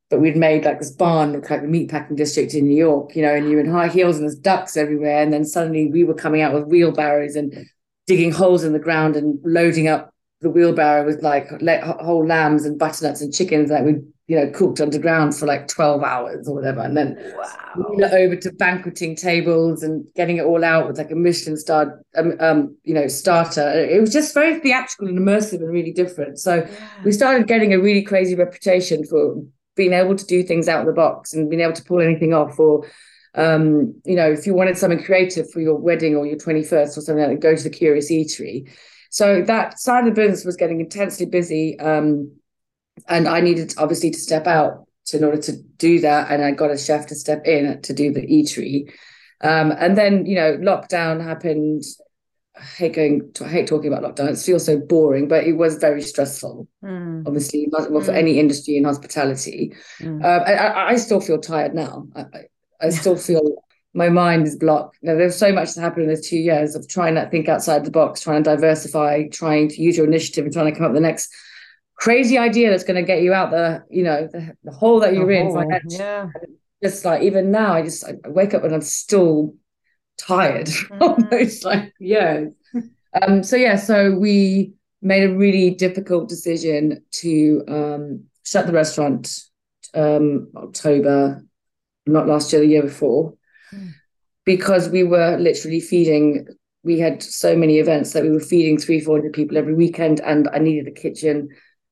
but 0.09 0.19
we'd 0.19 0.35
made 0.35 0.65
like 0.65 0.79
this 0.79 0.91
barn 0.91 1.33
look 1.33 1.49
like 1.49 1.61
the 1.61 1.67
meatpacking 1.67 2.15
district 2.15 2.53
in 2.55 2.67
New 2.67 2.75
York, 2.75 3.15
you 3.15 3.21
know, 3.21 3.33
and 3.33 3.49
you're 3.49 3.59
in 3.59 3.71
high 3.71 3.87
heels 3.87 4.17
and 4.17 4.23
there's 4.23 4.35
ducks 4.35 4.75
everywhere. 4.75 5.21
And 5.21 5.31
then 5.31 5.45
suddenly 5.45 5.89
we 5.91 6.03
were 6.03 6.15
coming 6.15 6.41
out 6.41 6.53
with 6.53 6.65
wheelbarrows 6.65 7.35
and 7.35 7.67
digging 8.07 8.31
holes 8.31 8.63
in 8.63 8.73
the 8.73 8.79
ground 8.79 9.15
and 9.15 9.39
loading 9.43 9.87
up 9.87 10.13
the 10.41 10.49
wheelbarrow 10.49 11.05
with 11.05 11.21
like 11.21 11.49
whole 11.83 12.25
lambs 12.25 12.65
and 12.65 12.79
butternuts 12.79 13.21
and 13.21 13.33
chickens 13.33 13.69
that 13.69 13.83
we 13.83 13.95
you 14.27 14.35
know 14.35 14.49
cooked 14.51 14.79
underground 14.79 15.35
for 15.35 15.47
like 15.47 15.67
12 15.67 16.03
hours 16.03 16.47
or 16.47 16.53
whatever 16.53 16.81
and 16.81 16.95
then 16.95 17.17
wow. 17.35 18.09
over 18.13 18.35
to 18.35 18.51
banqueting 18.53 19.15
tables 19.15 19.81
and 19.81 20.05
getting 20.15 20.37
it 20.37 20.45
all 20.45 20.63
out 20.63 20.87
with 20.87 20.97
like 20.99 21.11
a 21.11 21.15
michelin 21.15 21.57
star 21.57 21.99
um, 22.15 22.33
um, 22.39 22.77
you 22.83 22.93
know 22.93 23.07
starter 23.07 23.67
it 23.67 23.99
was 23.99 24.13
just 24.13 24.33
very 24.33 24.59
theatrical 24.59 25.07
and 25.07 25.19
immersive 25.19 25.59
and 25.59 25.71
really 25.71 25.91
different 25.91 26.37
so 26.37 26.57
yeah. 26.57 27.03
we 27.03 27.11
started 27.11 27.47
getting 27.47 27.73
a 27.73 27.79
really 27.79 28.03
crazy 28.03 28.35
reputation 28.35 29.03
for 29.03 29.35
being 29.75 29.93
able 29.93 30.15
to 30.15 30.25
do 30.25 30.43
things 30.43 30.67
out 30.67 30.81
of 30.81 30.85
the 30.85 30.93
box 30.93 31.33
and 31.33 31.49
being 31.49 31.61
able 31.61 31.73
to 31.73 31.83
pull 31.83 31.99
anything 31.99 32.33
off 32.33 32.59
or 32.59 32.85
um, 33.35 33.95
you 34.05 34.15
know 34.15 34.31
if 34.31 34.45
you 34.45 34.53
wanted 34.53 34.77
something 34.77 35.03
creative 35.03 35.49
for 35.51 35.59
your 35.59 35.75
wedding 35.75 36.15
or 36.15 36.27
your 36.27 36.37
21st 36.37 36.97
or 36.97 37.01
something 37.01 37.17
like 37.17 37.29
that 37.29 37.39
go 37.39 37.55
to 37.55 37.63
the 37.63 37.69
curious 37.69 38.11
eatery 38.11 38.69
so 39.09 39.41
that 39.41 39.79
side 39.79 40.07
of 40.07 40.15
the 40.15 40.21
business 40.21 40.45
was 40.45 40.55
getting 40.55 40.79
intensely 40.79 41.25
busy 41.25 41.79
um, 41.79 42.31
and 43.07 43.27
i 43.27 43.39
needed 43.39 43.73
obviously 43.77 44.09
to 44.09 44.19
step 44.19 44.47
out 44.47 44.85
to, 45.05 45.17
in 45.17 45.23
order 45.23 45.41
to 45.41 45.57
do 45.77 45.99
that 45.99 46.31
and 46.31 46.43
i 46.43 46.51
got 46.51 46.71
a 46.71 46.77
chef 46.77 47.07
to 47.07 47.15
step 47.15 47.45
in 47.45 47.81
to 47.81 47.93
do 47.93 48.11
the 48.11 48.21
eatery 48.21 48.91
um, 49.41 49.71
and 49.71 49.97
then 49.97 50.25
you 50.25 50.35
know 50.35 50.57
lockdown 50.57 51.23
happened 51.23 51.83
I 52.59 52.63
hate 52.63 52.93
going 52.93 53.31
to, 53.33 53.45
I 53.45 53.47
hate 53.47 53.67
talking 53.67 53.91
about 53.91 54.03
lockdown. 54.03 54.29
It 54.29 54.37
feels 54.37 54.65
so 54.65 54.77
boring, 54.77 55.29
but 55.29 55.45
it 55.45 55.53
was 55.53 55.77
very 55.77 56.01
stressful. 56.01 56.67
Mm. 56.83 57.25
Obviously, 57.25 57.67
well, 57.71 57.87
mm. 57.87 58.05
for 58.05 58.11
any 58.11 58.37
industry 58.37 58.75
in 58.75 58.83
hospitality. 58.83 59.73
Mm. 59.99 60.23
Uh, 60.23 60.43
I, 60.43 60.91
I, 60.91 60.95
still 60.97 61.21
feel 61.21 61.39
tired 61.39 61.73
now. 61.73 62.07
I, 62.15 62.25
I 62.81 62.89
still 62.89 63.15
feel 63.15 63.63
my 63.93 64.09
mind 64.09 64.47
is 64.47 64.55
blocked. 64.55 64.97
Know, 65.01 65.17
there's 65.17 65.35
so 65.35 65.51
much 65.51 65.73
that 65.73 65.81
happened 65.81 66.03
in 66.03 66.09
those 66.09 66.27
two 66.27 66.37
years 66.37 66.75
of 66.75 66.87
trying 66.87 67.15
to 67.15 67.27
think 67.29 67.49
outside 67.49 67.85
the 67.85 67.91
box, 67.91 68.21
trying 68.21 68.43
to 68.43 68.49
diversify, 68.49 69.27
trying 69.29 69.69
to 69.69 69.81
use 69.81 69.97
your 69.97 70.05
initiative, 70.05 70.45
and 70.45 70.53
trying 70.53 70.71
to 70.71 70.77
come 70.77 70.85
up 70.85 70.91
with 70.91 71.01
the 71.01 71.07
next 71.07 71.33
crazy 71.95 72.37
idea 72.37 72.69
that's 72.69 72.83
going 72.83 72.95
to 72.95 73.03
get 73.03 73.21
you 73.21 73.33
out 73.33 73.51
the, 73.51 73.83
you 73.89 74.03
know, 74.03 74.27
the, 74.31 74.55
the 74.63 74.71
hole 74.71 74.99
that 74.99 75.13
you're 75.13 75.27
the 75.27 75.39
in. 75.39 75.47
Hole. 75.47 75.79
Yeah. 75.87 76.29
Just 76.81 77.03
like 77.03 77.23
even 77.23 77.51
now, 77.51 77.73
I 77.73 77.81
just 77.81 78.05
I 78.05 78.13
wake 78.29 78.53
up 78.53 78.63
and 78.63 78.73
I'm 78.73 78.81
still 78.81 79.55
tired 80.19 80.67
mm-hmm. 80.67 81.01
almost 81.01 81.65
like 81.65 81.93
yeah 81.99 82.45
um 83.21 83.41
so 83.41 83.55
yeah 83.55 83.75
so 83.75 84.11
we 84.11 84.73
made 85.01 85.23
a 85.23 85.35
really 85.35 85.71
difficult 85.71 86.29
decision 86.29 87.03
to 87.11 87.63
um 87.67 88.23
shut 88.43 88.67
the 88.67 88.73
restaurant 88.73 89.39
um 89.95 90.49
october 90.55 91.43
not 92.05 92.27
last 92.27 92.51
year 92.51 92.61
the 92.61 92.67
year 92.67 92.83
before 92.83 93.31
mm. 93.31 93.37
Because 94.45 94.89
we 94.89 95.03
were 95.03 95.37
literally 95.37 95.79
feeding 95.79 96.47
we 96.83 96.97
had 96.97 97.21
so 97.21 97.57
many 97.57 97.77
events 97.77 98.13
that 98.13 98.23
we 98.23 98.29
were 98.29 98.39
feeding 98.39 98.77
three 98.77 98.99
four 98.99 99.17
hundred 99.17 99.33
people 99.33 99.57
every 99.57 99.73
weekend 99.73 100.19
and 100.21 100.47
i 100.53 100.59
needed 100.59 100.87
a 100.87 100.91
kitchen 100.91 101.49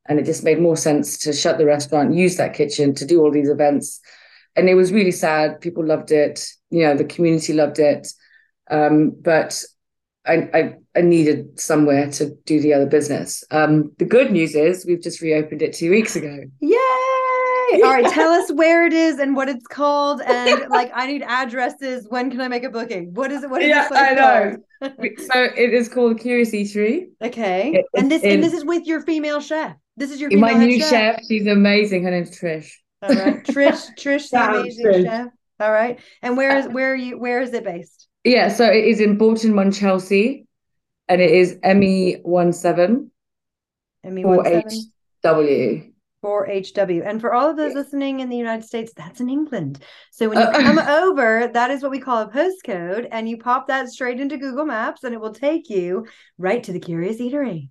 and 0.10 0.20
it 0.20 0.26
just 0.26 0.44
made 0.44 0.60
more 0.60 0.78
sense 0.78 1.18
to 1.18 1.34
shut 1.34 1.58
the 1.58 1.66
restaurant 1.66 2.14
use 2.14 2.38
that 2.38 2.54
kitchen 2.54 2.96
to 2.96 3.06
do 3.06 3.22
all 3.22 3.32
these 3.32 3.50
events 3.50 4.02
and 4.58 4.68
it 4.68 4.74
was 4.74 4.92
really 4.92 5.12
sad. 5.12 5.62
People 5.62 5.86
loved 5.86 6.12
it. 6.12 6.46
You 6.72 6.84
know, 6.84 6.98
the 6.98 7.06
community 7.06 7.54
loved 7.54 7.80
it. 7.80 8.08
Um, 8.70 9.12
but 9.22 9.64
I, 10.26 10.50
I, 10.54 10.74
I, 10.94 11.02
needed 11.02 11.58
somewhere 11.58 12.12
to 12.12 12.36
do 12.46 12.60
the 12.60 12.74
other 12.74 12.88
business. 12.88 13.46
Um, 13.50 13.94
the 13.98 14.04
good 14.04 14.30
news 14.30 14.56
is 14.56 14.86
we've 14.86 15.02
just 15.02 15.22
reopened 15.22 15.62
it 15.62 15.72
two 15.72 15.90
weeks 15.90 16.18
ago. 16.18 16.40
All 17.74 17.82
right. 17.82 18.08
Tell 18.08 18.32
us 18.32 18.52
where 18.52 18.86
it 18.86 18.94
is 18.94 19.20
and 19.20 19.36
what 19.36 19.50
it's 19.50 19.68
called. 19.68 20.22
And 20.22 20.50
yeah. 20.50 20.68
like, 20.70 20.92
I 20.94 21.08
need 21.08 21.22
addresses. 21.24 22.08
When 22.10 22.32
can 22.32 22.42
I 22.42 22.48
make 22.48 22.64
a 22.64 22.70
booking? 22.70 23.14
What 23.14 23.32
is 23.32 23.44
it? 23.44 23.50
What 23.50 23.62
is 23.62 23.70
yeah, 23.70 23.88
I 23.92 24.14
know. 24.14 24.58
so 24.82 25.44
it 25.58 25.74
is 25.74 25.90
called 25.90 26.20
Curious 26.20 26.52
Eatery. 26.52 27.08
Okay. 27.22 27.74
It, 27.74 27.86
and 27.96 28.10
this 28.10 28.24
it, 28.24 28.34
and 28.34 28.44
this 28.44 28.54
is 28.54 28.64
with 28.64 28.86
your 28.86 29.02
female 29.02 29.42
chef. 29.42 29.76
This 29.96 30.12
is 30.12 30.22
your 30.22 30.36
my 30.38 30.54
new 30.54 30.80
chef. 30.80 30.90
chef. 30.90 31.22
She's 31.28 31.48
amazing. 31.48 32.04
Her 32.04 32.12
name's 32.12 32.32
Trish. 32.32 32.72
All 33.02 33.10
right. 33.10 33.44
Trish, 33.44 33.88
Trish, 33.98 34.30
the 34.30 34.60
amazing 34.60 34.86
Trish. 34.86 35.04
chef. 35.04 35.28
All 35.60 35.72
right. 35.72 36.00
And 36.22 36.38
where 36.38 36.58
is 36.58 36.68
uh, 36.68 36.70
where 36.70 36.92
are 36.92 36.96
you 36.96 37.18
where 37.18 37.42
is 37.42 37.54
it 37.54 37.64
based? 37.64 38.08
Yeah, 38.24 38.50
so 38.50 38.66
it 38.66 38.84
is 38.84 39.00
in 39.00 39.18
Boughton 39.18 39.54
Monchelsea 39.54 40.46
and 41.08 41.22
it 41.22 41.32
is 41.32 41.58
ME 41.64 42.20
one 42.24 42.54
seven. 42.54 43.12
ME 44.04 44.26
one 44.26 44.44
seven. 44.46 44.92
W 45.24 45.92
for 46.28 46.46
HW. 46.46 47.04
And 47.06 47.22
for 47.22 47.34
all 47.34 47.50
of 47.50 47.56
those 47.56 47.74
listening 47.74 48.20
in 48.20 48.28
the 48.28 48.36
United 48.36 48.66
States, 48.66 48.92
that's 48.94 49.22
in 49.22 49.30
England. 49.30 49.80
So 50.12 50.28
when 50.28 50.40
you 50.40 50.44
Uh-oh. 50.44 50.62
come 50.62 50.80
over, 51.02 51.50
that 51.54 51.72
is 51.72 51.82
what 51.82 51.90
we 51.92 52.02
call 52.02 52.22
a 52.22 52.30
postcode, 52.30 53.08
and 53.12 53.30
you 53.30 53.38
pop 53.38 53.68
that 53.68 53.88
straight 53.88 54.20
into 54.20 54.36
Google 54.38 54.66
Maps, 54.66 55.06
and 55.06 55.14
it 55.14 55.22
will 55.22 55.34
take 55.34 55.70
you 55.70 56.06
right 56.38 56.62
to 56.66 56.74
the 56.74 56.82
Curious 56.82 57.22
Eatery. 57.22 57.70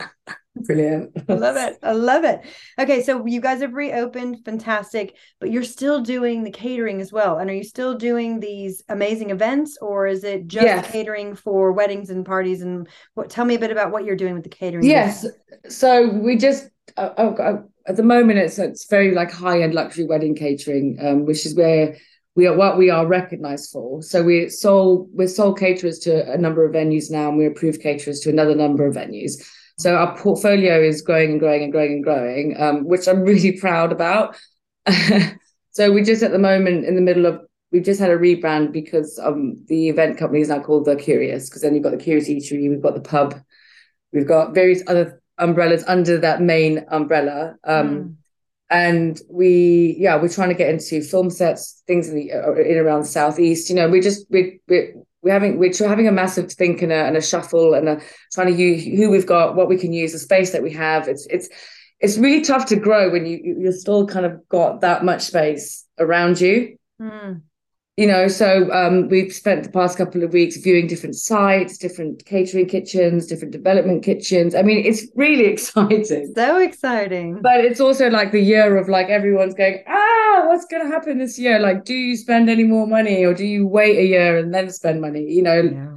Brilliant. 0.64 1.16
I 1.28 1.32
love 1.34 1.56
it. 1.56 1.78
I 1.82 1.92
love 1.92 2.24
it. 2.24 2.40
Okay, 2.78 3.02
so 3.02 3.26
you 3.26 3.40
guys 3.40 3.60
have 3.60 3.74
reopened, 3.74 4.44
fantastic, 4.44 5.16
but 5.40 5.50
you're 5.50 5.64
still 5.64 6.00
doing 6.00 6.44
the 6.44 6.50
catering 6.50 7.00
as 7.00 7.12
well. 7.12 7.38
And 7.38 7.50
are 7.50 7.54
you 7.54 7.64
still 7.64 7.94
doing 7.94 8.40
these 8.40 8.82
amazing 8.88 9.30
events 9.30 9.78
or 9.80 10.06
is 10.06 10.24
it 10.24 10.46
just 10.46 10.66
yes. 10.66 10.90
catering 10.90 11.34
for 11.34 11.72
weddings 11.72 12.10
and 12.10 12.24
parties 12.24 12.62
and 12.62 12.88
what 13.14 13.30
tell 13.30 13.44
me 13.44 13.54
a 13.54 13.58
bit 13.58 13.70
about 13.70 13.90
what 13.90 14.04
you're 14.04 14.16
doing 14.16 14.34
with 14.34 14.44
the 14.44 14.48
catering? 14.50 14.84
Yes. 14.84 15.22
Business. 15.22 15.76
So 15.76 16.08
we 16.08 16.36
just 16.36 16.68
uh, 16.96 17.10
uh, 17.16 17.34
uh, 17.42 17.62
at 17.86 17.96
the 17.96 18.02
moment 18.02 18.38
it's 18.38 18.58
it's 18.58 18.86
very 18.86 19.14
like 19.14 19.30
high-end 19.30 19.74
luxury 19.74 20.04
wedding 20.04 20.34
catering, 20.34 20.98
um, 21.00 21.24
which 21.24 21.46
is 21.46 21.54
where 21.54 21.96
we 22.34 22.46
are 22.46 22.56
what 22.56 22.78
we 22.78 22.88
are 22.88 23.06
recognized 23.06 23.70
for. 23.72 24.02
So 24.02 24.22
we're 24.22 24.48
sole 24.48 25.08
we're 25.12 25.28
sole 25.28 25.54
caterers 25.54 25.98
to 26.00 26.30
a 26.30 26.38
number 26.38 26.64
of 26.64 26.72
venues 26.72 27.10
now, 27.10 27.28
and 27.28 27.36
we're 27.36 27.50
approved 27.50 27.82
caterers 27.82 28.20
to 28.20 28.30
another 28.30 28.54
number 28.54 28.86
of 28.86 28.94
venues. 28.94 29.32
So 29.78 29.94
our 29.96 30.16
portfolio 30.16 30.80
is 30.82 31.02
growing 31.02 31.32
and 31.32 31.40
growing 31.40 31.62
and 31.62 31.72
growing 31.72 31.92
and 31.92 32.04
growing, 32.04 32.60
um, 32.60 32.84
which 32.84 33.06
I'm 33.06 33.22
really 33.22 33.52
proud 33.52 33.92
about. 33.92 34.36
so 35.70 35.92
we're 35.92 36.04
just 36.04 36.22
at 36.22 36.32
the 36.32 36.38
moment 36.38 36.84
in 36.84 36.96
the 36.96 37.00
middle 37.00 37.26
of 37.26 37.40
we've 37.70 37.84
just 37.84 38.00
had 38.00 38.10
a 38.10 38.18
rebrand 38.18 38.72
because 38.72 39.18
um, 39.22 39.62
the 39.66 39.88
event 39.88 40.18
company 40.18 40.40
is 40.40 40.48
now 40.48 40.60
called 40.60 40.84
The 40.84 40.96
Curious 40.96 41.48
because 41.48 41.62
then 41.62 41.74
you've 41.74 41.84
got 41.84 41.90
the 41.90 41.98
Curious 41.98 42.28
Eatery, 42.28 42.68
we've 42.68 42.82
got 42.82 42.94
the 42.94 43.00
pub, 43.00 43.34
we've 44.12 44.26
got 44.26 44.54
various 44.54 44.82
other 44.86 45.22
umbrellas 45.38 45.84
under 45.86 46.18
that 46.18 46.42
main 46.42 46.84
umbrella. 46.90 47.56
Um, 47.64 47.88
mm. 47.88 48.14
And 48.70 49.20
we, 49.30 49.96
yeah, 49.98 50.16
we're 50.16 50.28
trying 50.28 50.50
to 50.50 50.54
get 50.54 50.68
into 50.68 51.00
film 51.00 51.30
sets, 51.30 51.82
things 51.86 52.08
in 52.08 52.16
the 52.16 52.32
uh, 52.32 52.52
in 52.52 52.76
around 52.76 53.00
the 53.00 53.06
southeast. 53.06 53.70
You 53.70 53.76
know, 53.76 53.88
we 53.88 54.00
just 54.00 54.26
we 54.28 54.60
we 54.68 54.92
we're 55.22 55.32
having 55.32 55.58
we're 55.58 55.72
having 55.86 56.08
a 56.08 56.12
massive 56.12 56.52
think 56.52 56.82
and 56.82 56.92
a, 56.92 57.06
and 57.06 57.16
a 57.16 57.22
shuffle 57.22 57.74
and 57.74 57.88
a, 57.88 58.00
trying 58.32 58.48
to 58.48 58.52
use 58.52 58.84
who 58.84 59.10
we've 59.10 59.26
got, 59.26 59.56
what 59.56 59.68
we 59.68 59.76
can 59.76 59.92
use, 59.92 60.12
the 60.12 60.18
space 60.18 60.50
that 60.52 60.62
we 60.62 60.72
have. 60.72 61.08
It's 61.08 61.26
it's 61.26 61.48
it's 62.00 62.18
really 62.18 62.42
tough 62.42 62.66
to 62.66 62.76
grow 62.76 63.10
when 63.10 63.26
you 63.26 63.56
you're 63.58 63.72
still 63.72 64.06
kind 64.06 64.26
of 64.26 64.48
got 64.48 64.80
that 64.82 65.04
much 65.04 65.22
space 65.22 65.84
around 65.98 66.40
you. 66.40 66.76
Mm. 67.00 67.42
You 67.96 68.06
know, 68.06 68.28
so 68.28 68.70
um, 68.70 69.08
we've 69.08 69.32
spent 69.32 69.64
the 69.64 69.72
past 69.72 69.98
couple 69.98 70.22
of 70.22 70.32
weeks 70.32 70.56
viewing 70.56 70.86
different 70.86 71.16
sites, 71.16 71.76
different 71.76 72.24
catering 72.24 72.68
kitchens, 72.68 73.26
different 73.26 73.50
development 73.50 74.04
kitchens. 74.04 74.54
I 74.54 74.62
mean, 74.62 74.86
it's 74.86 75.08
really 75.16 75.46
exciting. 75.52 76.32
So 76.36 76.58
exciting. 76.58 77.40
But 77.42 77.64
it's 77.64 77.80
also 77.80 78.08
like 78.08 78.30
the 78.30 78.40
year 78.40 78.76
of 78.76 78.88
like 78.88 79.08
everyone's 79.08 79.54
going, 79.54 79.82
ah, 79.88 80.17
what's 80.48 80.66
going 80.66 80.82
to 80.82 80.88
happen 80.88 81.18
this 81.18 81.38
year? 81.38 81.58
Like, 81.58 81.84
do 81.84 81.94
you 81.94 82.16
spend 82.16 82.50
any 82.50 82.64
more 82.64 82.86
money 82.86 83.24
or 83.24 83.34
do 83.34 83.44
you 83.44 83.66
wait 83.66 83.98
a 83.98 84.06
year 84.06 84.38
and 84.38 84.52
then 84.52 84.70
spend 84.70 85.00
money? 85.00 85.24
You 85.24 85.42
know, 85.42 85.60
yeah. 85.62 85.94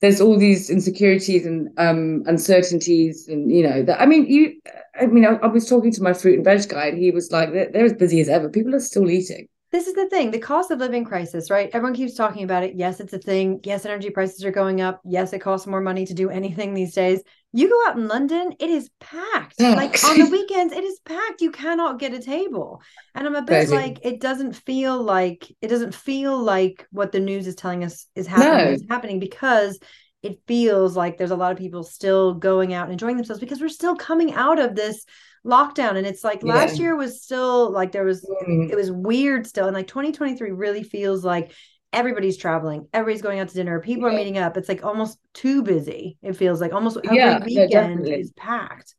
there's 0.00 0.20
all 0.20 0.38
these 0.38 0.70
insecurities 0.70 1.46
and 1.46 1.68
um, 1.78 2.22
uncertainties, 2.26 3.28
and 3.28 3.50
you 3.50 3.62
know 3.62 3.82
that. 3.82 4.00
I 4.00 4.06
mean, 4.06 4.26
you. 4.26 4.60
I 4.98 5.06
mean, 5.06 5.26
I, 5.26 5.34
I, 5.36 5.46
was 5.48 5.68
talking 5.68 5.92
to 5.92 6.02
my 6.02 6.14
fruit 6.14 6.36
and 6.36 6.44
veg 6.44 6.68
guy, 6.68 6.86
and 6.86 6.98
he 6.98 7.10
was 7.10 7.30
like, 7.30 7.52
they're, 7.52 7.70
they're 7.70 7.84
as 7.84 7.92
busy 7.92 8.20
as 8.20 8.30
ever. 8.30 8.48
People 8.48 8.74
are 8.74 8.80
still 8.80 9.10
eating 9.10 9.46
this 9.72 9.88
is 9.88 9.94
the 9.94 10.08
thing 10.08 10.30
the 10.30 10.38
cost 10.38 10.70
of 10.70 10.78
living 10.78 11.04
crisis 11.04 11.50
right 11.50 11.70
everyone 11.72 11.94
keeps 11.94 12.14
talking 12.14 12.44
about 12.44 12.62
it 12.62 12.74
yes 12.76 13.00
it's 13.00 13.12
a 13.12 13.18
thing 13.18 13.60
yes 13.64 13.84
energy 13.84 14.10
prices 14.10 14.44
are 14.44 14.50
going 14.50 14.80
up 14.80 15.00
yes 15.04 15.32
it 15.32 15.40
costs 15.40 15.66
more 15.66 15.80
money 15.80 16.06
to 16.06 16.14
do 16.14 16.30
anything 16.30 16.72
these 16.72 16.94
days 16.94 17.20
you 17.56 17.70
go 17.70 17.88
out 17.88 17.96
in 17.96 18.06
london 18.06 18.52
it 18.60 18.68
is 18.68 18.90
packed 19.00 19.58
like 19.60 20.02
on 20.04 20.18
the 20.18 20.28
weekends 20.30 20.72
it 20.72 20.84
is 20.84 21.00
packed 21.04 21.40
you 21.40 21.50
cannot 21.50 21.98
get 21.98 22.12
a 22.12 22.20
table 22.20 22.82
and 23.14 23.26
i'm 23.26 23.34
a 23.34 23.42
bit 23.42 23.68
Crazy. 23.68 23.74
like 23.74 23.98
it 24.02 24.20
doesn't 24.20 24.52
feel 24.52 25.02
like 25.02 25.50
it 25.62 25.68
doesn't 25.68 25.94
feel 25.94 26.38
like 26.38 26.86
what 26.90 27.12
the 27.12 27.20
news 27.20 27.46
is 27.46 27.54
telling 27.54 27.82
us 27.82 28.06
is 28.14 28.26
happening 28.26 28.64
no. 28.66 28.72
is 28.72 28.84
happening 28.88 29.18
because 29.18 29.78
it 30.22 30.40
feels 30.46 30.96
like 30.96 31.16
there's 31.16 31.30
a 31.30 31.36
lot 31.36 31.52
of 31.52 31.58
people 31.58 31.82
still 31.82 32.34
going 32.34 32.74
out 32.74 32.84
and 32.84 32.92
enjoying 32.92 33.16
themselves 33.16 33.40
because 33.40 33.60
we're 33.60 33.68
still 33.68 33.96
coming 33.96 34.34
out 34.34 34.58
of 34.58 34.74
this 34.74 35.04
lockdown 35.46 35.96
and 35.96 36.06
it's 36.06 36.24
like 36.24 36.42
yeah. 36.42 36.54
last 36.54 36.78
year 36.78 36.96
was 36.96 37.22
still 37.22 37.70
like 37.70 37.92
there 37.92 38.04
was 38.04 38.28
mm. 38.46 38.68
it 38.68 38.74
was 38.74 38.90
weird 38.90 39.46
still 39.46 39.66
and 39.66 39.74
like 39.74 39.86
2023 39.86 40.50
really 40.50 40.82
feels 40.82 41.24
like 41.24 41.52
everybody's 41.92 42.36
traveling 42.36 42.88
everybody's 42.92 43.22
going 43.22 43.38
out 43.38 43.48
to 43.48 43.54
dinner 43.54 43.80
people 43.80 44.08
yeah. 44.08 44.14
are 44.14 44.18
meeting 44.18 44.38
up. 44.38 44.56
It's 44.56 44.68
like 44.68 44.84
almost 44.84 45.18
too 45.34 45.62
busy 45.62 46.18
it 46.22 46.34
feels 46.34 46.60
like. 46.60 46.72
Almost 46.72 46.98
every 47.04 47.16
yeah, 47.16 47.42
weekend 47.44 48.06
is 48.06 48.32
packed. 48.32 48.94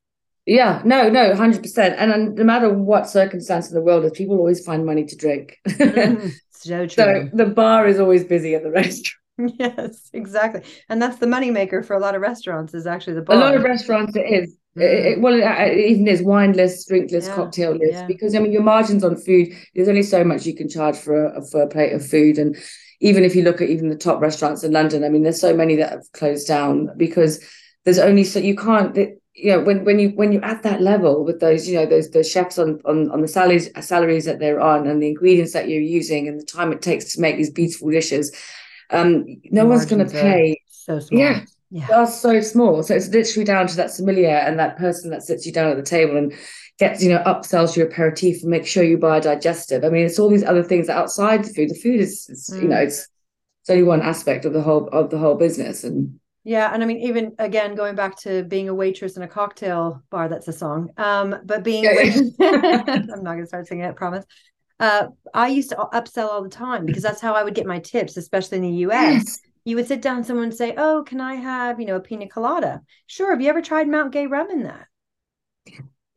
Yeah 0.45 0.81
no 0.85 1.09
no 1.09 1.33
100% 1.33 1.95
and, 1.97 2.35
no 2.35 2.43
matter 2.43 2.71
what 2.71 3.09
circumstance 3.09 3.69
in 3.69 3.75
the 3.75 3.81
world 3.81 4.05
is 4.05 4.11
people 4.11 4.37
always 4.37 4.63
find 4.65 4.85
money 4.85 5.05
to 5.05 5.15
drink. 5.15 5.57
Mm, 5.67 6.31
so 6.49 6.87
true. 6.87 7.29
So 7.29 7.29
the 7.33 7.45
bar 7.45 7.87
is 7.87 7.99
always 7.99 8.23
busy 8.23 8.55
at 8.55 8.63
the 8.63 8.71
restaurant. 8.81 9.59
Yes 9.59 10.09
exactly. 10.13 10.63
And 10.89 11.01
that's 11.01 11.17
the 11.17 11.27
money 11.27 11.51
maker 11.51 11.83
for 11.83 11.95
a 11.95 11.99
lot 11.99 12.15
of 12.15 12.21
restaurants 12.21 12.73
is 12.73 12.87
actually 12.87 13.13
the 13.13 13.21
bar 13.21 13.35
a 13.35 13.39
lot 13.39 13.55
of 13.55 13.63
restaurants 13.63 14.15
it 14.15 14.21
is 14.21 14.57
it, 14.79 15.05
it, 15.05 15.21
well, 15.21 15.33
it, 15.33 15.77
even 15.77 16.07
is 16.07 16.21
wine 16.21 16.53
list, 16.53 16.87
drink 16.87 17.11
list, 17.11 17.29
yeah, 17.29 17.35
cocktail 17.35 17.71
list, 17.71 17.93
yeah. 17.93 18.05
because 18.07 18.35
I 18.35 18.39
mean, 18.39 18.51
your 18.51 18.63
margins 18.63 19.03
on 19.03 19.15
food, 19.15 19.49
there's 19.73 19.87
only 19.87 20.03
so 20.03 20.23
much 20.23 20.45
you 20.45 20.55
can 20.55 20.69
charge 20.69 20.97
for 20.97 21.27
a, 21.27 21.45
for 21.45 21.63
a 21.63 21.67
plate 21.67 21.93
of 21.93 22.07
food. 22.07 22.37
And 22.37 22.55
even 22.99 23.23
if 23.23 23.35
you 23.35 23.43
look 23.43 23.61
at 23.61 23.69
even 23.69 23.89
the 23.89 23.95
top 23.95 24.21
restaurants 24.21 24.63
in 24.63 24.71
London, 24.71 25.03
I 25.03 25.09
mean, 25.09 25.23
there's 25.23 25.41
so 25.41 25.55
many 25.55 25.75
that 25.77 25.91
have 25.91 26.11
closed 26.13 26.47
down 26.47 26.89
because 26.97 27.43
there's 27.85 27.99
only 27.99 28.23
so 28.23 28.39
you 28.39 28.55
can't, 28.55 28.95
you 28.95 29.51
know, 29.51 29.61
when, 29.61 29.83
when 29.85 29.99
you, 29.99 30.09
when 30.09 30.31
you're 30.31 30.45
at 30.45 30.63
that 30.63 30.81
level 30.81 31.23
with 31.23 31.39
those, 31.39 31.67
you 31.67 31.75
know, 31.75 31.85
those, 31.85 32.09
those 32.11 32.29
chefs 32.29 32.57
on, 32.57 32.79
on, 32.85 33.09
on 33.11 33.21
the 33.21 33.27
salaries, 33.27 33.69
salaries 33.85 34.25
that 34.25 34.39
they're 34.39 34.61
on 34.61 34.87
and 34.87 35.01
the 35.01 35.07
ingredients 35.07 35.53
that 35.53 35.69
you're 35.69 35.81
using 35.81 36.27
and 36.27 36.39
the 36.39 36.45
time 36.45 36.71
it 36.71 36.81
takes 36.81 37.13
to 37.13 37.21
make 37.21 37.37
these 37.37 37.51
beautiful 37.51 37.89
dishes, 37.89 38.35
um, 38.89 39.25
no 39.51 39.63
the 39.63 39.67
one's 39.67 39.85
going 39.85 40.05
to 40.05 40.11
pay. 40.11 40.61
So 40.69 40.99
small. 40.99 41.19
Yeah 41.19 41.41
yeah. 41.69 41.87
are 41.93 42.07
so 42.07 42.41
small. 42.41 42.83
So 42.83 42.95
it's 42.95 43.09
literally 43.09 43.45
down 43.45 43.67
to 43.67 43.75
that 43.77 43.91
sommelier 43.91 44.37
and 44.37 44.59
that 44.59 44.77
person 44.77 45.09
that 45.11 45.23
sits 45.23 45.45
you 45.45 45.51
down 45.51 45.71
at 45.71 45.77
the 45.77 45.83
table 45.83 46.17
and 46.17 46.33
gets, 46.79 47.03
you 47.03 47.09
know, 47.09 47.23
upsells 47.25 47.75
your 47.75 47.87
aperitif 47.87 48.41
and 48.41 48.51
makes 48.51 48.69
sure 48.69 48.83
you 48.83 48.97
buy 48.97 49.17
a 49.17 49.21
digestive. 49.21 49.83
I 49.83 49.89
mean, 49.89 50.05
it's 50.05 50.19
all 50.19 50.29
these 50.29 50.43
other 50.43 50.63
things 50.63 50.89
outside 50.89 51.43
the 51.43 51.53
food. 51.53 51.69
The 51.69 51.75
food 51.75 51.99
is, 51.99 52.29
is 52.29 52.49
mm. 52.53 52.61
you 52.61 52.67
know, 52.69 52.77
it's 52.77 53.07
it's 53.61 53.69
only 53.69 53.83
one 53.83 54.01
aspect 54.01 54.45
of 54.45 54.53
the 54.53 54.61
whole 54.61 54.87
of 54.89 55.09
the 55.09 55.17
whole 55.17 55.35
business. 55.35 55.83
And 55.83 56.19
yeah, 56.43 56.73
and 56.73 56.81
I 56.81 56.85
mean, 56.85 56.99
even 56.99 57.35
again, 57.39 57.75
going 57.75 57.95
back 57.95 58.17
to 58.19 58.43
being 58.43 58.69
a 58.69 58.73
waitress 58.73 59.17
in 59.17 59.23
a 59.23 59.27
cocktail 59.27 60.01
bar, 60.09 60.29
that's 60.29 60.47
a 60.47 60.53
song. 60.53 60.91
Um, 60.97 61.35
but 61.43 61.63
being 61.63 61.83
yeah, 61.83 62.01
yeah. 62.01 62.83
I'm 62.95 63.23
not 63.23 63.33
gonna 63.33 63.47
start 63.47 63.67
singing 63.67 63.83
it, 63.83 63.89
I 63.89 63.91
promise. 63.91 64.25
Uh, 64.79 65.07
I 65.33 65.47
used 65.47 65.71
to 65.71 65.75
upsell 65.75 66.29
all 66.29 66.43
the 66.43 66.49
time 66.49 66.85
because 66.85 67.01
that's 67.01 67.19
how 67.19 67.33
I 67.33 67.43
would 67.43 67.55
get 67.55 67.65
my 67.65 67.79
tips, 67.79 68.15
especially 68.15 68.59
in 68.59 68.63
the 68.63 68.77
US. 68.85 69.13
Yes 69.25 69.39
you 69.67 69.75
would 69.75 69.87
sit 69.87 70.01
down 70.01 70.23
someone 70.23 70.45
and 70.45 70.53
say, 70.53 70.73
"Oh, 70.77 71.03
can 71.05 71.19
I 71.19 71.35
have, 71.35 71.77
you 71.77 71.85
know, 71.85 71.97
a 71.97 71.99
pina 71.99 72.29
colada?" 72.29 72.81
Sure. 73.05 73.31
Have 73.31 73.41
you 73.41 73.49
ever 73.49 73.61
tried 73.61 73.89
Mount 73.89 74.13
Gay 74.13 74.25
rum 74.25 74.49
in 74.49 74.63
that? 74.63 74.87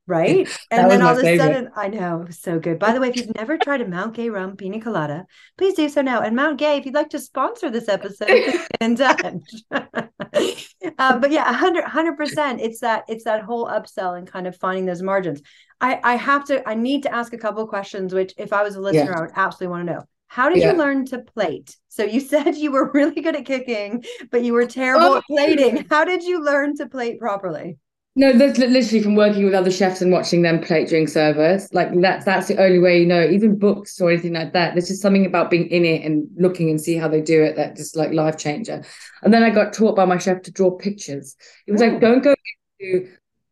Right. 0.07 0.49
and 0.71 0.89
then 0.89 1.03
all 1.03 1.19
of 1.19 1.25
a 1.25 1.37
sudden, 1.37 1.71
I 1.75 1.89
know, 1.89 2.27
so 2.31 2.61
good. 2.61 2.79
By 2.79 2.93
the 2.93 3.01
way, 3.01 3.09
if 3.09 3.17
you've 3.17 3.35
never 3.35 3.59
tried 3.59 3.81
a 3.81 3.89
Mount 3.89 4.15
Gay 4.15 4.29
rum 4.29 4.57
pina 4.57 4.81
colada, 4.81 5.27
please 5.59 5.75
do 5.75 5.89
so 5.89 6.01
now. 6.01 6.21
And 6.21 6.37
Mount 6.37 6.59
Gay, 6.59 6.77
if 6.77 6.87
you'd 6.87 6.95
like 6.95 7.11
to 7.11 7.19
sponsor 7.19 7.71
this 7.71 7.89
episode, 7.89 8.29
get 8.29 8.69
in 8.81 8.95
touch. 8.95 9.43
uh, 9.73 11.19
but 11.19 11.33
yeah, 11.33 11.51
100 11.51 12.17
percent. 12.17 12.61
It's 12.61 12.79
that 12.81 13.03
it's 13.09 13.25
that 13.25 13.43
whole 13.43 13.67
upsell 13.67 14.17
and 14.17 14.31
kind 14.31 14.47
of 14.47 14.57
finding 14.57 14.87
those 14.87 15.03
margins. 15.03 15.43
I 15.81 15.99
I 16.05 16.15
have 16.15 16.45
to 16.47 16.69
I 16.69 16.77
need 16.77 17.03
to 17.03 17.13
ask 17.13 17.33
a 17.33 17.39
couple 17.39 17.65
of 17.65 17.69
questions, 17.69 18.15
which 18.15 18.33
if 18.39 18.53
I 18.53 18.63
was 18.63 18.77
a 18.77 18.81
listener, 18.81 19.11
yeah. 19.11 19.19
I 19.19 19.21
would 19.23 19.33
absolutely 19.35 19.73
want 19.73 19.89
to 19.89 19.93
know. 19.95 20.05
How 20.31 20.49
did 20.49 20.59
yeah. 20.59 20.71
you 20.71 20.79
learn 20.79 21.07
to 21.07 21.19
plate? 21.19 21.77
So 21.89 22.05
you 22.05 22.21
said 22.33 22.57
you 22.57 22.71
were 22.71 22.91
really 22.93 23.21
good 23.21 23.35
at 23.35 23.45
kicking, 23.45 24.05
but 24.31 24.45
you 24.45 24.53
were 24.53 24.65
terrible 24.65 25.07
oh. 25.07 25.17
at 25.19 25.25
plating. 25.25 25.85
How 25.91 26.05
did 26.05 26.23
you 26.23 26.43
learn 26.43 26.77
to 26.77 26.89
plate 26.89 27.19
properly? 27.19 27.79
No, 28.17 28.33
that's 28.33 28.59
literally 28.59 29.03
from 29.03 29.17
working 29.17 29.45
with 29.45 29.55
other 29.55 29.71
chefs 29.71 30.01
and 30.01 30.13
watching 30.13 30.43
them 30.43 30.61
plate 30.61 30.89
during 30.89 31.07
service. 31.07 31.69
Like 31.73 31.89
that's 32.01 32.25
that's 32.25 32.49
the 32.49 32.61
only 32.61 32.79
way 32.79 33.01
you 33.01 33.07
know. 33.07 33.23
Even 33.23 33.59
books 33.59 34.01
or 34.01 34.11
anything 34.11 34.35
like 34.35 34.53
that. 34.53 34.75
There's 34.75 34.89
just 34.89 35.03
something 35.03 35.27
about 35.27 35.51
being 35.51 35.69
in 35.69 35.85
it 35.85 36.05
and 36.05 36.29
looking 36.37 36.71
and 36.71 36.81
see 36.81 36.97
how 36.97 37.09
they 37.09 37.21
do 37.21 37.43
it 37.43 37.57
that 37.57 37.77
just 37.77 37.97
like 37.97 38.13
life 38.13 38.37
changer. 38.37 38.85
And 39.23 39.33
then 39.33 39.43
I 39.43 39.51
got 39.51 39.73
taught 39.73 39.97
by 39.97 40.05
my 40.05 40.19
chef 40.19 40.43
to 40.43 40.51
draw 40.51 40.71
pictures. 40.73 41.37
It 41.67 41.73
was 41.73 41.83
oh. 41.83 41.87
like 41.87 42.01
don't 42.01 42.23
go 42.23 42.35
into 42.81 43.09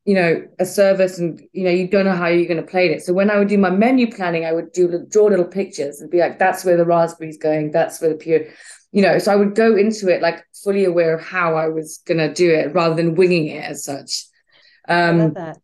you 0.09 0.15
know, 0.15 0.43
a 0.59 0.65
service 0.65 1.19
and, 1.19 1.39
you 1.53 1.65
know, 1.65 1.71
you 1.71 1.87
don't 1.87 2.07
know 2.07 2.17
how 2.17 2.29
you're 2.29 2.49
going 2.49 2.57
to 2.57 2.67
plate 2.67 2.91
it. 2.91 3.03
So 3.03 3.13
when 3.13 3.31
I 3.31 3.39
would 3.39 3.49
do 3.49 3.59
my 3.59 3.69
menu 3.69 4.11
planning, 4.11 4.47
I 4.47 4.53
would 4.53 4.73
do 4.73 5.05
draw 5.07 5.27
little 5.27 5.45
pictures 5.45 6.01
and 6.01 6.11
be 6.11 6.19
like, 6.19 6.39
that's 6.39 6.65
where 6.65 6.79
the 6.79 6.87
raspberry's 6.87 7.37
going. 7.37 7.73
That's 7.73 8.01
where 8.01 8.09
the 8.09 8.17
pure, 8.17 8.47
you 8.91 9.03
know, 9.03 9.19
so 9.19 9.31
I 9.31 9.37
would 9.37 9.55
go 9.55 9.77
into 9.77 10.09
it 10.09 10.23
like 10.23 10.43
fully 10.65 10.87
aware 10.87 11.15
of 11.15 11.23
how 11.23 11.57
I 11.57 11.69
was 11.69 12.01
going 12.07 12.17
to 12.17 12.33
do 12.33 12.51
it 12.51 12.75
rather 12.75 12.95
than 12.95 13.17
winging 13.17 13.49
it 13.49 13.63
as 13.63 13.85
such. 13.85 14.25
Um, 14.89 14.97
I 14.97 15.25
love 15.25 15.35
that. 15.35 15.59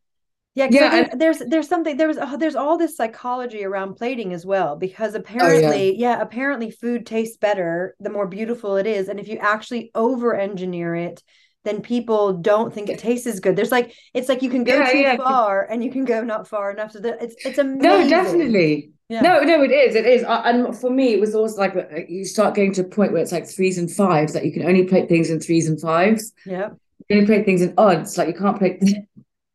Yeah, 0.56 0.68
yeah. 0.70 1.14
there's 1.16 1.38
there's 1.38 1.66
something 1.66 1.96
there 1.96 2.06
was 2.06 2.18
oh, 2.20 2.36
there's 2.36 2.54
all 2.54 2.78
this 2.78 2.96
psychology 2.96 3.64
around 3.64 3.94
plating 3.94 4.32
as 4.32 4.46
well 4.46 4.76
because 4.76 5.16
apparently 5.16 5.90
oh, 5.90 5.94
yeah. 5.96 6.16
yeah 6.16 6.20
apparently 6.20 6.70
food 6.70 7.06
tastes 7.06 7.36
better 7.38 7.96
the 7.98 8.08
more 8.08 8.28
beautiful 8.28 8.76
it 8.76 8.86
is 8.86 9.08
and 9.08 9.18
if 9.18 9.26
you 9.26 9.38
actually 9.38 9.90
over 9.96 10.32
engineer 10.32 10.94
it 10.94 11.24
then 11.64 11.80
people 11.80 12.34
don't 12.34 12.72
think 12.72 12.88
it 12.88 12.98
tastes 12.98 13.26
as 13.26 13.40
good. 13.40 13.56
There's 13.56 13.72
like 13.72 13.94
it's 14.12 14.28
like 14.28 14.42
you 14.42 14.50
can 14.50 14.64
go 14.64 14.78
yeah, 14.78 14.92
too 14.92 14.98
yeah. 14.98 15.16
far 15.16 15.66
and 15.70 15.82
you 15.82 15.90
can 15.90 16.04
go 16.04 16.22
not 16.22 16.46
far 16.46 16.70
enough. 16.70 16.92
So 16.92 17.00
that 17.00 17.22
it's 17.22 17.34
it's 17.44 17.58
amazing. 17.58 17.82
No, 17.82 18.08
definitely. 18.08 18.90
Yeah. 19.08 19.20
No, 19.20 19.40
no, 19.40 19.62
it 19.62 19.70
is. 19.70 19.94
It 19.94 20.06
is. 20.06 20.24
And 20.26 20.76
for 20.76 20.90
me, 20.90 21.12
it 21.12 21.20
was 21.20 21.34
always 21.34 21.56
like 21.56 21.76
uh, 21.76 22.00
you 22.08 22.24
start 22.24 22.54
getting 22.54 22.72
to 22.74 22.82
a 22.82 22.84
point 22.84 23.12
where 23.12 23.20
it's 23.20 23.32
like 23.32 23.46
threes 23.46 23.76
and 23.76 23.90
fives, 23.90 24.32
that 24.32 24.46
you 24.46 24.52
can 24.52 24.64
only 24.64 24.84
play 24.84 25.06
things 25.06 25.28
in 25.30 25.40
threes 25.40 25.68
and 25.68 25.78
fives. 25.80 26.32
Yeah. 26.46 26.70
You 27.08 27.16
only 27.16 27.26
play 27.26 27.42
things 27.44 27.60
in 27.60 27.74
odds. 27.76 28.16
Like 28.16 28.28
you 28.28 28.34
can't 28.34 28.58
play. 28.58 28.80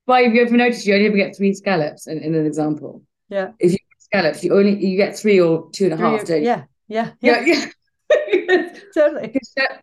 Why 0.06 0.24
have 0.24 0.34
you 0.34 0.42
ever 0.44 0.56
noticed 0.56 0.86
you 0.86 0.94
only 0.94 1.08
ever 1.08 1.18
get 1.18 1.36
three 1.36 1.54
scallops 1.54 2.08
in, 2.08 2.20
in 2.20 2.36
an 2.36 2.46
example? 2.46 3.04
Yeah. 3.30 3.52
If 3.60 3.72
you 3.72 3.78
scallops, 3.98 4.44
you 4.44 4.56
only 4.56 4.86
you 4.86 4.98
get 4.98 5.18
three 5.18 5.40
or 5.40 5.70
two 5.72 5.86
and 5.86 5.94
a 5.94 5.98
half. 5.98 6.26
Three, 6.26 6.44
yeah. 6.44 6.66
Yeah. 6.88 7.12
Yeah. 7.22 7.42
Yeah. 7.46 7.66
totally. 8.94 9.36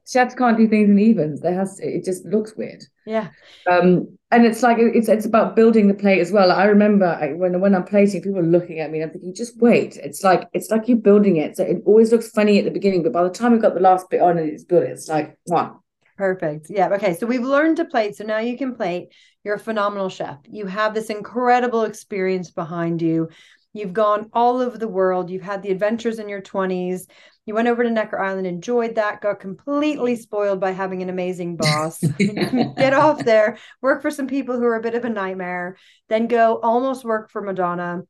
Chefs 0.07 0.35
can't 0.35 0.57
do 0.57 0.69
things 0.69 0.89
in 0.89 0.99
evens. 0.99 1.41
There 1.41 1.55
has 1.55 1.77
to, 1.77 1.85
it 1.85 2.05
just 2.05 2.25
looks 2.25 2.55
weird. 2.57 2.83
Yeah. 3.05 3.29
Um, 3.71 4.19
and 4.31 4.45
it's 4.45 4.63
like 4.63 4.79
it's 4.79 5.09
it's 5.09 5.27
about 5.27 5.55
building 5.55 5.87
the 5.87 5.95
plate 5.95 6.21
as 6.21 6.33
well. 6.33 6.51
I 6.51 6.65
remember 6.65 7.07
I, 7.07 7.33
when 7.33 7.61
when 7.61 7.75
I'm 7.75 7.85
plating, 7.85 8.23
people 8.23 8.41
are 8.41 8.43
looking 8.43 8.81
at 8.81 8.91
me. 8.91 9.01
And 9.01 9.07
I'm 9.07 9.13
thinking, 9.13 9.35
just 9.35 9.57
wait. 9.59 9.97
It's 9.97 10.25
like 10.25 10.49
it's 10.53 10.71
like 10.71 10.89
you're 10.89 10.99
building 10.99 11.37
it. 11.37 11.57
So 11.57 11.65
it 11.65 11.83
always 11.87 12.11
looks 12.11 12.31
funny 12.31 12.59
at 12.59 12.65
the 12.65 12.71
beginning, 12.71 13.03
but 13.03 13.13
by 13.13 13.23
the 13.23 13.31
time 13.31 13.53
we've 13.53 13.63
got 13.63 13.75
the 13.75 13.81
last 13.81 14.11
bit 14.11 14.21
on 14.21 14.39
and 14.39 14.51
it's 14.51 14.65
built, 14.65 14.85
it's 14.85 15.09
like 15.09 15.39
one. 15.45 15.77
Perfect. 16.17 16.67
Yeah. 16.71 16.89
Okay. 16.89 17.15
So 17.15 17.27
we've 17.27 17.43
learned 17.43 17.77
to 17.77 17.85
plate. 17.85 18.17
So 18.17 18.25
now 18.25 18.39
you 18.39 18.57
can 18.57 18.75
plate. 18.75 19.09
You're 19.45 19.57
a 19.57 19.61
phenomenal 19.61 20.09
chef. 20.09 20.39
You 20.49 20.67
have 20.67 20.95
this 20.95 21.11
incredible 21.11 21.85
experience 21.85 22.51
behind 22.51 23.03
you. 23.03 23.29
You've 23.75 23.93
gone 23.93 24.31
all 24.33 24.61
over 24.61 24.79
the 24.79 24.89
world. 24.89 25.31
You've 25.31 25.43
had 25.43 25.63
the 25.63 25.71
adventures 25.71 26.19
in 26.19 26.29
your 26.29 26.41
20s. 26.41 27.03
You 27.47 27.55
went 27.55 27.69
over 27.69 27.85
to 27.85 27.91
Necker 27.91 28.19
Island, 28.19 28.47
enjoyed 28.47 28.97
that, 28.97 29.21
got 29.21 29.39
completely 29.39 30.17
spoiled 30.17 30.61
by 30.61 30.73
having 30.73 31.01
an 31.03 31.09
amazing 31.09 31.57
boss. 31.57 32.01
Get 32.19 32.93
off 32.93 33.25
there, 33.25 33.59
work 33.81 34.03
for 34.03 34.11
some 34.11 34.27
people 34.27 34.59
who 34.59 34.65
are 34.65 34.77
a 34.77 34.83
bit 34.83 34.97
of 34.97 35.05
a 35.05 35.09
nightmare, 35.09 35.77
then 36.09 36.27
go 36.27 36.59
almost 36.63 37.05
work 37.05 37.31
for 37.31 37.41
Madonna. 37.41 38.03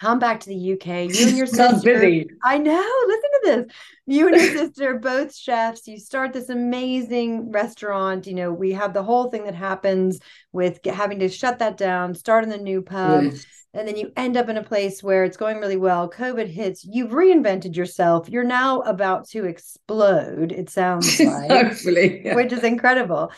Come 0.00 0.18
back 0.18 0.40
to 0.40 0.48
the 0.50 0.72
UK. 0.72 0.86
You 1.14 1.28
and 1.28 1.36
your 1.38 1.46
sister. 1.46 1.80
busy. 1.82 2.26
I 2.44 2.58
know. 2.58 2.86
Listen 3.06 3.30
to 3.30 3.40
this. 3.44 3.74
You 4.06 4.28
and 4.28 4.36
your 4.36 4.54
sister, 4.54 4.98
both 4.98 5.34
chefs. 5.34 5.88
You 5.88 5.98
start 5.98 6.34
this 6.34 6.50
amazing 6.50 7.50
restaurant. 7.50 8.26
You 8.26 8.34
know, 8.34 8.52
we 8.52 8.72
have 8.72 8.92
the 8.92 9.02
whole 9.02 9.30
thing 9.30 9.44
that 9.44 9.54
happens 9.54 10.20
with 10.52 10.84
having 10.84 11.20
to 11.20 11.30
shut 11.30 11.60
that 11.60 11.78
down, 11.78 12.14
start 12.14 12.44
in 12.44 12.50
the 12.50 12.58
new 12.58 12.82
pub. 12.82 13.24
Yes 13.24 13.46
and 13.74 13.86
then 13.86 13.96
you 13.96 14.12
end 14.16 14.36
up 14.36 14.48
in 14.48 14.56
a 14.56 14.62
place 14.62 15.02
where 15.02 15.24
it's 15.24 15.36
going 15.36 15.58
really 15.58 15.76
well 15.76 16.10
covid 16.10 16.46
hits 16.46 16.84
you've 16.84 17.10
reinvented 17.10 17.76
yourself 17.76 18.28
you're 18.28 18.44
now 18.44 18.80
about 18.80 19.28
to 19.28 19.44
explode 19.44 20.52
it 20.52 20.70
sounds 20.70 21.20
like 21.20 21.50
hopefully 21.50 22.22
yeah. 22.24 22.34
which 22.34 22.52
is 22.52 22.64
incredible 22.64 23.30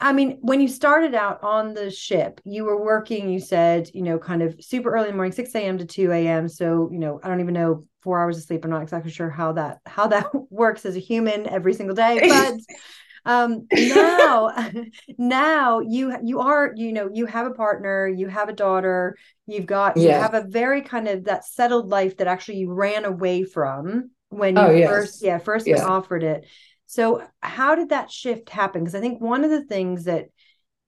i 0.00 0.12
mean 0.12 0.38
when 0.40 0.60
you 0.60 0.68
started 0.68 1.14
out 1.14 1.42
on 1.42 1.74
the 1.74 1.90
ship 1.90 2.40
you 2.44 2.64
were 2.64 2.82
working 2.82 3.28
you 3.28 3.40
said 3.40 3.88
you 3.94 4.02
know 4.02 4.18
kind 4.18 4.42
of 4.42 4.54
super 4.62 4.90
early 4.90 5.08
in 5.08 5.12
the 5.12 5.16
morning 5.16 5.32
6 5.32 5.54
a.m 5.54 5.78
to 5.78 5.84
2 5.84 6.12
a.m 6.12 6.48
so 6.48 6.88
you 6.92 6.98
know 6.98 7.20
i 7.22 7.28
don't 7.28 7.40
even 7.40 7.54
know 7.54 7.84
four 8.02 8.20
hours 8.20 8.38
of 8.38 8.44
sleep 8.44 8.64
i'm 8.64 8.70
not 8.70 8.82
exactly 8.82 9.10
sure 9.10 9.30
how 9.30 9.52
that 9.52 9.78
how 9.86 10.06
that 10.06 10.26
works 10.50 10.84
as 10.84 10.96
a 10.96 11.00
human 11.00 11.46
every 11.48 11.74
single 11.74 11.94
day 11.94 12.18
but 12.28 12.54
Um, 13.24 13.68
now, 13.72 14.52
now 15.18 15.80
you 15.80 16.16
you 16.22 16.40
are 16.40 16.72
you 16.76 16.92
know 16.92 17.08
you 17.12 17.26
have 17.26 17.46
a 17.46 17.52
partner, 17.54 18.08
you 18.08 18.28
have 18.28 18.48
a 18.48 18.54
daughter, 18.54 19.16
you've 19.46 19.66
got 19.66 20.00
you 20.00 20.08
Yeah. 20.08 20.14
have 20.14 20.34
a 20.34 20.42
very 20.48 20.82
kind 20.82 21.08
of 21.08 21.24
that 21.24 21.44
settled 21.44 21.88
life 21.88 22.16
that 22.18 22.26
actually 22.26 22.58
you 22.58 22.72
ran 22.72 23.04
away 23.04 23.44
from 23.44 24.10
when 24.30 24.56
you 24.56 24.66
Oh, 24.66 24.70
yes. 24.70 24.84
first 24.84 25.22
yeah 25.22 25.38
first 25.38 25.66
Yeah. 25.66 25.84
offered 25.84 26.22
it. 26.22 26.46
So 26.86 27.22
how 27.40 27.74
did 27.76 27.90
that 27.90 28.10
shift 28.10 28.50
happen? 28.50 28.82
Because 28.82 28.94
I 28.96 29.00
think 29.00 29.20
one 29.20 29.44
of 29.44 29.50
the 29.50 29.64
things 29.64 30.04
that 30.04 30.26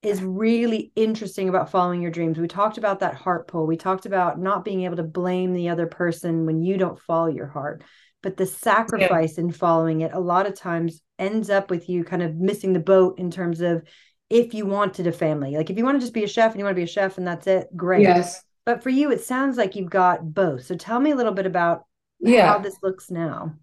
is 0.02 0.20
really 0.22 0.90
interesting 0.96 1.48
about 1.48 1.70
following 1.70 2.02
your 2.02 2.10
dreams. 2.10 2.38
We 2.38 2.48
talked 2.48 2.76
about 2.76 3.00
that 3.00 3.14
heart 3.14 3.46
pull. 3.46 3.66
We 3.66 3.76
talked 3.76 4.04
about 4.04 4.38
not 4.40 4.64
being 4.64 4.82
able 4.82 4.96
to 4.96 5.04
blame 5.04 5.52
the 5.52 5.68
other 5.68 5.86
person 5.86 6.44
when 6.44 6.60
you 6.60 6.76
don't 6.76 6.98
follow 6.98 7.28
your 7.28 7.46
heart. 7.46 7.82
But 8.20 8.36
the 8.36 8.46
sacrifice 8.46 9.38
in 9.38 9.52
following 9.52 10.00
it 10.00 10.12
a 10.12 10.18
lot 10.20 10.46
of 10.46 10.54
times 10.56 11.00
ends 11.22 11.50
up 11.50 11.70
with 11.70 11.88
you 11.88 12.04
kind 12.04 12.22
of 12.22 12.34
missing 12.36 12.72
the 12.72 12.80
boat 12.80 13.18
in 13.18 13.30
terms 13.30 13.60
of 13.60 13.82
if 14.30 14.54
you 14.54 14.66
wanted 14.66 15.06
a 15.06 15.12
family. 15.12 15.56
Like 15.56 15.70
if 15.70 15.76
you 15.78 15.84
want 15.84 15.96
to 15.96 16.00
just 16.00 16.14
be 16.14 16.24
a 16.24 16.28
chef 16.28 16.52
and 16.52 16.58
you 16.58 16.64
want 16.64 16.74
to 16.74 16.80
be 16.80 16.84
a 16.84 16.86
chef 16.86 17.18
and 17.18 17.26
that's 17.26 17.46
it, 17.46 17.74
great. 17.76 18.04
Yes. 18.04 18.44
But 18.64 18.82
for 18.82 18.90
you, 18.90 19.10
it 19.12 19.22
sounds 19.22 19.56
like 19.56 19.76
you've 19.76 19.90
got 19.90 20.34
both. 20.34 20.64
So 20.64 20.76
tell 20.76 21.00
me 21.00 21.10
a 21.10 21.16
little 21.16 21.32
bit 21.32 21.46
about 21.46 21.86
Yeah. 22.20 22.46
how 22.46 22.58
this 22.58 22.76
looks 22.82 23.10
now. 23.10 23.54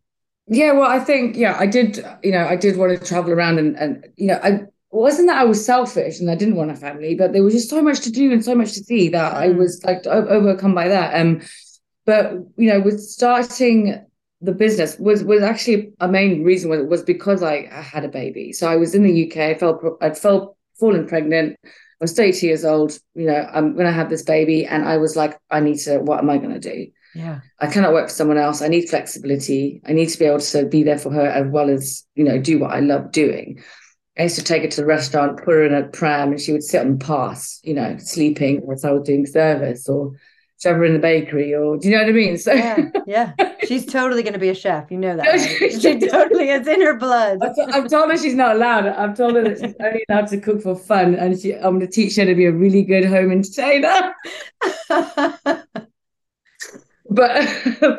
Yeah, 0.47 0.72
well, 0.74 0.89
I 0.89 0.99
think, 0.99 1.36
yeah, 1.38 1.55
I 1.60 1.68
did, 1.68 1.97
you 2.24 2.32
know, 2.32 2.45
I 2.47 2.55
did 2.55 2.76
want 2.76 2.97
to 2.99 3.05
travel 3.05 3.32
around 3.32 3.60
and, 3.60 3.76
and 3.78 4.07
you 4.18 4.28
know, 4.28 4.39
I 4.43 4.62
wasn't 4.89 5.28
that 5.28 5.38
I 5.39 5.43
was 5.43 5.64
selfish 5.64 6.20
and 6.20 6.30
I 6.32 6.36
didn't 6.36 6.55
want 6.55 6.72
a 6.72 6.76
family, 6.76 7.14
but 7.14 7.34
there 7.34 7.43
was 7.43 7.53
just 7.53 7.70
so 7.70 7.82
much 7.84 7.99
to 8.01 8.12
do 8.12 8.32
and 8.32 8.43
so 8.43 8.55
much 8.55 8.74
to 8.74 8.84
see 8.84 9.10
that 9.10 9.36
I 9.36 9.49
Mm. 9.49 9.57
was 9.57 9.84
like 9.84 10.07
overcome 10.07 10.74
by 10.74 10.88
that. 10.88 11.20
Um, 11.22 11.41
but 12.05 12.34
you 12.57 12.70
know, 12.70 12.80
with 12.80 12.99
starting 13.01 14.05
the 14.42 14.54
business 14.54 14.98
was 15.00 15.24
was 15.24 15.42
actually 15.42 15.92
a 16.00 16.08
main 16.08 16.44
reason 16.44 16.70
was, 16.70 16.84
was 16.84 17.04
because 17.04 17.44
I, 17.44 17.70
I 17.72 17.82
had 17.82 18.06
a 18.06 18.10
baby. 18.10 18.54
So 18.54 18.70
I 18.70 18.78
was 18.78 18.96
in 18.96 19.04
the 19.04 19.30
UK, 19.30 19.38
I 19.38 19.54
felt 19.56 19.84
I 20.02 20.12
felt 20.12 20.56
fallen 20.80 21.08
pregnant. 21.08 21.58
I 21.66 22.04
was 22.06 22.14
30 22.14 22.48
years 22.48 22.64
old, 22.64 22.98
you 23.14 23.26
know, 23.26 23.50
I'm 23.54 23.76
gonna 23.76 23.92
have 23.92 24.10
this 24.10 24.24
baby, 24.24 24.66
and 24.66 24.88
I 24.88 24.98
was 24.98 25.18
like, 25.18 25.38
I 25.52 25.60
need 25.60 25.80
to, 25.80 26.00
what 26.00 26.20
am 26.20 26.30
I 26.30 26.38
gonna 26.38 26.60
do? 26.60 26.88
Yeah. 27.14 27.42
I 27.60 27.68
cannot 27.68 27.92
work 27.92 28.08
for 28.08 28.14
someone 28.14 28.38
else. 28.38 28.62
I 28.62 28.70
need 28.70 28.88
flexibility. 28.88 29.82
I 29.86 29.92
need 29.92 30.08
to 30.08 30.20
be 30.20 30.26
able 30.26 30.40
to 30.40 30.66
be 30.66 30.84
there 30.84 30.98
for 30.98 31.12
her 31.12 31.26
as 31.26 31.52
well 31.52 31.70
as, 31.70 32.06
you 32.16 32.24
know, 32.24 32.40
do 32.40 32.60
what 32.60 32.72
I 32.72 32.80
love 32.80 33.12
doing. 33.12 33.62
I 34.18 34.24
used 34.24 34.36
to 34.36 34.44
take 34.44 34.64
her 34.64 34.70
to 34.70 34.82
the 34.82 34.86
restaurant, 34.86 35.38
put 35.38 35.54
her 35.54 35.66
in 35.66 35.74
a 35.74 35.88
pram, 35.88 36.32
and 36.32 36.40
she 36.40 36.52
would 36.52 36.64
sit 36.64 36.82
on 36.82 36.98
the 36.98 37.06
pass, 37.06 37.60
you 37.64 37.74
know, 37.74 37.98
sleeping 37.98 38.66
as 38.72 38.86
I 38.86 38.92
was 38.92 39.04
doing 39.04 39.26
service 39.26 39.90
or 39.90 40.14
shove 40.62 40.76
her 40.78 40.84
in 40.86 40.93
the 40.93 40.99
bakery 40.99 41.53
or 41.53 41.78
do 41.78 41.88
you 41.88 41.95
know 41.95 42.01
what 42.03 42.10
I 42.10 42.14
mean? 42.14 42.38
So 42.38 42.53
Yeah. 42.53 42.89
Yeah. 43.07 43.34
She's 43.68 43.86
totally 43.86 44.24
going 44.24 44.34
to 44.34 44.39
be 44.39 44.49
a 44.49 44.55
chef. 44.55 44.89
You 44.91 44.97
know 44.97 45.16
that. 45.16 45.26
No, 45.26 45.32
right? 45.32 45.39
she- 45.72 45.80
She 45.80 45.99
totally 46.07 46.49
is 46.49 46.68
in 46.68 46.82
her 46.82 46.95
blood. 46.97 47.39
I've 47.72 47.88
told 47.89 48.10
her 48.12 48.18
she's 48.18 48.34
not 48.34 48.55
allowed. 48.55 48.88
I've 48.88 49.16
told 49.16 49.36
her 49.36 49.43
that 49.43 49.60
she's 49.60 49.76
only 49.80 50.03
allowed 50.10 50.28
to 50.30 50.39
cook 50.39 50.62
for 50.62 50.76
fun, 50.76 51.16
and 51.16 51.39
she, 51.39 51.53
I'm 51.53 51.78
going 51.78 51.82
to 51.82 51.88
teach 51.88 52.16
her 52.16 52.26
to 52.26 52.34
be 52.36 52.45
a 52.45 52.51
really 52.51 52.84
good 52.84 53.05
home 53.05 53.32
entertainer. 53.32 54.14
But 57.12 57.41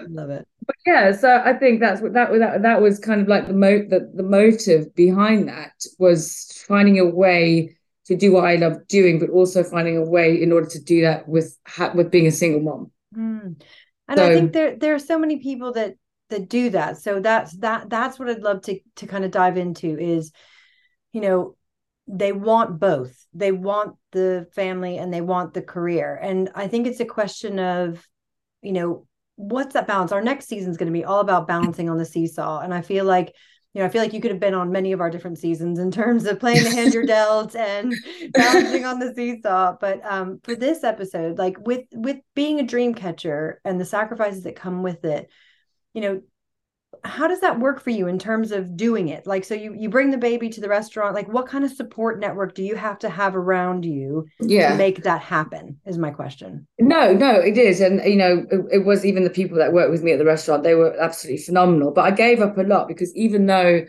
Love 0.08 0.30
it. 0.30 0.46
But 0.66 0.76
yeah 0.86 1.10
so 1.10 1.42
i 1.44 1.52
think 1.52 1.80
that's 1.80 2.00
what 2.00 2.12
that 2.12 2.30
that, 2.38 2.62
that 2.62 2.80
was 2.80 3.00
kind 3.00 3.20
of 3.20 3.26
like 3.26 3.48
the 3.48 3.52
mo 3.52 3.78
the, 3.78 4.08
the 4.14 4.22
motive 4.22 4.94
behind 4.94 5.48
that 5.48 5.72
was 5.98 6.62
finding 6.68 7.00
a 7.00 7.04
way 7.04 7.76
to 8.10 8.16
do 8.16 8.32
what 8.32 8.44
i 8.44 8.56
love 8.56 8.86
doing 8.88 9.18
but 9.18 9.30
also 9.30 9.64
finding 9.64 9.96
a 9.96 10.04
way 10.04 10.40
in 10.40 10.52
order 10.52 10.66
to 10.66 10.80
do 10.82 11.00
that 11.00 11.26
with 11.26 11.56
ha- 11.66 11.92
with 11.94 12.10
being 12.10 12.26
a 12.26 12.30
single 12.30 12.60
mom 12.60 12.90
Mm. 13.16 13.60
And 14.08 14.20
I 14.20 14.34
think 14.34 14.52
there 14.52 14.76
there 14.76 14.94
are 14.94 15.00
so 15.00 15.18
many 15.18 15.38
people 15.38 15.72
that 15.72 15.94
that 16.30 16.48
do 16.48 16.70
that. 16.70 16.98
So 16.98 17.20
that's 17.20 17.56
that 17.58 17.88
that's 17.88 18.18
what 18.18 18.28
I'd 18.28 18.42
love 18.42 18.62
to 18.62 18.78
to 18.96 19.06
kind 19.06 19.24
of 19.24 19.30
dive 19.30 19.56
into 19.56 19.98
is, 19.98 20.32
you 21.12 21.20
know, 21.20 21.56
they 22.06 22.32
want 22.32 22.80
both. 22.80 23.26
They 23.32 23.52
want 23.52 23.96
the 24.12 24.48
family 24.54 24.98
and 24.98 25.12
they 25.12 25.20
want 25.20 25.54
the 25.54 25.62
career. 25.62 26.18
And 26.20 26.50
I 26.54 26.66
think 26.66 26.86
it's 26.86 27.00
a 27.00 27.04
question 27.04 27.58
of, 27.58 28.04
you 28.62 28.72
know, 28.72 29.06
what's 29.36 29.74
that 29.74 29.86
balance? 29.86 30.10
Our 30.12 30.22
next 30.22 30.46
season 30.46 30.70
is 30.70 30.76
going 30.76 30.92
to 30.92 30.98
be 30.98 31.04
all 31.04 31.20
about 31.20 31.46
balancing 31.46 31.88
on 31.88 31.98
the 31.98 32.04
seesaw. 32.04 32.60
And 32.60 32.74
I 32.74 32.82
feel 32.82 33.04
like 33.04 33.34
you 33.72 33.80
know, 33.80 33.86
I 33.86 33.88
feel 33.88 34.02
like 34.02 34.12
you 34.12 34.20
could 34.20 34.32
have 34.32 34.40
been 34.40 34.54
on 34.54 34.72
many 34.72 34.92
of 34.92 35.00
our 35.00 35.10
different 35.10 35.38
seasons 35.38 35.78
in 35.78 35.92
terms 35.92 36.26
of 36.26 36.40
playing 36.40 36.64
the 36.64 36.70
hand 36.70 36.92
you're 36.92 37.06
dealt 37.06 37.54
and 37.54 37.94
balancing 38.32 38.84
on 38.84 38.98
the 38.98 39.14
seesaw. 39.14 39.76
But 39.80 40.04
um, 40.04 40.40
for 40.42 40.56
this 40.56 40.82
episode, 40.82 41.38
like 41.38 41.56
with 41.64 41.84
with 41.92 42.18
being 42.34 42.58
a 42.58 42.64
dream 42.64 42.94
catcher 42.94 43.60
and 43.64 43.80
the 43.80 43.84
sacrifices 43.84 44.42
that 44.42 44.56
come 44.56 44.82
with 44.82 45.04
it, 45.04 45.30
you 45.94 46.00
know, 46.00 46.22
how 47.04 47.28
does 47.28 47.40
that 47.40 47.58
work 47.58 47.80
for 47.80 47.90
you 47.90 48.08
in 48.08 48.18
terms 48.18 48.52
of 48.52 48.76
doing 48.76 49.08
it? 49.08 49.26
Like, 49.26 49.44
so 49.44 49.54
you 49.54 49.74
you 49.74 49.88
bring 49.88 50.10
the 50.10 50.18
baby 50.18 50.48
to 50.50 50.60
the 50.60 50.68
restaurant. 50.68 51.14
Like, 51.14 51.28
what 51.28 51.46
kind 51.46 51.64
of 51.64 51.72
support 51.72 52.20
network 52.20 52.54
do 52.54 52.62
you 52.62 52.74
have 52.74 52.98
to 53.00 53.08
have 53.08 53.36
around 53.36 53.84
you 53.84 54.26
yeah. 54.40 54.70
to 54.70 54.76
make 54.76 55.02
that 55.04 55.20
happen? 55.20 55.78
Is 55.86 55.98
my 55.98 56.10
question. 56.10 56.66
no 56.78 57.12
no 57.12 57.34
it 57.34 57.56
is 57.56 57.80
and 57.80 58.02
you 58.04 58.16
know 58.16 58.44
it, 58.50 58.60
it 58.72 58.84
was 58.84 59.04
even 59.04 59.24
the 59.24 59.30
people 59.30 59.56
that 59.58 59.72
worked 59.72 59.90
with 59.90 60.02
me 60.02 60.12
at 60.12 60.18
the 60.18 60.24
restaurant 60.24 60.62
they 60.62 60.74
were 60.74 60.94
absolutely 61.00 61.42
phenomenal 61.42 61.90
but 61.92 62.04
i 62.04 62.10
gave 62.10 62.40
up 62.40 62.56
a 62.58 62.62
lot 62.62 62.88
because 62.88 63.14
even 63.16 63.46
though 63.46 63.84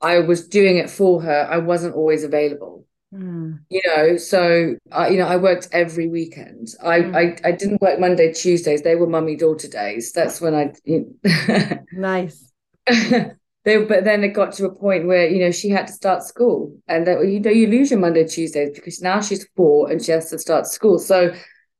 i 0.00 0.18
was 0.18 0.48
doing 0.48 0.76
it 0.76 0.90
for 0.90 1.22
her 1.22 1.46
i 1.50 1.58
wasn't 1.58 1.94
always 1.94 2.24
available 2.24 2.86
Mm, 3.12 3.60
you 3.70 3.80
know 3.86 4.18
so 4.18 4.76
I, 4.92 5.08
you 5.08 5.18
know 5.18 5.26
i 5.26 5.36
worked 5.36 5.68
every 5.72 6.08
weekend. 6.08 6.68
I, 6.82 7.00
Mm. 7.00 7.16
I 7.16 7.48
i 7.48 7.52
didn't 7.52 7.80
work 7.80 7.98
monday 7.98 8.32
tuesdays. 8.34 8.82
They 8.82 8.96
were 8.96 9.06
mummy 9.06 9.34
daughter 9.36 9.68
days. 9.68 10.12
That's 10.12 10.40
when 10.40 10.54
i 10.54 10.72
you 10.84 11.14
nice. 11.92 12.52
they 12.86 13.84
but 13.84 14.04
then 14.04 14.24
it 14.24 14.28
got 14.34 14.52
to 14.54 14.66
a 14.66 14.74
point 14.74 15.06
where 15.06 15.26
you 15.28 15.38
know 15.40 15.50
she 15.50 15.70
had 15.70 15.86
to 15.86 15.92
start 15.92 16.22
school. 16.22 16.76
And 16.86 17.06
that 17.06 17.26
you 17.26 17.40
know 17.40 17.50
you 17.50 17.66
lose 17.68 17.90
your 17.90 18.00
monday 18.00 18.26
tuesdays 18.26 18.72
because 18.74 19.00
now 19.00 19.22
she's 19.22 19.46
four 19.56 19.90
and 19.90 20.02
she 20.02 20.12
has 20.12 20.28
to 20.30 20.38
start 20.38 20.66
school. 20.66 20.98
So 20.98 21.32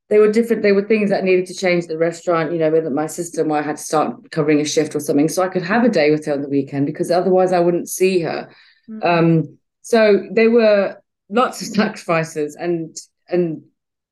they 0.08 0.18
were 0.18 0.32
different 0.32 0.62
they 0.62 0.72
were 0.72 0.88
things 0.88 1.10
that 1.10 1.24
needed 1.24 1.44
to 1.46 1.54
change 1.54 1.86
the 1.88 1.98
restaurant 1.98 2.52
you 2.52 2.58
know 2.58 2.70
with 2.70 2.90
my 2.90 3.06
sister 3.06 3.42
and 3.42 3.52
I 3.52 3.60
had 3.60 3.76
to 3.76 3.82
start 3.82 4.30
covering 4.30 4.60
a 4.60 4.64
shift 4.64 4.94
or 4.94 5.00
something. 5.00 5.28
So 5.28 5.42
i 5.42 5.48
could 5.48 5.62
have 5.62 5.84
a 5.84 5.90
day 5.90 6.10
with 6.10 6.24
her 6.24 6.32
on 6.32 6.40
the 6.40 6.48
weekend 6.48 6.86
because 6.86 7.10
otherwise 7.10 7.52
i 7.52 7.60
wouldn't 7.60 7.88
see 7.90 8.20
her. 8.20 8.48
Mm. 8.88 9.04
um 9.04 9.58
so 9.82 10.26
there 10.32 10.50
were 10.50 10.96
lots 11.30 11.60
of 11.62 11.68
sacrifices 11.76 12.56
and 12.56 12.96
and 13.28 13.62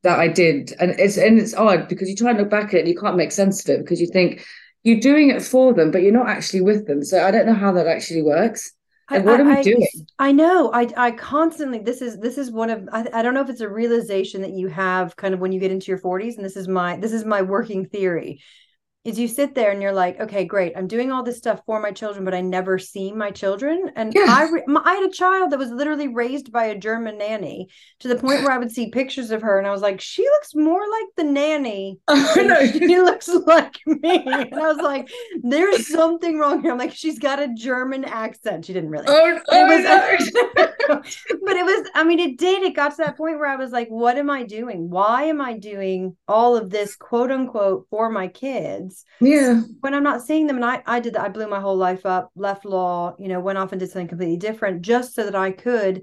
that 0.02 0.18
I 0.18 0.28
did. 0.28 0.74
And 0.78 0.92
it's 0.98 1.16
and 1.16 1.38
it's 1.38 1.54
odd 1.54 1.88
because 1.88 2.08
you 2.08 2.16
try 2.16 2.30
and 2.30 2.38
look 2.38 2.50
back 2.50 2.68
at 2.68 2.74
it 2.74 2.78
and 2.80 2.88
you 2.88 2.98
can't 2.98 3.16
make 3.16 3.32
sense 3.32 3.64
of 3.64 3.70
it 3.74 3.80
because 3.80 4.00
you 4.00 4.06
think 4.06 4.44
you're 4.84 5.00
doing 5.00 5.30
it 5.30 5.42
for 5.42 5.74
them 5.74 5.90
but 5.90 6.02
you're 6.02 6.12
not 6.12 6.28
actually 6.28 6.60
with 6.60 6.86
them. 6.86 7.02
So 7.02 7.24
I 7.24 7.30
don't 7.30 7.46
know 7.46 7.54
how 7.54 7.72
that 7.72 7.86
actually 7.86 8.22
works. 8.22 8.72
I- 9.08 9.16
and 9.16 9.24
what 9.24 9.40
I- 9.40 9.42
are 9.42 9.46
we 9.46 9.56
I- 9.56 9.62
doing? 9.62 9.88
I 10.18 10.32
know. 10.32 10.70
I 10.72 10.88
I 10.96 11.10
constantly 11.12 11.78
this 11.78 12.02
is 12.02 12.18
this 12.18 12.38
is 12.38 12.50
one 12.50 12.70
of 12.70 12.88
I, 12.92 13.06
I 13.12 13.22
don't 13.22 13.34
know 13.34 13.40
if 13.42 13.50
it's 13.50 13.60
a 13.60 13.68
realization 13.68 14.42
that 14.42 14.50
you 14.52 14.68
have 14.68 15.16
kind 15.16 15.32
of 15.34 15.40
when 15.40 15.52
you 15.52 15.60
get 15.60 15.70
into 15.72 15.86
your 15.92 15.98
40s 15.98 16.36
and 16.36 16.44
this 16.44 16.56
is 16.56 16.68
my 16.68 16.96
this 16.98 17.12
is 17.12 17.24
my 17.24 17.42
working 17.42 17.86
theory 17.86 18.40
is 19.06 19.18
you 19.18 19.28
sit 19.28 19.54
there 19.54 19.70
and 19.70 19.80
you're 19.80 19.92
like 19.92 20.20
okay 20.20 20.44
great 20.44 20.72
I'm 20.76 20.88
doing 20.88 21.12
all 21.12 21.22
this 21.22 21.38
stuff 21.38 21.60
for 21.64 21.80
my 21.80 21.92
children 21.92 22.24
but 22.24 22.34
I 22.34 22.40
never 22.40 22.78
see 22.78 23.12
my 23.12 23.30
children. 23.30 23.92
And. 23.94 24.12
I 24.18 24.48
re- 24.50 24.64
my, 24.66 24.82
I 24.84 24.94
had 24.94 25.04
a 25.04 25.12
child 25.12 25.52
that 25.52 25.58
was 25.58 25.70
literally 25.70 26.08
raised 26.08 26.50
by 26.50 26.64
a 26.64 26.78
German 26.78 27.18
nanny 27.18 27.68
to 28.00 28.08
the 28.08 28.16
point 28.16 28.42
where 28.42 28.50
I 28.50 28.58
would 28.58 28.72
see 28.72 28.90
pictures 28.90 29.30
of 29.30 29.42
her 29.42 29.58
and 29.58 29.66
I 29.66 29.70
was 29.70 29.82
like 29.82 30.00
she 30.00 30.22
looks 30.22 30.54
more 30.54 30.80
like 30.80 31.06
the 31.16 31.24
nanny 31.24 31.98
than 32.08 32.72
she 32.72 32.98
looks 33.00 33.28
like 33.28 33.78
me. 33.86 34.24
And 34.26 34.54
I 34.54 34.72
was 34.72 34.78
like 34.78 35.08
there's 35.42 35.86
something 35.86 36.38
wrong 36.38 36.62
here. 36.62 36.72
I'm 36.72 36.78
like 36.78 36.94
she's 36.94 37.18
got 37.18 37.40
a 37.40 37.54
German 37.54 38.04
accent. 38.04 38.64
She 38.64 38.72
didn't 38.72 38.90
really. 38.90 39.06
Oh, 39.08 39.36
it 39.36 39.42
oh 39.48 39.66
was 39.66 39.84
no. 39.84 41.02
but 41.44 41.56
it 41.56 41.64
was 41.64 41.90
i 41.94 42.02
mean 42.02 42.18
it 42.18 42.38
did. 42.38 42.62
It 42.62 42.74
got 42.74 42.90
to 42.92 43.04
that 43.04 43.16
point 43.16 43.38
where 43.38 43.48
i 43.48 43.56
was 43.56 43.70
like 43.70 43.88
what 43.88 44.18
am 44.18 44.30
i 44.30 44.42
doing? 44.42 44.90
Why 44.90 45.24
am 45.24 45.40
i 45.40 45.58
doing 45.58 46.16
all 46.26 46.56
of 46.56 46.70
this 46.70 46.96
quote 46.96 47.30
unquote 47.30 47.86
for 47.90 48.10
my 48.10 48.28
kids 48.28 48.95
yeah. 49.20 49.62
when 49.80 49.94
i'm 49.94 50.02
not 50.02 50.22
seeing 50.22 50.46
them 50.46 50.56
and 50.56 50.64
i 50.64 50.82
i 50.86 51.00
did 51.00 51.14
that 51.14 51.22
i 51.22 51.28
blew 51.28 51.48
my 51.48 51.60
whole 51.60 51.76
life 51.76 52.04
up 52.06 52.30
left 52.34 52.64
law 52.64 53.14
you 53.18 53.28
know 53.28 53.40
went 53.40 53.58
off 53.58 53.72
and 53.72 53.80
did 53.80 53.90
something 53.90 54.08
completely 54.08 54.36
different 54.36 54.82
just 54.82 55.14
so 55.14 55.24
that 55.24 55.34
i 55.34 55.50
could 55.50 56.02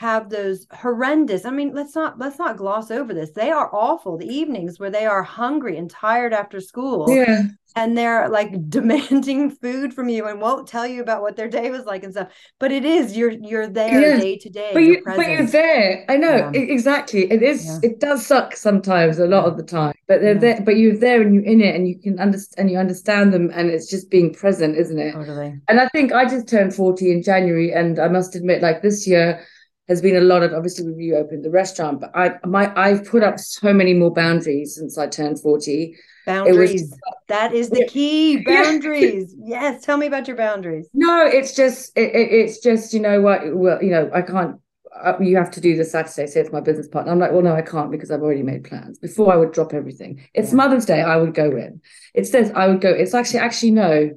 have 0.00 0.30
those 0.30 0.66
horrendous 0.72 1.44
i 1.44 1.50
mean 1.50 1.72
let's 1.74 1.94
not 1.94 2.18
let's 2.18 2.38
not 2.38 2.56
gloss 2.56 2.90
over 2.90 3.12
this 3.12 3.32
they 3.32 3.50
are 3.50 3.74
awful 3.74 4.16
the 4.16 4.26
evenings 4.26 4.78
where 4.80 4.90
they 4.90 5.04
are 5.04 5.22
hungry 5.22 5.76
and 5.76 5.90
tired 5.90 6.32
after 6.32 6.58
school 6.60 7.04
yeah 7.14 7.46
and 7.76 7.96
they're 7.96 8.28
like 8.28 8.50
demanding 8.70 9.50
food 9.50 9.94
from 9.94 10.08
you 10.08 10.26
and 10.26 10.40
won't 10.40 10.66
tell 10.66 10.86
you 10.86 11.02
about 11.02 11.22
what 11.22 11.36
their 11.36 11.48
day 11.48 11.70
was 11.70 11.84
like 11.84 12.02
and 12.02 12.12
stuff. 12.12 12.28
But 12.58 12.72
it 12.72 12.84
is 12.84 13.16
you're 13.16 13.30
you're 13.30 13.68
there 13.68 14.00
Yeah. 14.00 14.20
day 14.20 14.36
to 14.38 14.50
day. 14.50 14.70
but 14.74 14.80
you're 14.80 15.02
but 15.06 15.26
you're 15.28 15.46
there 15.46 16.04
I 16.08 16.16
know 16.16 16.36
Yeah. 16.36 16.50
exactly 16.52 17.30
it 17.30 17.42
is 17.42 17.64
Yeah. 17.66 17.78
it 17.82 18.00
does 18.00 18.26
suck 18.26 18.56
sometimes 18.56 19.18
a 19.18 19.26
lot 19.26 19.44
of 19.46 19.56
the 19.56 19.62
time 19.62 19.94
but 20.08 20.20
they're 20.20 20.34
there 20.34 20.60
but 20.64 20.76
you're 20.78 20.96
there 20.96 21.22
and 21.22 21.34
you're 21.34 21.44
in 21.44 21.60
it 21.60 21.74
and 21.76 21.86
you 21.88 21.98
can 22.00 22.18
understand 22.18 22.54
and 22.58 22.70
you 22.70 22.78
understand 22.78 23.32
them 23.32 23.50
and 23.54 23.70
it's 23.70 23.88
just 23.88 24.10
being 24.10 24.32
present 24.34 24.76
isn't 24.76 24.98
it 24.98 25.12
Totally. 25.12 25.60
And 25.68 25.78
I 25.80 25.86
think 25.88 26.12
I 26.12 26.24
just 26.24 26.48
turned 26.48 26.74
40 26.74 27.12
in 27.12 27.22
January, 27.22 27.72
and 27.72 28.00
I 28.00 28.08
must 28.08 28.34
admit, 28.34 28.60
like 28.60 28.82
this 28.82 29.06
year 29.06 29.40
has 29.88 30.00
been 30.00 30.16
a 30.16 30.20
lot 30.20 30.42
of 30.42 30.52
obviously 30.52 30.90
we 30.92 31.14
opened 31.14 31.44
the 31.44 31.50
restaurant, 31.50 32.00
but 32.00 32.14
I 32.14 32.34
my 32.44 32.72
I've 32.80 33.04
put 33.04 33.22
up 33.22 33.38
so 33.38 33.72
many 33.72 33.94
more 33.94 34.12
boundaries 34.12 34.76
since 34.76 34.96
I 34.96 35.06
turned 35.06 35.40
40. 35.40 35.96
Boundaries. 36.26 36.82
Was, 36.82 36.98
that 37.28 37.52
is 37.52 37.70
the 37.70 37.86
key. 37.86 38.36
Boundaries. 38.44 39.34
yes. 39.36 39.82
Tell 39.82 39.96
me 39.96 40.06
about 40.06 40.28
your 40.28 40.36
boundaries. 40.36 40.88
No, 40.94 41.26
it's 41.26 41.54
just 41.56 41.96
it, 41.96 42.14
it, 42.14 42.32
it's 42.32 42.60
just 42.60 42.94
you 42.94 43.00
know 43.00 43.20
what 43.20 43.40
well 43.56 43.82
you 43.82 43.90
know 43.90 44.10
I 44.14 44.22
can't 44.22 44.60
uh, 45.04 45.14
you 45.20 45.36
have 45.36 45.50
to 45.52 45.60
do 45.60 45.76
the 45.76 45.84
Saturday, 45.84 46.26
say 46.26 46.40
it's 46.40 46.52
my 46.52 46.60
business 46.60 46.88
partner. 46.88 47.12
I'm 47.12 47.18
like, 47.18 47.32
well, 47.32 47.42
no, 47.42 47.54
I 47.54 47.62
can't 47.62 47.90
because 47.90 48.10
I've 48.10 48.22
already 48.22 48.42
made 48.42 48.64
plans. 48.64 48.98
Before 48.98 49.32
I 49.32 49.36
would 49.36 49.52
drop 49.52 49.72
everything. 49.72 50.26
It's 50.34 50.50
yeah. 50.50 50.56
Mother's 50.56 50.84
Day, 50.84 51.00
I 51.00 51.16
would 51.16 51.34
go 51.34 51.56
in. 51.56 51.80
It 52.14 52.26
says 52.26 52.50
I 52.54 52.66
would 52.66 52.80
go. 52.80 52.90
It's 52.90 53.14
actually, 53.14 53.40
actually, 53.40 53.70
no, 53.72 54.10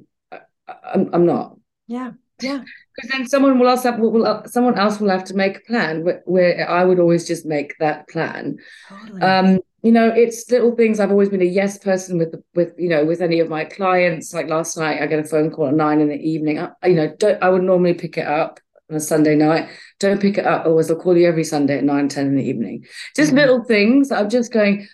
I'm, 0.66 1.10
I'm 1.12 1.26
not. 1.26 1.56
Yeah, 1.86 2.12
yeah. 2.40 2.62
Because 2.94 3.10
then 3.10 3.26
someone 3.26 3.58
will 3.58 3.68
also 3.68 3.90
have, 3.90 4.00
will, 4.00 4.42
someone 4.46 4.78
else 4.78 5.00
will 5.00 5.10
have 5.10 5.24
to 5.24 5.34
make 5.34 5.56
a 5.56 5.60
plan 5.60 6.04
where, 6.04 6.22
where 6.26 6.70
I 6.70 6.84
would 6.84 7.00
always 7.00 7.26
just 7.26 7.44
make 7.44 7.74
that 7.78 8.08
plan. 8.08 8.58
Totally. 8.88 9.20
Um, 9.20 9.58
you 9.82 9.92
know, 9.92 10.08
it's 10.08 10.50
little 10.50 10.74
things. 10.74 10.98
I've 10.98 11.10
always 11.10 11.28
been 11.28 11.42
a 11.42 11.44
yes 11.44 11.76
person 11.76 12.16
with 12.16 12.34
with 12.54 12.72
you 12.78 12.88
know 12.88 13.04
with 13.04 13.20
any 13.20 13.40
of 13.40 13.50
my 13.50 13.66
clients. 13.66 14.32
Like 14.32 14.48
last 14.48 14.78
night, 14.78 15.02
I 15.02 15.06
get 15.06 15.18
a 15.18 15.24
phone 15.24 15.50
call 15.50 15.68
at 15.68 15.74
nine 15.74 16.00
in 16.00 16.08
the 16.08 16.16
evening. 16.16 16.58
I, 16.58 16.70
you 16.86 16.94
know, 16.94 17.14
don't 17.18 17.42
I 17.42 17.50
would 17.50 17.62
normally 17.62 17.92
pick 17.92 18.16
it 18.16 18.26
up 18.26 18.60
on 18.90 18.96
a 18.96 19.00
Sunday 19.00 19.36
night. 19.36 19.68
Don't 20.00 20.22
pick 20.22 20.38
it 20.38 20.46
up, 20.46 20.62
otherwise 20.62 20.90
I'll 20.90 20.96
call 20.96 21.16
you 21.16 21.28
every 21.28 21.44
Sunday 21.44 21.78
at 21.78 21.84
9, 21.84 22.08
10 22.08 22.26
in 22.26 22.36
the 22.36 22.42
evening. 22.42 22.84
Just 23.14 23.28
mm-hmm. 23.28 23.38
little 23.38 23.64
things. 23.64 24.10
I'm 24.10 24.30
just 24.30 24.52
going, 24.52 24.86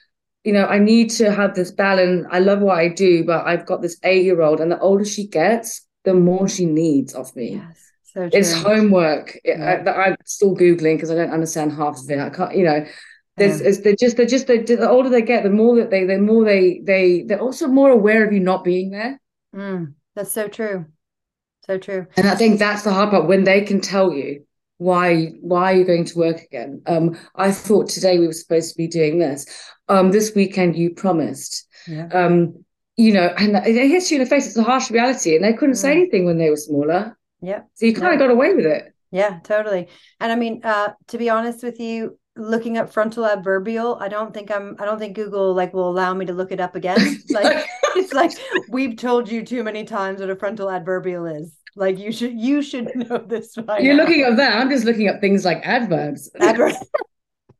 you 0.44 0.53
know, 0.53 0.66
I 0.66 0.78
need 0.78 1.11
to 1.11 1.30
have 1.30 1.55
this 1.55 1.70
balance. 1.70 2.26
I 2.30 2.40
love 2.40 2.61
what 2.61 2.78
I 2.78 2.88
do, 2.88 3.24
but 3.24 3.46
I've 3.46 3.66
got 3.66 3.82
this 3.82 3.98
eight 4.03 4.24
year 4.24 4.42
old, 4.42 4.61
and 4.61 4.72
the 4.72 4.80
older 4.80 5.05
she 5.05 5.26
gets, 5.26 5.86
the 6.05 6.14
more 6.14 6.48
she 6.48 6.64
needs 6.64 7.14
of 7.14 7.34
me. 7.36 7.55
Yes. 7.55 7.89
So 8.12 8.28
it's 8.32 8.52
homework. 8.52 9.38
Yeah. 9.44 9.82
I, 9.86 10.08
am 10.08 10.16
still 10.24 10.56
googling 10.56 10.96
because 10.96 11.11
I 11.11 11.14
don't 11.14 11.30
understand 11.30 11.72
half 11.72 11.98
of 11.98 12.11
it. 12.11 12.18
I 12.18 12.30
can't, 12.30 12.56
you 12.56 12.64
know. 12.64 12.84
There's, 13.36 13.61
yeah. 13.61 13.82
they're 13.84 13.96
just, 13.96 14.16
they're 14.16 14.26
just, 14.26 14.46
they're, 14.48 14.62
the 14.62 14.88
older 14.88 15.08
they 15.08 15.22
get, 15.22 15.44
the 15.44 15.50
more 15.50 15.76
that 15.76 15.90
they, 15.90 16.04
the 16.04 16.18
more 16.18 16.44
they, 16.44 16.80
they, 16.84 17.22
they're 17.22 17.40
also 17.40 17.68
more 17.68 17.90
aware 17.90 18.26
of 18.26 18.32
you 18.32 18.40
not 18.40 18.64
being 18.64 18.90
there. 18.90 19.20
Mm, 19.54 19.94
that's 20.14 20.32
so 20.32 20.48
true. 20.48 20.86
So 21.66 21.78
true. 21.78 22.06
And 22.16 22.26
I 22.26 22.34
think 22.34 22.58
that's 22.58 22.82
the 22.82 22.92
hard 22.92 23.11
part 23.11 23.28
when 23.28 23.44
they 23.44 23.62
can 23.62 23.80
tell 23.80 24.12
you 24.12 24.44
why 24.80 25.26
why 25.42 25.74
are 25.74 25.76
you 25.76 25.84
going 25.84 26.06
to 26.06 26.18
work 26.18 26.40
again? 26.40 26.80
Um, 26.86 27.18
I 27.34 27.52
thought 27.52 27.90
today 27.90 28.18
we 28.18 28.26
were 28.26 28.32
supposed 28.32 28.70
to 28.70 28.76
be 28.78 28.88
doing 28.88 29.18
this. 29.18 29.44
Um, 29.88 30.11
this 30.11 30.34
weekend 30.34 30.74
you 30.74 30.94
promised. 30.94 31.68
Yeah. 31.86 32.06
Um, 32.06 32.64
you 32.96 33.12
know, 33.12 33.26
and 33.36 33.56
it 33.56 33.88
hits 33.88 34.11
you 34.11 34.16
in 34.16 34.24
the 34.24 34.28
face. 34.28 34.46
It's 34.46 34.56
a 34.56 34.62
harsh 34.62 34.90
reality, 34.90 35.36
and 35.36 35.44
they 35.44 35.52
couldn't 35.52 35.74
say 35.74 35.92
anything 35.92 36.24
when 36.24 36.38
they 36.38 36.48
were 36.48 36.56
smaller. 36.56 37.18
Yeah. 37.43 37.62
So 37.74 37.86
you 37.86 37.95
kind 37.95 38.12
of 38.12 38.18
got 38.18 38.30
away 38.30 38.55
with 38.55 38.66
it. 38.66 38.93
Yeah, 39.11 39.41
totally. 39.43 39.88
And 40.20 40.30
I 40.30 40.36
mean, 40.36 40.61
uh, 40.64 40.93
to 41.09 41.18
be 41.18 41.30
honest 41.30 41.62
with 41.62 41.80
you, 41.80 42.18
looking 42.36 42.78
up 42.78 42.93
frontal 42.93 43.26
adverbial, 43.26 43.99
I 44.01 44.09
don't 44.09 44.32
think 44.32 44.51
I'm 44.51 44.76
I 44.78 44.84
don't 44.84 44.99
think 44.99 45.16
Google 45.16 45.53
like 45.55 45.74
will 45.74 45.91
allow 45.91 46.14
me 46.14 46.26
to 46.26 46.32
look 46.32 46.53
it 46.53 46.61
up 46.61 46.76
again. 46.76 46.99
Like 47.30 47.66
it's 47.97 48.12
like 48.12 48.32
we've 48.68 48.97
told 48.97 49.28
you 49.28 49.45
too 49.45 49.64
many 49.64 49.84
times 49.84 50.20
what 50.20 50.30
a 50.30 50.36
frontal 50.36 50.70
adverbial 50.70 51.26
is. 51.26 51.57
Like 51.76 51.99
you 51.99 52.12
should 52.12 52.38
you 52.38 52.62
should 52.62 52.95
know 52.95 53.18
this 53.18 53.55
by 53.57 53.78
You're 53.78 53.95
now. 53.95 54.05
looking 54.05 54.24
up 54.24 54.36
that. 54.36 54.57
I'm 54.61 54.70
just 54.70 54.84
looking 54.84 55.09
up 55.09 55.20
things 55.20 55.45
like 55.45 55.59
adverbs. 55.66 56.30
Adverbs. 56.41 56.76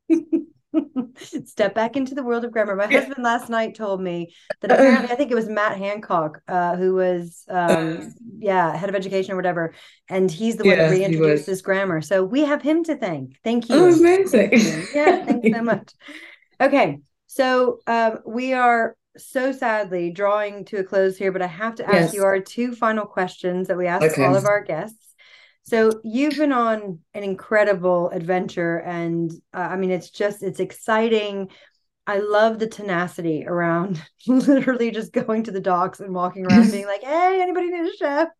Step 1.45 1.75
back 1.75 1.97
into 1.97 2.15
the 2.15 2.23
world 2.23 2.45
of 2.45 2.53
grammar. 2.53 2.77
My 2.77 2.89
yeah. 2.89 3.01
husband 3.01 3.25
last 3.25 3.49
night 3.49 3.75
told 3.75 4.01
me 4.01 4.35
that 4.61 4.71
apparently 4.71 5.11
I 5.11 5.15
think 5.17 5.31
it 5.31 5.35
was 5.35 5.49
Matt 5.49 5.79
Hancock, 5.79 6.41
uh, 6.49 6.77
who 6.77 6.95
was 6.95 7.45
um, 7.49 8.15
yeah, 8.39 8.75
head 8.77 8.89
of 8.89 8.95
education 8.95 9.33
or 9.33 9.37
whatever. 9.37 9.75
And 10.09 10.31
he's 10.31 10.57
the 10.57 10.65
one 10.65 10.77
yeah, 10.77 10.89
that 10.89 10.91
reintroduced 10.91 11.47
this 11.47 11.63
grammar. 11.63 12.01
So 12.01 12.25
we 12.25 12.43
have 12.43 12.63
him 12.63 12.85
to 12.85 12.97
thank. 12.97 13.39
Thank 13.43 13.69
you. 13.69 13.77
Oh, 13.77 13.93
amazing. 13.93 14.51
Yeah, 14.95 15.25
thanks 15.25 15.49
so 15.53 15.63
much. 15.63 15.93
Okay. 16.61 17.01
So 17.27 17.79
um, 17.87 18.19
we 18.27 18.53
are 18.53 18.97
so 19.17 19.53
sadly 19.53 20.11
drawing 20.11 20.65
to 20.67 20.79
a 20.79 20.85
close 20.85 21.17
here, 21.17 21.33
but 21.33 21.43
I 21.43 21.47
have 21.47 21.77
to 21.77 21.87
ask 21.87 22.13
yes. 22.13 22.15
you 22.15 22.25
our 22.25 22.41
two 22.41 22.75
final 22.75 23.07
questions 23.07 23.69
that 23.69 23.77
we 23.77 23.87
ask 23.87 24.05
okay. 24.13 24.25
all 24.25 24.37
of 24.37 24.45
our 24.45 24.63
guests. 24.63 25.10
So 25.71 26.01
you've 26.03 26.37
been 26.37 26.51
on 26.51 26.99
an 27.15 27.23
incredible 27.23 28.11
adventure, 28.11 28.79
and 28.79 29.31
uh, 29.55 29.59
I 29.59 29.77
mean, 29.77 29.93
it's 29.93 30.11
just 30.11 30.43
it's 30.43 30.59
exciting. 30.59 31.49
I 32.09 32.19
love 32.19 32.59
the 32.59 32.67
tenacity 32.67 33.45
around 33.47 34.03
literally 34.27 34.91
just 34.91 35.13
going 35.13 35.45
to 35.45 35.53
the 35.53 35.61
docks 35.61 36.01
and 36.01 36.13
walking 36.13 36.45
around, 36.45 36.73
being 36.73 36.87
like, 36.89 37.05
"Hey, 37.05 37.41
anybody 37.41 37.71
need 37.71 37.89
a 37.89 37.97
chef?" 37.97 38.31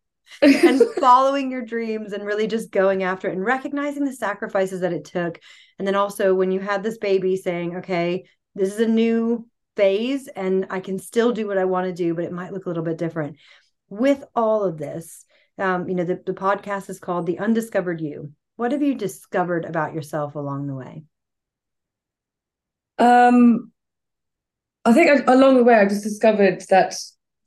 and 0.41 0.81
following 0.99 1.49
your 1.49 1.61
dreams 1.61 2.11
and 2.11 2.25
really 2.25 2.47
just 2.47 2.69
going 2.69 3.03
after 3.03 3.29
it 3.29 3.33
and 3.33 3.45
recognizing 3.45 4.03
the 4.03 4.11
sacrifices 4.11 4.81
that 4.81 4.91
it 4.91 5.05
took. 5.05 5.39
And 5.79 5.87
then 5.87 5.95
also 5.95 6.35
when 6.35 6.51
you 6.51 6.59
had 6.59 6.83
this 6.83 6.97
baby, 6.97 7.37
saying, 7.37 7.77
"Okay, 7.77 8.25
this 8.55 8.73
is 8.73 8.81
a 8.81 8.87
new 8.87 9.47
phase 9.77 10.27
and 10.27 10.67
I 10.69 10.81
can 10.81 10.99
still 10.99 11.31
do 11.31 11.47
what 11.47 11.57
I 11.57 11.63
want 11.63 11.87
to 11.87 11.93
do, 11.93 12.13
but 12.13 12.25
it 12.25 12.33
might 12.33 12.51
look 12.51 12.65
a 12.65 12.69
little 12.69 12.83
bit 12.83 12.97
different. 12.97 13.37
With 13.87 14.21
all 14.35 14.65
of 14.65 14.77
this, 14.77 15.23
um, 15.61 15.87
you 15.87 15.95
know, 15.95 16.03
the, 16.03 16.21
the 16.25 16.33
podcast 16.33 16.89
is 16.89 16.99
called 16.99 17.25
The 17.25 17.39
Undiscovered 17.39 18.01
You. 18.01 18.31
What 18.55 18.71
have 18.71 18.81
you 18.81 18.95
discovered 18.95 19.65
about 19.65 19.93
yourself 19.93 20.35
along 20.35 20.67
the 20.67 20.75
way? 20.75 21.03
Um, 22.99 23.71
I 24.85 24.93
think 24.93 25.27
along 25.27 25.55
the 25.55 25.63
way, 25.63 25.75
I 25.75 25.85
just 25.85 26.03
discovered 26.03 26.63
that 26.69 26.95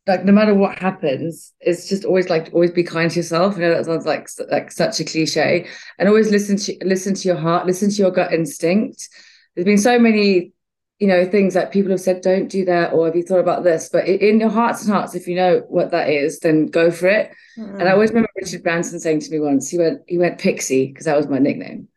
like 0.06 0.24
no 0.24 0.32
matter 0.32 0.54
what 0.54 0.78
happens, 0.78 1.52
it's 1.60 1.88
just 1.88 2.04
always 2.04 2.28
like 2.28 2.50
always 2.52 2.70
be 2.70 2.82
kind 2.82 3.10
to 3.10 3.16
yourself. 3.16 3.56
You 3.56 3.62
know 3.62 3.74
that 3.74 3.84
sounds 3.84 4.06
like 4.06 4.28
like 4.50 4.70
such 4.70 5.00
a 5.00 5.04
cliche, 5.04 5.68
and 5.98 6.08
always 6.08 6.30
listen 6.30 6.56
to 6.56 6.76
listen 6.82 7.14
to 7.14 7.28
your 7.28 7.36
heart, 7.36 7.66
listen 7.66 7.90
to 7.90 7.96
your 7.96 8.10
gut 8.10 8.32
instinct. 8.32 9.08
There's 9.54 9.64
been 9.64 9.78
so 9.78 9.98
many 9.98 10.53
you 10.98 11.06
know 11.06 11.24
things 11.24 11.54
that 11.54 11.72
people 11.72 11.90
have 11.90 12.00
said 12.00 12.22
don't 12.22 12.48
do 12.48 12.64
that 12.64 12.92
or 12.92 13.06
have 13.06 13.16
you 13.16 13.22
thought 13.22 13.40
about 13.40 13.64
this? 13.64 13.88
But 13.92 14.06
in 14.06 14.40
your 14.40 14.50
hearts 14.50 14.84
and 14.84 14.92
hearts 14.92 15.14
if 15.14 15.26
you 15.26 15.34
know 15.34 15.64
what 15.68 15.90
that 15.90 16.08
is 16.08 16.40
then 16.40 16.66
go 16.66 16.90
for 16.90 17.08
it. 17.08 17.32
Mm. 17.58 17.78
and 17.78 17.88
i 17.88 17.92
always 17.92 18.10
remember 18.10 18.28
richard 18.36 18.64
branson 18.64 18.98
saying 18.98 19.20
to 19.20 19.30
me 19.30 19.38
once 19.38 19.70
he 19.70 19.78
went 19.78 20.02
he 20.08 20.18
went 20.18 20.40
pixie 20.40 20.88
because 20.88 21.06
that 21.06 21.16
was 21.16 21.28
my 21.28 21.38
nickname. 21.38 21.88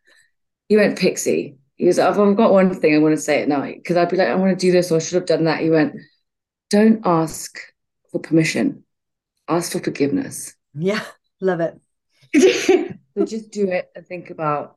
He 0.69 0.77
went 0.77 0.99
pixie. 0.99 1.57
He 1.75 1.85
was 1.85 1.99
i've 1.99 2.15
got 2.15 2.51
one 2.51 2.73
thing 2.73 2.95
i 2.95 2.99
want 2.99 3.15
to 3.15 3.21
say 3.21 3.41
at 3.41 3.47
night 3.47 3.77
because 3.77 3.97
i'd 3.97 4.09
be 4.09 4.17
like 4.17 4.27
i 4.27 4.35
want 4.35 4.57
to 4.57 4.65
do 4.65 4.71
this 4.71 4.91
or 4.91 4.97
i 4.97 4.99
should 4.99 5.15
have 5.15 5.25
done 5.25 5.45
that. 5.45 5.61
He 5.61 5.69
went 5.69 5.95
don't 6.69 7.01
ask 7.05 7.57
for 8.11 8.19
permission 8.19 8.83
ask 9.47 9.71
for 9.71 9.79
forgiveness. 9.79 10.55
Yeah 10.73 11.03
love 11.39 11.61
it. 11.61 11.79
So 13.17 13.25
just 13.25 13.49
do 13.49 13.67
it 13.71 13.89
and 13.95 14.05
think 14.05 14.29
about 14.29 14.76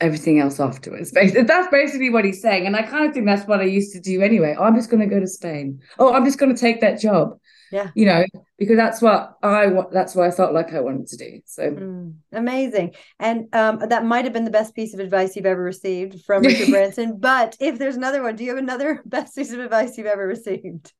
everything 0.00 0.38
else 0.38 0.60
afterwards. 0.60 1.10
That's 1.10 1.68
basically 1.68 2.10
what 2.10 2.24
he's 2.24 2.40
saying. 2.40 2.66
And 2.66 2.76
I 2.76 2.82
kind 2.82 3.06
of 3.06 3.12
think 3.12 3.26
that's 3.26 3.46
what 3.46 3.60
I 3.60 3.64
used 3.64 3.92
to 3.94 4.00
do 4.00 4.22
anyway. 4.22 4.54
Oh, 4.58 4.64
I'm 4.64 4.76
just 4.76 4.90
going 4.90 5.00
to 5.00 5.12
go 5.12 5.20
to 5.20 5.26
Spain. 5.26 5.80
Oh, 5.98 6.12
I'm 6.14 6.24
just 6.24 6.38
going 6.38 6.54
to 6.54 6.60
take 6.60 6.80
that 6.80 7.00
job. 7.00 7.38
Yeah. 7.70 7.90
You 7.94 8.06
know, 8.06 8.24
because 8.56 8.76
that's 8.76 9.02
what 9.02 9.36
I 9.42 9.66
want. 9.66 9.92
That's 9.92 10.14
what 10.14 10.26
I 10.26 10.30
felt 10.30 10.54
like 10.54 10.72
I 10.72 10.80
wanted 10.80 11.06
to 11.08 11.16
do. 11.18 11.40
So 11.44 11.70
mm, 11.70 12.14
amazing. 12.32 12.94
And 13.18 13.54
um, 13.54 13.80
that 13.88 14.06
might 14.06 14.24
have 14.24 14.32
been 14.32 14.46
the 14.46 14.50
best 14.50 14.74
piece 14.74 14.94
of 14.94 15.00
advice 15.00 15.36
you've 15.36 15.44
ever 15.44 15.62
received 15.62 16.24
from 16.24 16.42
Richard 16.44 16.70
Branson. 16.70 17.18
But 17.18 17.56
if 17.60 17.78
there's 17.78 17.96
another 17.96 18.22
one, 18.22 18.36
do 18.36 18.44
you 18.44 18.50
have 18.50 18.58
another 18.58 19.02
best 19.06 19.36
piece 19.36 19.52
of 19.52 19.60
advice 19.60 19.98
you've 19.98 20.06
ever 20.06 20.26
received? 20.26 20.92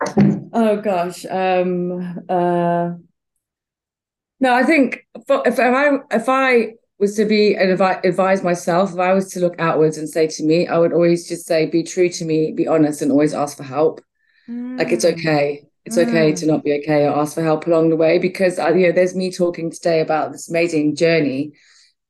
Oh 0.52 0.80
gosh. 0.82 1.24
Um, 1.24 2.24
uh, 2.28 2.90
no, 4.40 4.54
I 4.54 4.62
think 4.62 5.06
if, 5.14 5.24
if 5.28 5.58
I 5.58 5.98
if 6.10 6.28
I 6.28 6.74
was 6.98 7.14
to 7.14 7.24
be 7.24 7.54
and 7.54 7.70
advise 7.70 8.42
myself 8.42 8.92
if 8.92 8.98
i 8.98 9.12
was 9.12 9.30
to 9.30 9.40
look 9.40 9.54
outwards 9.58 9.96
and 9.96 10.08
say 10.08 10.26
to 10.26 10.44
me 10.44 10.66
i 10.66 10.78
would 10.78 10.92
always 10.92 11.28
just 11.28 11.46
say 11.46 11.66
be 11.66 11.82
true 11.82 12.08
to 12.08 12.24
me 12.24 12.52
be 12.52 12.66
honest 12.66 13.02
and 13.02 13.12
always 13.12 13.34
ask 13.34 13.56
for 13.56 13.62
help 13.62 14.00
mm. 14.48 14.78
like 14.78 14.90
it's 14.90 15.04
mm. 15.04 15.12
okay 15.12 15.64
it's 15.84 15.96
mm. 15.96 16.06
okay 16.06 16.32
to 16.32 16.46
not 16.46 16.64
be 16.64 16.72
okay 16.78 17.06
or 17.06 17.18
ask 17.18 17.34
for 17.34 17.42
help 17.42 17.66
along 17.66 17.90
the 17.90 17.96
way 17.96 18.18
because 18.18 18.58
uh, 18.58 18.68
you 18.68 18.86
know 18.86 18.92
there's 18.92 19.14
me 19.14 19.30
talking 19.30 19.70
today 19.70 20.00
about 20.00 20.32
this 20.32 20.48
amazing 20.48 20.96
journey 20.96 21.52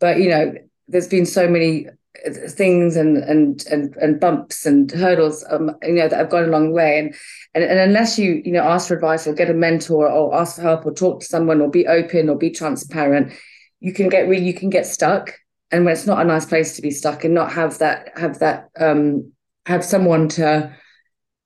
but 0.01 0.19
you 0.19 0.29
know 0.29 0.55
there's 0.89 1.09
been 1.09 1.27
so 1.27 1.49
many 1.49 1.87
uh, 2.27 2.31
things 2.49 2.97
and 2.97 3.19
and 3.19 3.67
and 3.67 3.95
and 3.97 4.19
bumps 4.19 4.65
and 4.65 4.91
hurdles 4.91 5.45
um 5.51 5.71
you 5.83 5.93
know 5.93 6.09
that 6.09 6.19
have 6.19 6.31
gone 6.31 6.45
a 6.45 6.49
long 6.49 6.73
way 6.73 6.99
and, 6.99 7.15
and 7.55 7.63
and 7.65 7.79
unless 7.79 8.19
you 8.19 8.41
you 8.45 8.53
know 8.53 8.63
ask 8.63 8.89
for 8.89 8.95
advice 8.95 9.27
or 9.27 9.35
get 9.35 9.51
a 9.51 9.55
mentor 9.55 10.09
or 10.09 10.35
ask 10.35 10.57
for 10.57 10.63
help 10.63 10.87
or 10.87 10.95
talk 10.95 11.21
to 11.21 11.27
someone 11.27 11.61
or 11.61 11.69
be 11.69 11.87
open 11.87 12.31
or 12.31 12.37
be 12.37 12.51
transparent 12.51 13.33
you 13.81 13.93
can 13.93 14.09
get 14.09 14.29
really 14.29 14.45
you 14.45 14.55
can 14.55 14.71
get 14.71 14.87
stuck. 14.87 15.35
And 15.71 15.85
when 15.85 15.93
it's 15.93 16.07
not 16.07 16.21
a 16.21 16.25
nice 16.25 16.47
place 16.47 16.77
to 16.77 16.83
be 16.83 16.91
stuck 16.91 17.25
and 17.25 17.35
not 17.35 17.53
have 17.53 17.79
that 17.79 18.17
have 18.19 18.39
that 18.39 18.71
um 18.79 19.33
have 19.67 19.85
someone 19.85 20.29
to 20.31 20.75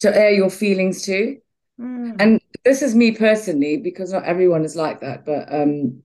to 0.00 0.16
air 0.16 0.30
your 0.30 0.50
feelings 0.50 1.02
to. 1.02 1.38
Mm. 1.80 2.16
and 2.20 2.40
this 2.64 2.82
is 2.82 2.94
me 2.94 3.12
personally 3.12 3.78
because 3.78 4.12
not 4.12 4.24
everyone 4.24 4.62
is 4.62 4.76
like 4.76 5.00
that 5.00 5.24
but 5.24 5.52
um 5.52 6.02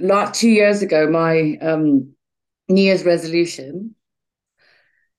like 0.00 0.32
two 0.32 0.50
years 0.50 0.82
ago 0.82 1.08
my 1.08 1.56
um 1.62 2.14
new 2.68 2.82
year's 2.82 3.04
resolution 3.04 3.94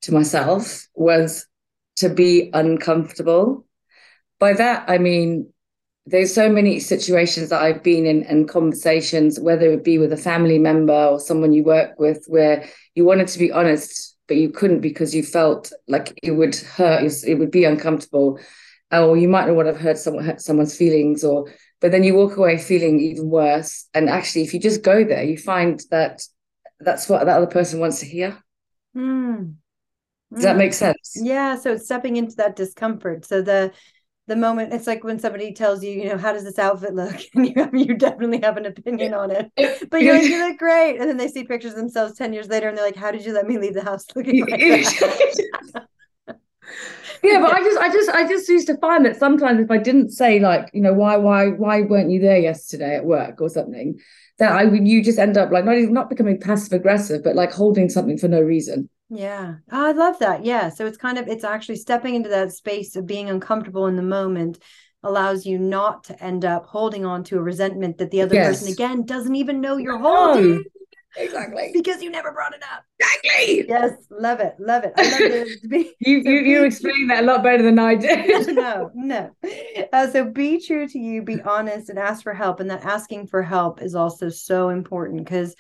to 0.01 0.13
myself 0.13 0.85
was 0.93 1.47
to 1.95 2.09
be 2.09 2.51
uncomfortable. 2.53 3.65
By 4.37 4.51
that 4.53 4.89
i 4.89 4.97
mean 4.97 5.53
there's 6.05 6.33
so 6.33 6.49
many 6.49 6.79
situations 6.79 7.49
that 7.49 7.61
I've 7.61 7.81
been 7.83 8.05
in 8.05 8.23
and 8.23 8.47
conversations, 8.47 9.39
whether 9.39 9.71
it 9.71 9.83
be 9.83 9.97
with 9.97 10.13
a 10.13 10.17
family 10.17 10.59
member 10.59 10.93
or 10.93 11.19
someone 11.19 11.51
you 11.53 11.63
work 11.63 11.99
with, 11.99 12.23
where 12.27 12.67
you 12.93 13.05
wanted 13.05 13.27
to 13.29 13.39
be 13.39 13.51
honest, 13.51 14.15
but 14.27 14.37
you 14.37 14.49
couldn't 14.49 14.81
because 14.81 15.15
you 15.15 15.23
felt 15.23 15.71
like 15.87 16.17
it 16.21 16.31
would 16.31 16.55
hurt, 16.55 17.03
it 17.25 17.35
would 17.39 17.51
be 17.51 17.65
uncomfortable. 17.65 18.39
or 18.91 19.17
you 19.17 19.27
might 19.27 19.47
not 19.47 19.55
want 19.55 19.67
to 19.67 19.73
have 19.73 19.81
hurt 19.81 19.97
someone 19.97 20.23
hurt 20.23 20.39
someone's 20.41 20.77
feelings 20.77 21.23
or 21.23 21.51
but 21.81 21.91
then 21.91 22.03
you 22.03 22.13
walk 22.15 22.37
away 22.37 22.57
feeling 22.57 22.99
even 22.99 23.29
worse 23.29 23.89
and 23.93 24.09
actually 24.09 24.43
if 24.43 24.53
you 24.53 24.59
just 24.59 24.83
go 24.83 25.03
there 25.03 25.23
you 25.23 25.37
find 25.37 25.81
that 25.89 26.21
that's 26.79 27.09
what 27.09 27.25
that 27.25 27.35
other 27.37 27.47
person 27.47 27.79
wants 27.79 27.99
to 27.99 28.05
hear 28.05 28.37
Mm. 28.95 29.55
does 30.33 30.43
that 30.43 30.55
Mm. 30.55 30.57
make 30.59 30.73
sense 30.73 31.17
Yeah, 31.21 31.55
so 31.57 31.77
stepping 31.77 32.15
into 32.15 32.35
that 32.37 32.55
discomfort. 32.55 33.25
So 33.25 33.41
the 33.41 33.71
the 34.28 34.36
moment 34.36 34.73
it's 34.73 34.88
like 34.88 35.03
when 35.03 35.19
somebody 35.19 35.53
tells 35.53 35.84
you, 35.84 35.91
you 35.91 36.09
know, 36.09 36.17
how 36.17 36.34
does 36.34 36.43
this 36.43 36.57
outfit 36.59 36.95
look? 36.95 37.15
And 37.36 37.47
you 37.47 37.69
you 37.73 37.95
definitely 37.95 38.41
have 38.41 38.57
an 38.57 38.65
opinion 38.65 39.13
on 39.13 39.32
it. 39.32 39.51
But 39.89 40.01
you're 40.01 40.15
like, 40.17 40.28
you 40.30 40.39
look 40.39 40.57
great. 40.57 40.97
And 40.99 41.09
then 41.09 41.17
they 41.17 41.28
see 41.28 41.43
pictures 41.43 41.71
of 41.71 41.78
themselves 41.78 42.17
10 42.17 42.34
years 42.34 42.47
later 42.47 42.67
and 42.67 42.78
they're 42.78 42.86
like, 42.86 42.95
How 42.95 43.11
did 43.11 43.26
you 43.26 43.34
let 43.34 43.47
me 43.47 43.57
leave 43.57 43.73
the 43.73 43.84
house 43.84 44.05
looking 44.15 44.41
like 44.41 44.59
that? 44.59 45.88
yeah 47.23 47.39
but 47.39 47.53
i 47.53 47.59
just 47.59 47.78
i 47.78 47.91
just 47.91 48.09
i 48.09 48.28
just 48.28 48.49
used 48.49 48.67
to 48.67 48.78
find 48.78 49.05
that 49.05 49.15
sometimes 49.15 49.59
if 49.59 49.71
i 49.71 49.78
didn't 49.78 50.09
say 50.09 50.39
like 50.39 50.69
you 50.73 50.82
know 50.82 50.93
why 50.93 51.15
why 51.15 51.49
why 51.49 51.82
weren't 51.82 52.09
you 52.09 52.19
there 52.19 52.38
yesterday 52.38 52.95
at 52.95 53.05
work 53.05 53.39
or 53.41 53.49
something 53.49 53.99
that 54.39 54.51
i 54.51 54.65
would 54.65 54.88
you 54.88 55.03
just 55.03 55.19
end 55.19 55.38
up 55.38 55.51
like 55.51 55.65
not 55.65 55.76
even 55.76 55.93
not 55.93 56.09
becoming 56.09 56.39
passive 56.39 56.73
aggressive 56.73 57.23
but 57.23 57.36
like 57.36 57.51
holding 57.51 57.89
something 57.89 58.17
for 58.17 58.28
no 58.28 58.41
reason 58.41 58.89
Yeah. 59.09 59.55
Oh, 59.71 59.87
I 59.87 59.91
love 59.91 60.19
that. 60.19 60.43
Yeah. 60.43 60.69
So 60.69 60.85
it's 60.85 60.97
kind 60.97 61.17
of 61.17 61.27
it's 61.27 61.43
actually 61.43 61.75
stepping 61.75 62.15
into 62.15 62.29
that 62.29 62.51
space 62.51 62.95
of 62.95 63.05
being 63.05 63.29
uncomfortable 63.29 63.87
in 63.87 63.95
the 63.95 64.01
moment 64.01 64.59
allows 65.03 65.45
you 65.45 65.59
not 65.59 66.05
to 66.05 66.23
end 66.23 66.43
up 66.43 66.65
holding 66.65 67.05
on 67.05 67.23
to 67.25 67.37
a 67.37 67.41
resentment 67.41 67.99
that 67.99 68.09
the 68.09 68.21
other 68.21 68.35
person 68.35 68.67
again 68.67 69.05
doesn't 69.05 69.35
even 69.35 69.61
know 69.61 69.77
you're 69.77 69.99
holding 69.99 70.63
exactly 71.17 71.69
because 71.73 72.01
you 72.01 72.09
never 72.09 72.31
brought 72.31 72.53
it 72.53 72.63
up. 72.73 72.83
exactly 72.99 73.65
Yes, 73.67 73.91
love 74.09 74.39
it. 74.39 74.55
Love 74.59 74.83
it. 74.83 74.93
I 74.97 75.03
love 75.03 75.21
it. 75.25 75.47
To 75.69 75.85
you 75.99 76.23
so 76.23 76.29
you 76.29 76.39
you 76.39 76.63
explain 76.63 77.07
that 77.07 77.23
a 77.23 77.27
lot 77.27 77.43
better 77.43 77.63
than 77.63 77.77
i 77.79 77.95
did 77.95 78.47
no, 78.55 78.91
no. 78.95 79.31
Uh, 79.93 80.07
so 80.11 80.25
be 80.25 80.59
true 80.65 80.87
to 80.87 80.99
you, 80.99 81.21
be 81.21 81.41
honest, 81.41 81.89
and 81.89 81.99
ask 81.99 82.23
for 82.23 82.33
help. 82.33 82.59
And 82.59 82.69
that 82.69 82.83
asking 82.83 83.27
for 83.27 83.43
help 83.43 83.81
is 83.81 83.95
also 83.95 84.29
so 84.29 84.69
important 84.69 85.23
because, 85.23 85.55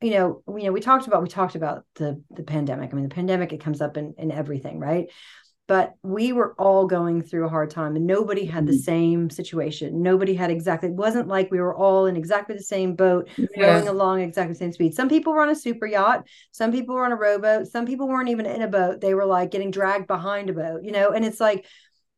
you 0.00 0.10
know, 0.12 0.42
you 0.48 0.64
know, 0.64 0.72
we 0.72 0.80
talked 0.80 1.06
about 1.06 1.22
we 1.22 1.28
talked 1.28 1.54
about 1.54 1.84
the 1.96 2.22
the 2.30 2.42
pandemic. 2.42 2.90
I 2.92 2.94
mean, 2.94 3.08
the 3.08 3.14
pandemic 3.14 3.52
it 3.52 3.60
comes 3.60 3.80
up 3.80 3.96
in 3.96 4.14
in 4.18 4.30
everything, 4.32 4.78
right? 4.78 5.08
But 5.68 5.94
we 6.02 6.32
were 6.32 6.54
all 6.58 6.86
going 6.86 7.22
through 7.22 7.46
a 7.46 7.48
hard 7.48 7.70
time, 7.70 7.94
and 7.94 8.04
nobody 8.04 8.44
had 8.44 8.66
the 8.66 8.72
Mhm. 8.72 8.82
same 8.82 9.30
situation. 9.30 10.02
Nobody 10.02 10.34
had 10.34 10.50
exactly. 10.50 10.88
It 10.88 10.96
wasn't 10.96 11.28
like 11.28 11.50
we 11.52 11.60
were 11.60 11.76
all 11.76 12.06
in 12.06 12.16
exactly 12.16 12.56
the 12.56 12.62
same 12.62 12.96
boat, 12.96 13.28
yeah 13.56 13.66
going 13.66 13.86
along 13.86 14.20
exactly 14.20 14.52
the 14.54 14.58
same 14.58 14.72
speed. 14.72 14.94
Some 14.94 15.08
people 15.08 15.32
were 15.32 15.42
on 15.42 15.48
a 15.50 15.54
super 15.54 15.86
yacht, 15.86 16.26
some 16.50 16.72
people 16.72 16.96
were 16.96 17.04
on 17.04 17.12
a 17.12 17.16
rowboat, 17.16 17.68
some 17.68 17.86
people 17.86 18.08
weren't 18.08 18.30
even 18.30 18.46
in 18.46 18.62
a 18.62 18.68
boat. 18.68 19.00
They 19.00 19.14
were 19.14 19.26
like 19.26 19.52
getting 19.52 19.70
dragged 19.70 20.08
behind 20.08 20.50
a 20.50 20.54
boat, 20.54 20.82
you 20.82 20.90
know, 20.90 21.12
and 21.12 21.24
it's 21.24 21.38
like, 21.40 21.66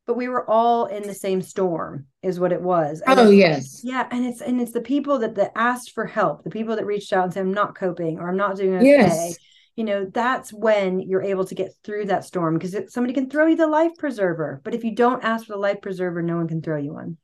but 0.07 0.17
we 0.17 0.29
were 0.29 0.49
all 0.49 0.87
in 0.87 1.07
the 1.07 1.15
same 1.15 1.43
storm, 1.43 2.07
is 2.23 2.41
what 2.41 2.53
it 2.53 2.61
was. 2.63 3.03
And 3.07 3.19
oh 3.21 3.31
yes 3.31 3.81
yeah, 3.85 4.07
and 4.11 4.25
it's 4.25 4.41
and 4.41 4.61
it's 4.61 4.73
the 4.73 4.81
people 4.81 5.19
that 5.21 5.35
that 5.37 5.53
asked 5.57 5.93
for 5.93 6.07
help, 6.07 6.45
the 6.45 6.51
people 6.51 6.77
that 6.77 6.87
reached 6.87 7.13
out 7.13 7.25
and 7.25 7.33
said, 7.33 7.41
I'm 7.43 7.55
not 7.55 7.77
coping 7.77 8.19
or 8.19 8.29
I'm 8.29 8.37
not 8.37 8.57
doing 8.57 8.77
okay. 8.77 8.87
Yes. 8.87 9.37
You 9.77 9.85
know, 9.85 10.05
that's 10.05 10.53
when 10.53 11.01
you're 11.01 11.23
able 11.23 11.47
to 11.47 11.55
get 11.55 11.73
through 11.83 12.07
that 12.07 12.27
storm 12.27 12.59
because 12.59 12.77
somebody 12.93 13.15
can 13.15 13.31
throw 13.31 13.47
you 13.47 13.57
the 13.57 13.67
life 13.67 13.93
preserver. 13.99 14.61
But 14.65 14.75
if 14.75 14.85
you 14.85 14.95
don't 14.95 15.25
ask 15.25 15.47
for 15.47 15.55
the 15.55 15.59
life 15.59 15.81
preserver, 15.81 16.21
no 16.21 16.37
one 16.37 16.47
can 16.49 16.61
throw 16.61 16.77
you 16.79 16.93
one. 16.93 17.17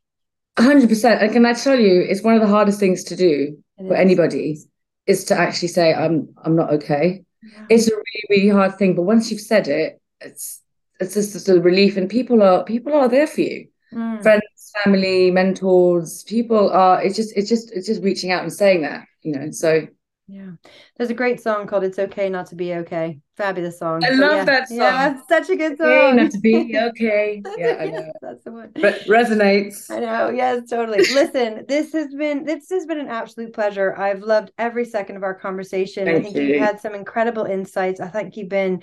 100% 0.58 1.22
and 1.22 1.32
can 1.32 1.46
i 1.46 1.52
tell 1.52 1.78
you 1.78 2.00
it's 2.00 2.22
one 2.22 2.34
of 2.34 2.40
the 2.40 2.48
hardest 2.48 2.80
things 2.80 3.04
to 3.04 3.14
do 3.14 3.56
for 3.76 3.94
anybody 3.94 4.58
is 5.06 5.24
to 5.24 5.38
actually 5.38 5.68
say 5.68 5.94
i'm 5.94 6.28
i'm 6.44 6.56
not 6.56 6.72
okay 6.72 7.22
Yeah. 7.42 7.66
it's 7.70 7.86
a 7.86 7.94
really 7.94 8.24
really 8.28 8.48
hard 8.48 8.76
thing 8.76 8.96
but 8.96 9.02
once 9.02 9.30
you've 9.30 9.40
said 9.40 9.68
it 9.68 10.00
it's 10.20 10.60
it's 11.00 11.14
just 11.14 11.48
a 11.48 11.60
relief 11.60 11.96
and 11.96 12.08
people 12.10 12.42
are 12.42 12.64
people 12.64 12.92
are 12.94 13.08
there 13.08 13.26
for 13.26 13.40
you 13.42 13.68
Mm. 13.92 14.22
friends 14.22 14.42
family 14.84 15.30
mentors 15.30 16.22
people 16.24 16.68
are 16.70 17.02
it's 17.02 17.16
just 17.16 17.34
it's 17.36 17.48
just 17.48 17.72
it's 17.72 17.86
just 17.86 18.02
reaching 18.02 18.30
out 18.30 18.42
and 18.42 18.52
saying 18.52 18.82
that 18.82 19.06
you 19.22 19.32
know 19.32 19.50
so 19.50 19.86
Yeah. 20.30 20.50
There's 20.96 21.08
a 21.08 21.14
great 21.14 21.40
song 21.40 21.66
called 21.66 21.84
It's 21.84 21.98
Okay 21.98 22.28
Not 22.28 22.48
to 22.48 22.54
Be 22.54 22.74
Okay. 22.74 23.20
Fabulous 23.38 23.78
song. 23.78 24.04
I 24.04 24.10
But 24.10 24.18
love 24.18 24.32
yeah, 24.36 24.44
that 24.44 24.70
Yeah, 24.70 25.08
song. 25.08 25.16
it's 25.16 25.28
such 25.28 25.48
a 25.48 25.56
good 25.56 25.80
okay 25.80 26.06
song. 26.08 26.16
not 26.16 26.30
to 26.32 26.40
be 26.40 26.76
okay 26.90 27.42
yeah 27.56 27.76
i 27.80 27.84
Yes, 27.96 28.12
that's 28.20 28.44
the 28.44 28.52
one. 28.52 28.72
Re- 28.76 29.00
resonates 29.08 29.90
I 29.90 30.00
know. 30.00 30.28
Yes, 30.28 30.68
totally. 30.68 30.98
Listen, 30.98 31.64
this 31.66 31.92
has 31.94 32.12
been 32.14 32.44
this 32.44 32.68
has 32.68 32.84
been 32.84 33.00
an 33.00 33.08
absolute 33.08 33.54
pleasure. 33.54 33.96
I've 33.96 34.20
loved 34.20 34.52
every 34.58 34.84
second 34.84 35.16
of 35.16 35.22
our 35.22 35.34
conversation. 35.34 36.08
I 36.08 36.20
think 36.20 36.36
you. 36.36 36.42
you've 36.42 36.60
had 36.68 36.78
some 36.80 36.94
incredible 36.94 37.46
insights. 37.46 37.98
I 38.00 38.08
think 38.08 38.36
you've 38.36 38.50
been 38.50 38.82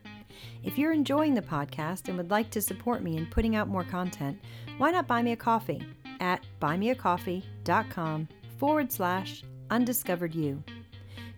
If 0.64 0.78
you're 0.78 0.94
enjoying 0.94 1.34
the 1.34 1.42
podcast 1.42 2.08
and 2.08 2.18
would 2.18 2.32
like 2.32 2.50
to 2.52 2.62
support 2.62 3.04
me 3.04 3.18
in 3.18 3.26
putting 3.28 3.56
out 3.56 3.68
more 3.68 3.84
content, 3.84 4.40
why 4.78 4.92
not 4.92 5.08
buy 5.08 5.22
me 5.22 5.32
a 5.32 5.36
coffee 5.36 5.86
at 6.20 6.46
buymeacoffee.com 6.62 8.28
forward 8.58 8.92
slash 8.92 9.44
undiscovered 9.70 10.36
you. 10.36 10.64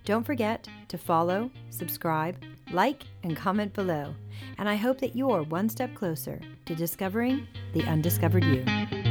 Don't 0.06 0.26
forget 0.26 0.68
to 0.90 0.98
follow, 0.98 1.50
subscribe, 1.70 2.44
like, 2.72 3.04
and 3.24 3.38
comment 3.38 3.74
below. 3.74 4.14
And 4.58 4.68
I 4.68 4.76
hope 4.76 5.00
that 5.00 5.16
you're 5.16 5.44
one 5.44 5.70
step 5.70 5.96
closer 5.96 6.42
to 6.66 6.76
discovering 6.76 7.48
the 7.74 7.84
undiscovered 7.84 8.44
you. 8.44 9.03